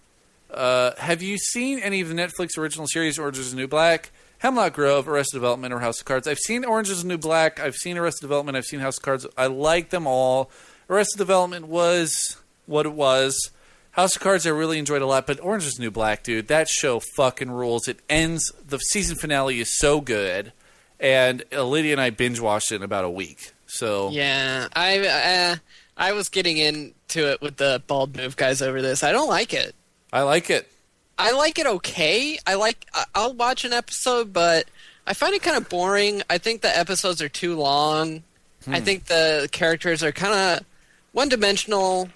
[0.54, 4.12] uh, "Have you seen any of the Netflix original series Orange Is the New Black,
[4.40, 6.28] Hemlock Grove, Arrested Development, or House of Cards?
[6.28, 7.58] I've seen Orange Is the New Black.
[7.62, 8.58] I've seen Arrested Development.
[8.58, 9.26] I've seen House of Cards.
[9.38, 10.52] I like them all.
[10.90, 12.36] Arrested Development was
[12.66, 13.52] what it was."
[13.92, 16.48] House of Cards I really enjoyed a lot, but Orange is the New Black, dude,
[16.48, 17.88] that show fucking rules.
[17.88, 20.54] It ends the season finale is so good,
[21.00, 23.54] and Lydia and I binge watched it in about a week.
[23.68, 25.56] So Yeah, I uh,
[25.98, 29.04] I was getting into it with the bald move guys over this.
[29.04, 29.76] I don't like it.
[30.14, 30.72] I like it.
[31.18, 32.38] I like it okay.
[32.48, 34.66] I like I'll watch an episode, but
[35.06, 36.22] I find it kind of boring.
[36.30, 38.24] I think the episodes are too long.
[38.66, 38.76] Hmm.
[38.76, 40.66] I think the characters are kind of
[41.12, 42.10] one-dimensional,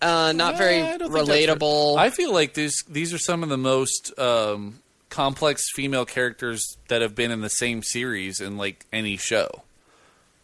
[0.00, 1.48] uh, not very I don't think that's right.
[1.48, 1.98] relatable.
[1.98, 4.80] I feel like these these are some of the most um,
[5.10, 9.48] complex female characters that have been in the same series in like any show.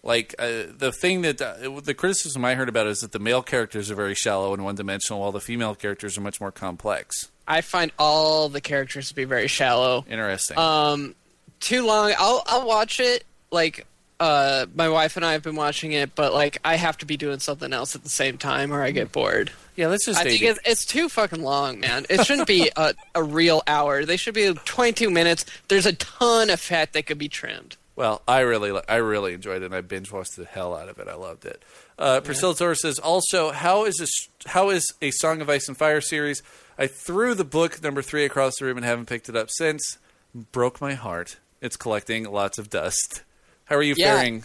[0.03, 3.43] Like uh, the thing that uh, the criticism I heard about is that the male
[3.43, 7.31] characters are very shallow and one dimensional, while the female characters are much more complex.
[7.49, 10.05] I find all the characters to be very shallow.
[10.09, 10.59] Interesting.
[10.59, 11.15] Um,
[11.61, 12.13] too long.
[12.19, 13.25] I'll I'll watch it.
[13.51, 13.87] Like
[14.20, 17.16] uh, my wife and I have been watching it, but like I have to be
[17.16, 19.51] doing something else at the same time, or I get bored.
[19.77, 22.07] yeah, let's just I think say it's, it's too fucking long, man.
[22.09, 24.05] It shouldn't be a, a real hour.
[24.05, 25.45] They should be 22 minutes.
[25.69, 27.77] There's a ton of fat that could be trimmed.
[27.97, 29.66] Well, I really, I really enjoyed it.
[29.66, 31.07] and I binge watched the hell out of it.
[31.07, 31.62] I loved it.
[31.97, 34.11] Uh, Priscilla Torres says, also, how is this?
[34.47, 36.43] How is a Song of Ice and Fire series?
[36.77, 39.99] I threw the book number three across the room and haven't picked it up since.
[40.35, 41.36] Broke my heart.
[41.61, 43.23] It's collecting lots of dust.
[43.65, 44.19] How are you Yeah.
[44.19, 44.45] faring?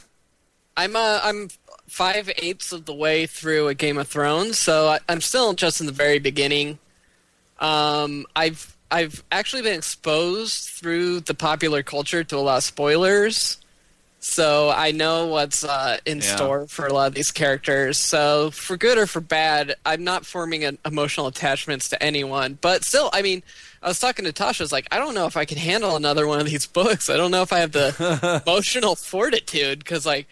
[0.77, 1.49] I'm uh, I'm
[1.87, 5.79] five eighths of the way through a Game of Thrones, so I, I'm still just
[5.81, 6.79] in the very beginning.
[7.59, 13.57] Um, I've I've actually been exposed through the popular culture to a lot of spoilers,
[14.19, 16.35] so I know what's uh, in Yeah.
[16.35, 17.97] store for a lot of these characters.
[17.97, 22.57] So for good or for bad, I'm not forming an emotional attachments to anyone.
[22.61, 23.43] But still, I mean,
[23.81, 24.61] I was talking to Tasha.
[24.61, 27.09] I was like, I don't know if I can handle another one of these books.
[27.09, 30.27] I don't know if I have the emotional fortitude because, like,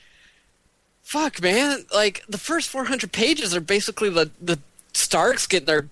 [1.04, 4.60] fuck, man, like the first 400 pages are basically the the
[4.94, 5.88] Starks getting their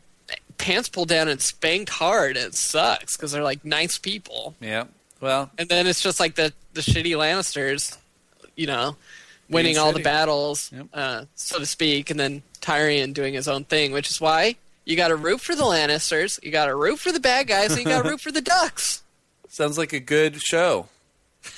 [0.57, 2.37] pants pulled down and spanked hard.
[2.37, 4.85] And it sucks because they're like nice people, Yeah.
[5.21, 7.97] Well, and then it's just like the the shitty Lannisters,
[8.55, 8.97] you know,
[9.49, 10.87] winning all the battles, Yep.
[10.93, 14.55] uh, so to speak, and then Tyrion doing his own thing, which is why.
[14.85, 16.41] You got to root for the Lannisters.
[16.43, 18.41] You got to root for the bad guys, and you got to root for the
[18.41, 19.03] Ducks.
[19.49, 20.87] sounds like a good show.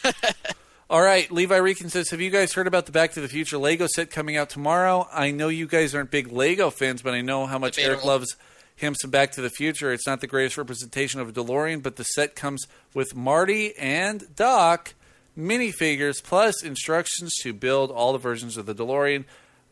[0.90, 3.58] All right, Levi Reekin says, "Have you guys heard about the Back to the Future
[3.58, 5.08] Lego set coming out tomorrow?
[5.12, 8.38] I know you guys aren't big Lego fans, but I know how much Eric loves
[8.78, 9.92] him some Back to the Future.
[9.92, 14.34] It's not the greatest representation of a DeLorean, but the set comes with Marty and
[14.36, 14.94] Doc
[15.38, 19.26] minifigures plus instructions to build all the versions of the DeLorean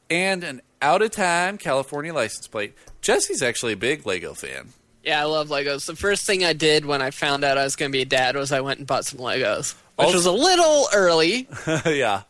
[0.10, 2.74] and an out-of-time California license plate.
[3.02, 4.70] Jesse's actually a big Lego fan.
[5.04, 5.86] Yeah, I love Legos.
[5.86, 8.06] The first thing I did when I found out I was going to be a
[8.06, 11.48] dad was I went and bought some Legos, which Also- was a little early.
[11.86, 12.22] yeah,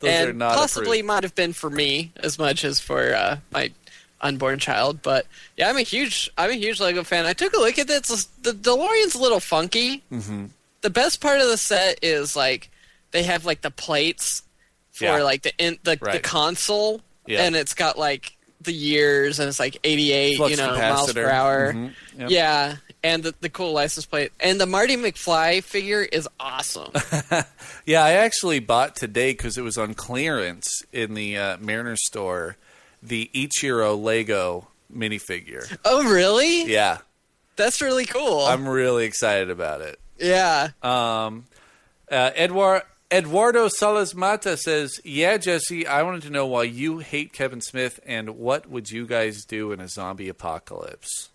[0.00, 1.06] Those and are not possibly approved.
[1.06, 3.70] might have been for me as much as for uh, my
[4.20, 5.00] unborn child.
[5.02, 5.26] But
[5.56, 7.24] yeah, I'm a huge I'm a huge Lego fan.
[7.26, 8.24] I took a look at this.
[8.42, 10.02] The DeLorean's a little funky.
[10.10, 10.46] Mm-hmm.
[10.80, 12.68] The best part of the set is like
[13.12, 14.42] they have like the plates
[14.90, 15.22] for Yeah.
[15.22, 17.42] like the in, the, the console, Yeah.
[17.44, 21.22] and it's got like the years and it's like 88 Flux you know miles per
[21.22, 21.28] capacitor.
[21.30, 21.72] hour.
[21.72, 21.92] Mhm.
[22.18, 22.30] Yep.
[22.30, 22.76] Yeah.
[23.04, 24.32] And the, the cool license plate.
[24.40, 26.90] And the Marty McFly figure is awesome.
[27.86, 32.56] Yeah, I actually bought today because it was on clearance in the uh, Mariner store.
[33.02, 35.74] The Ichiro Lego minifigure.
[35.86, 36.64] oh, really?
[36.70, 36.98] Yeah,
[37.56, 38.40] That's really cool.
[38.44, 39.98] I'm really excited about it.
[40.18, 40.70] yeah.
[40.82, 41.46] Um,
[42.10, 47.32] uh, Edward Eduardo Salas Mata says, "Yeah, Jesse, I wanted to know why you hate
[47.32, 51.30] Kevin Smith and what would you guys do in a zombie apocalypse."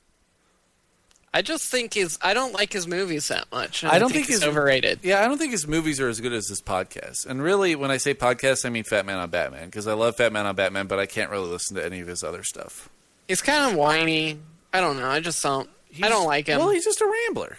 [1.35, 2.19] I just think his.
[2.21, 3.83] I don't like his movies that much.
[3.83, 4.99] I don't think he's overrated.
[5.01, 7.25] Yeah, I don't think his movies are as good as this podcast.
[7.25, 10.15] And really, when I say podcast, I mean Fat Man on Batman because I love
[10.15, 12.87] Fat Man on Batman, but I can't really listen to any of his other stuff.
[13.27, 14.37] He's kind of whiny.
[14.71, 15.09] I don't know.
[15.09, 15.67] I just don't.
[16.03, 16.59] I don't like him.
[16.59, 17.57] Well, he's just a rambler.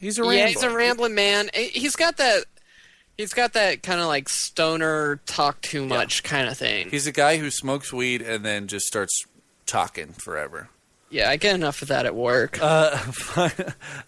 [0.00, 0.38] He's a rambler.
[0.38, 1.50] yeah, he's a rambling man.
[1.54, 2.46] He's got that.
[3.18, 6.90] He's got that kind of like stoner talk too much kind of thing.
[6.90, 9.24] He's a guy who smokes weed and then just starts
[9.66, 10.68] talking forever.
[11.10, 12.58] yeah, I get enough of that at work.
[12.60, 12.98] Uh,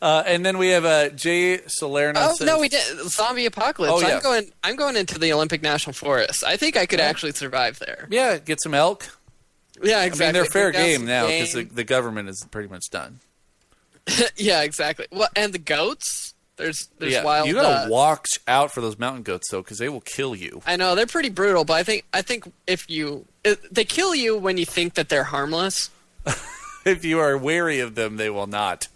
[0.02, 2.18] uh, and then we have uh, Jay Salerno.
[2.22, 3.94] oh says, no, we did zombie apocalypse.
[3.94, 4.16] Oh, yeah.
[4.16, 4.50] I'm going.
[4.64, 6.42] I'm going into the Olympic National Forest.
[6.44, 8.08] I think I could actually survive there.
[8.10, 9.06] Yeah, get some elk.
[9.82, 10.26] Yeah, I exactly.
[10.26, 13.20] mean, they're fair game now because the, the government is pretty much done.
[14.36, 15.06] yeah, exactly.
[15.12, 16.33] Well, and the goats.
[16.56, 17.48] There's there's yeah, wild.
[17.48, 20.62] you gotta uh, watch out for those mountain goats though, because they will kill you.
[20.66, 24.14] I know they're pretty brutal, but I think I think if you it, they kill
[24.14, 25.90] you when you think that they're harmless.
[26.84, 28.88] If you are wary of them, they will not.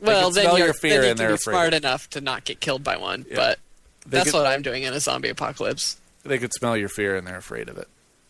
[0.00, 2.60] Well, then you're your fear then you and they're be smart enough to not get
[2.60, 3.26] killed by one.
[3.28, 3.36] Yeah.
[3.36, 3.58] But
[4.06, 5.98] They that's could, what I'm doing in a zombie apocalypse.
[6.24, 7.88] they could smell your fear and they're afraid of it.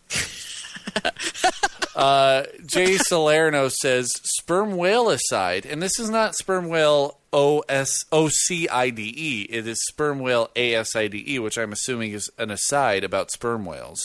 [1.95, 8.05] uh, Jay Salerno says sperm whale aside, and this is not sperm whale O S
[8.11, 9.41] O C I D E.
[9.49, 13.03] It is sperm whale A S I D E, which I'm assuming is an aside
[13.03, 14.01] about sperm whales.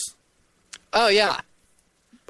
[0.93, 1.40] Oh yeah,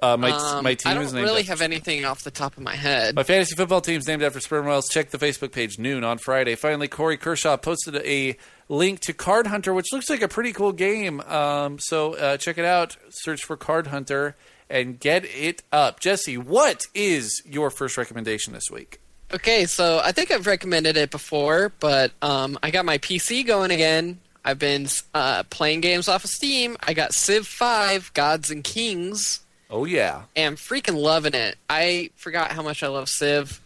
[0.02, 2.56] Uh, my um, my team I don't named really after have anything off the top
[2.56, 3.14] of my head.
[3.14, 4.88] My fantasy football team's named after sperm whales.
[4.88, 6.54] Check the Facebook page noon on Friday.
[6.56, 8.36] Finally, Corey Kershaw posted a
[8.68, 11.20] link to Card Hunter, which looks like a pretty cool game.
[11.22, 12.96] Um, so uh, check it out.
[13.10, 14.36] Search for Card Hunter
[14.70, 16.00] and get it up.
[16.00, 19.00] Jesse, what is your first recommendation this week?
[19.32, 23.70] Okay, so I think I've recommended it before, but um, I got my PC going
[23.70, 24.20] again.
[24.44, 26.76] I've been uh, playing games off of Steam.
[26.82, 29.40] I got Civ 5, Gods and Kings,
[29.70, 31.58] Oh yeah, and I'm freaking loving it.
[31.68, 33.60] I forgot how much I love Civ.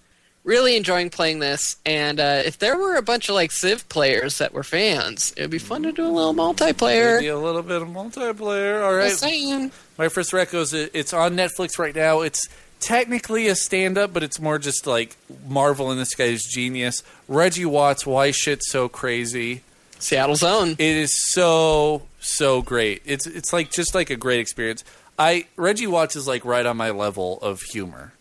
[0.44, 4.38] Really enjoying playing this, and uh, if there were a bunch of like Civ players
[4.38, 7.16] that were fans, it would be fun to do a little multiplayer.
[7.16, 8.82] maybe a little bit of multiplayer.
[8.82, 9.70] All saying.
[9.98, 10.74] my first rec goes.
[10.74, 12.22] It's on Netflix right now.
[12.22, 12.48] It's
[12.80, 15.16] technically a stand-up, but it's more just like
[15.48, 17.04] Marvel and this guy's genius.
[17.28, 19.62] Reggie Watts, why shit so crazy?
[20.00, 20.70] Seattle Zone.
[20.72, 23.02] It is so so great.
[23.04, 24.84] It's it's like just like a great experience.
[25.18, 28.12] I Reggie Watts is like right on my level of humor.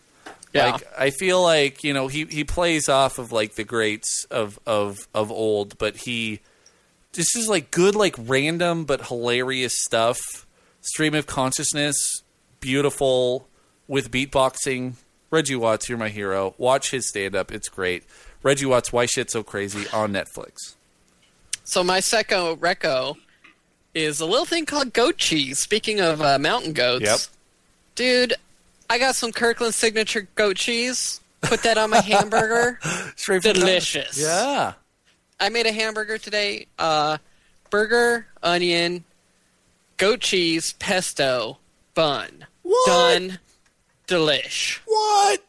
[0.52, 0.72] Yeah.
[0.72, 4.58] Like I feel like you know he he plays off of like the greats of
[4.66, 6.40] of of old, but he
[7.12, 10.18] this is like good like random but hilarious stuff.
[10.82, 11.96] Stream of consciousness,
[12.60, 13.46] beautiful
[13.88, 14.94] with beatboxing.
[15.30, 16.54] Reggie Watts, you're my hero.
[16.58, 17.50] Watch his stand up.
[17.52, 18.04] It's great.
[18.42, 20.74] Reggie Watts, Why Shit So Crazy on Netflix.
[21.64, 23.16] So my second reco
[23.94, 25.58] is a little thing called goat cheese.
[25.60, 27.20] Speaking of uh, mountain goats, Yep.
[27.94, 28.34] dude,
[28.90, 31.20] I got some Kirkland signature goat cheese.
[31.40, 32.78] Put that on my hamburger.
[33.16, 34.20] Straight from the- Delicious.
[34.20, 34.74] Yeah.
[35.40, 36.66] I made a hamburger today.
[36.78, 37.18] Uh,
[37.70, 39.04] burger, onion,
[39.96, 41.58] goat cheese, pesto,
[41.94, 42.46] bun.
[42.62, 42.86] What?
[42.86, 43.38] Done.
[44.06, 44.78] Delish.
[44.84, 45.42] What?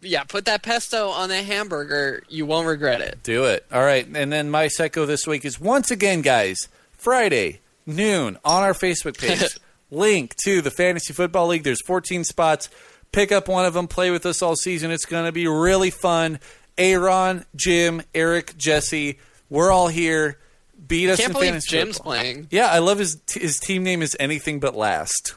[0.00, 2.22] Yeah, put that pesto on that hamburger.
[2.28, 3.22] You won't regret it.
[3.22, 3.66] Do it.
[3.70, 4.06] All right.
[4.14, 9.18] And then my psycho this week is once again, guys, Friday, noon, on our Facebook
[9.18, 9.58] page.
[9.90, 11.64] Link to the Fantasy Football League.
[11.64, 12.68] There's 14 spots.
[13.12, 14.90] Pick up one of them, play with us all season.
[14.90, 16.38] It's going to be really fun.
[16.78, 19.18] Aaron, Jim, Eric, Jesse,
[19.48, 20.38] we're all here.
[20.86, 22.12] Beat us Can't in believe fantasy Jim's football.
[22.14, 22.46] playing.
[22.50, 25.34] Yeah, I love his his team name is anything but last.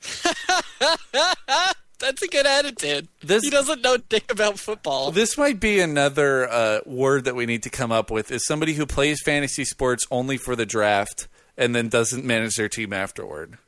[1.98, 3.08] That's a good attitude.
[3.22, 5.10] This- he doesn't know dick about football.
[5.12, 8.72] This might be another uh, word that we need to come up with is somebody
[8.72, 11.28] who plays fantasy sports only for the draft
[11.58, 13.58] and then doesn't manage their team afterward.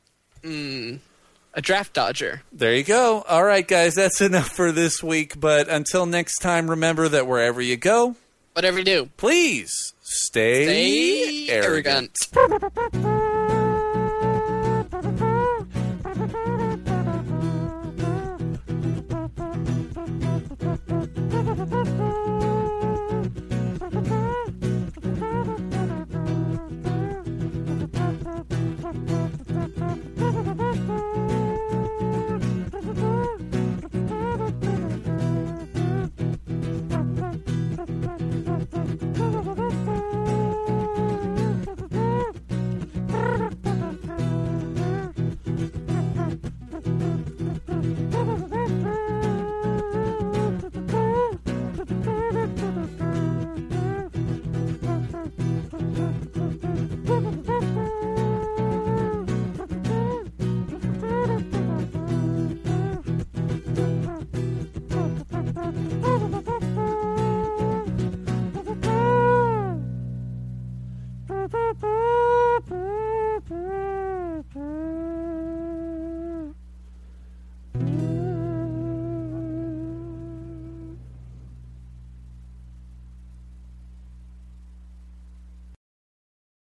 [0.45, 2.41] A draft dodger.
[2.51, 3.23] There you go.
[3.27, 5.39] All right, guys, that's enough for this week.
[5.39, 8.15] But until next time, remember that wherever you go,
[8.53, 9.71] Whatever you do, please
[10.01, 12.15] stay, stay arrogant.
[12.35, 13.23] arrogant.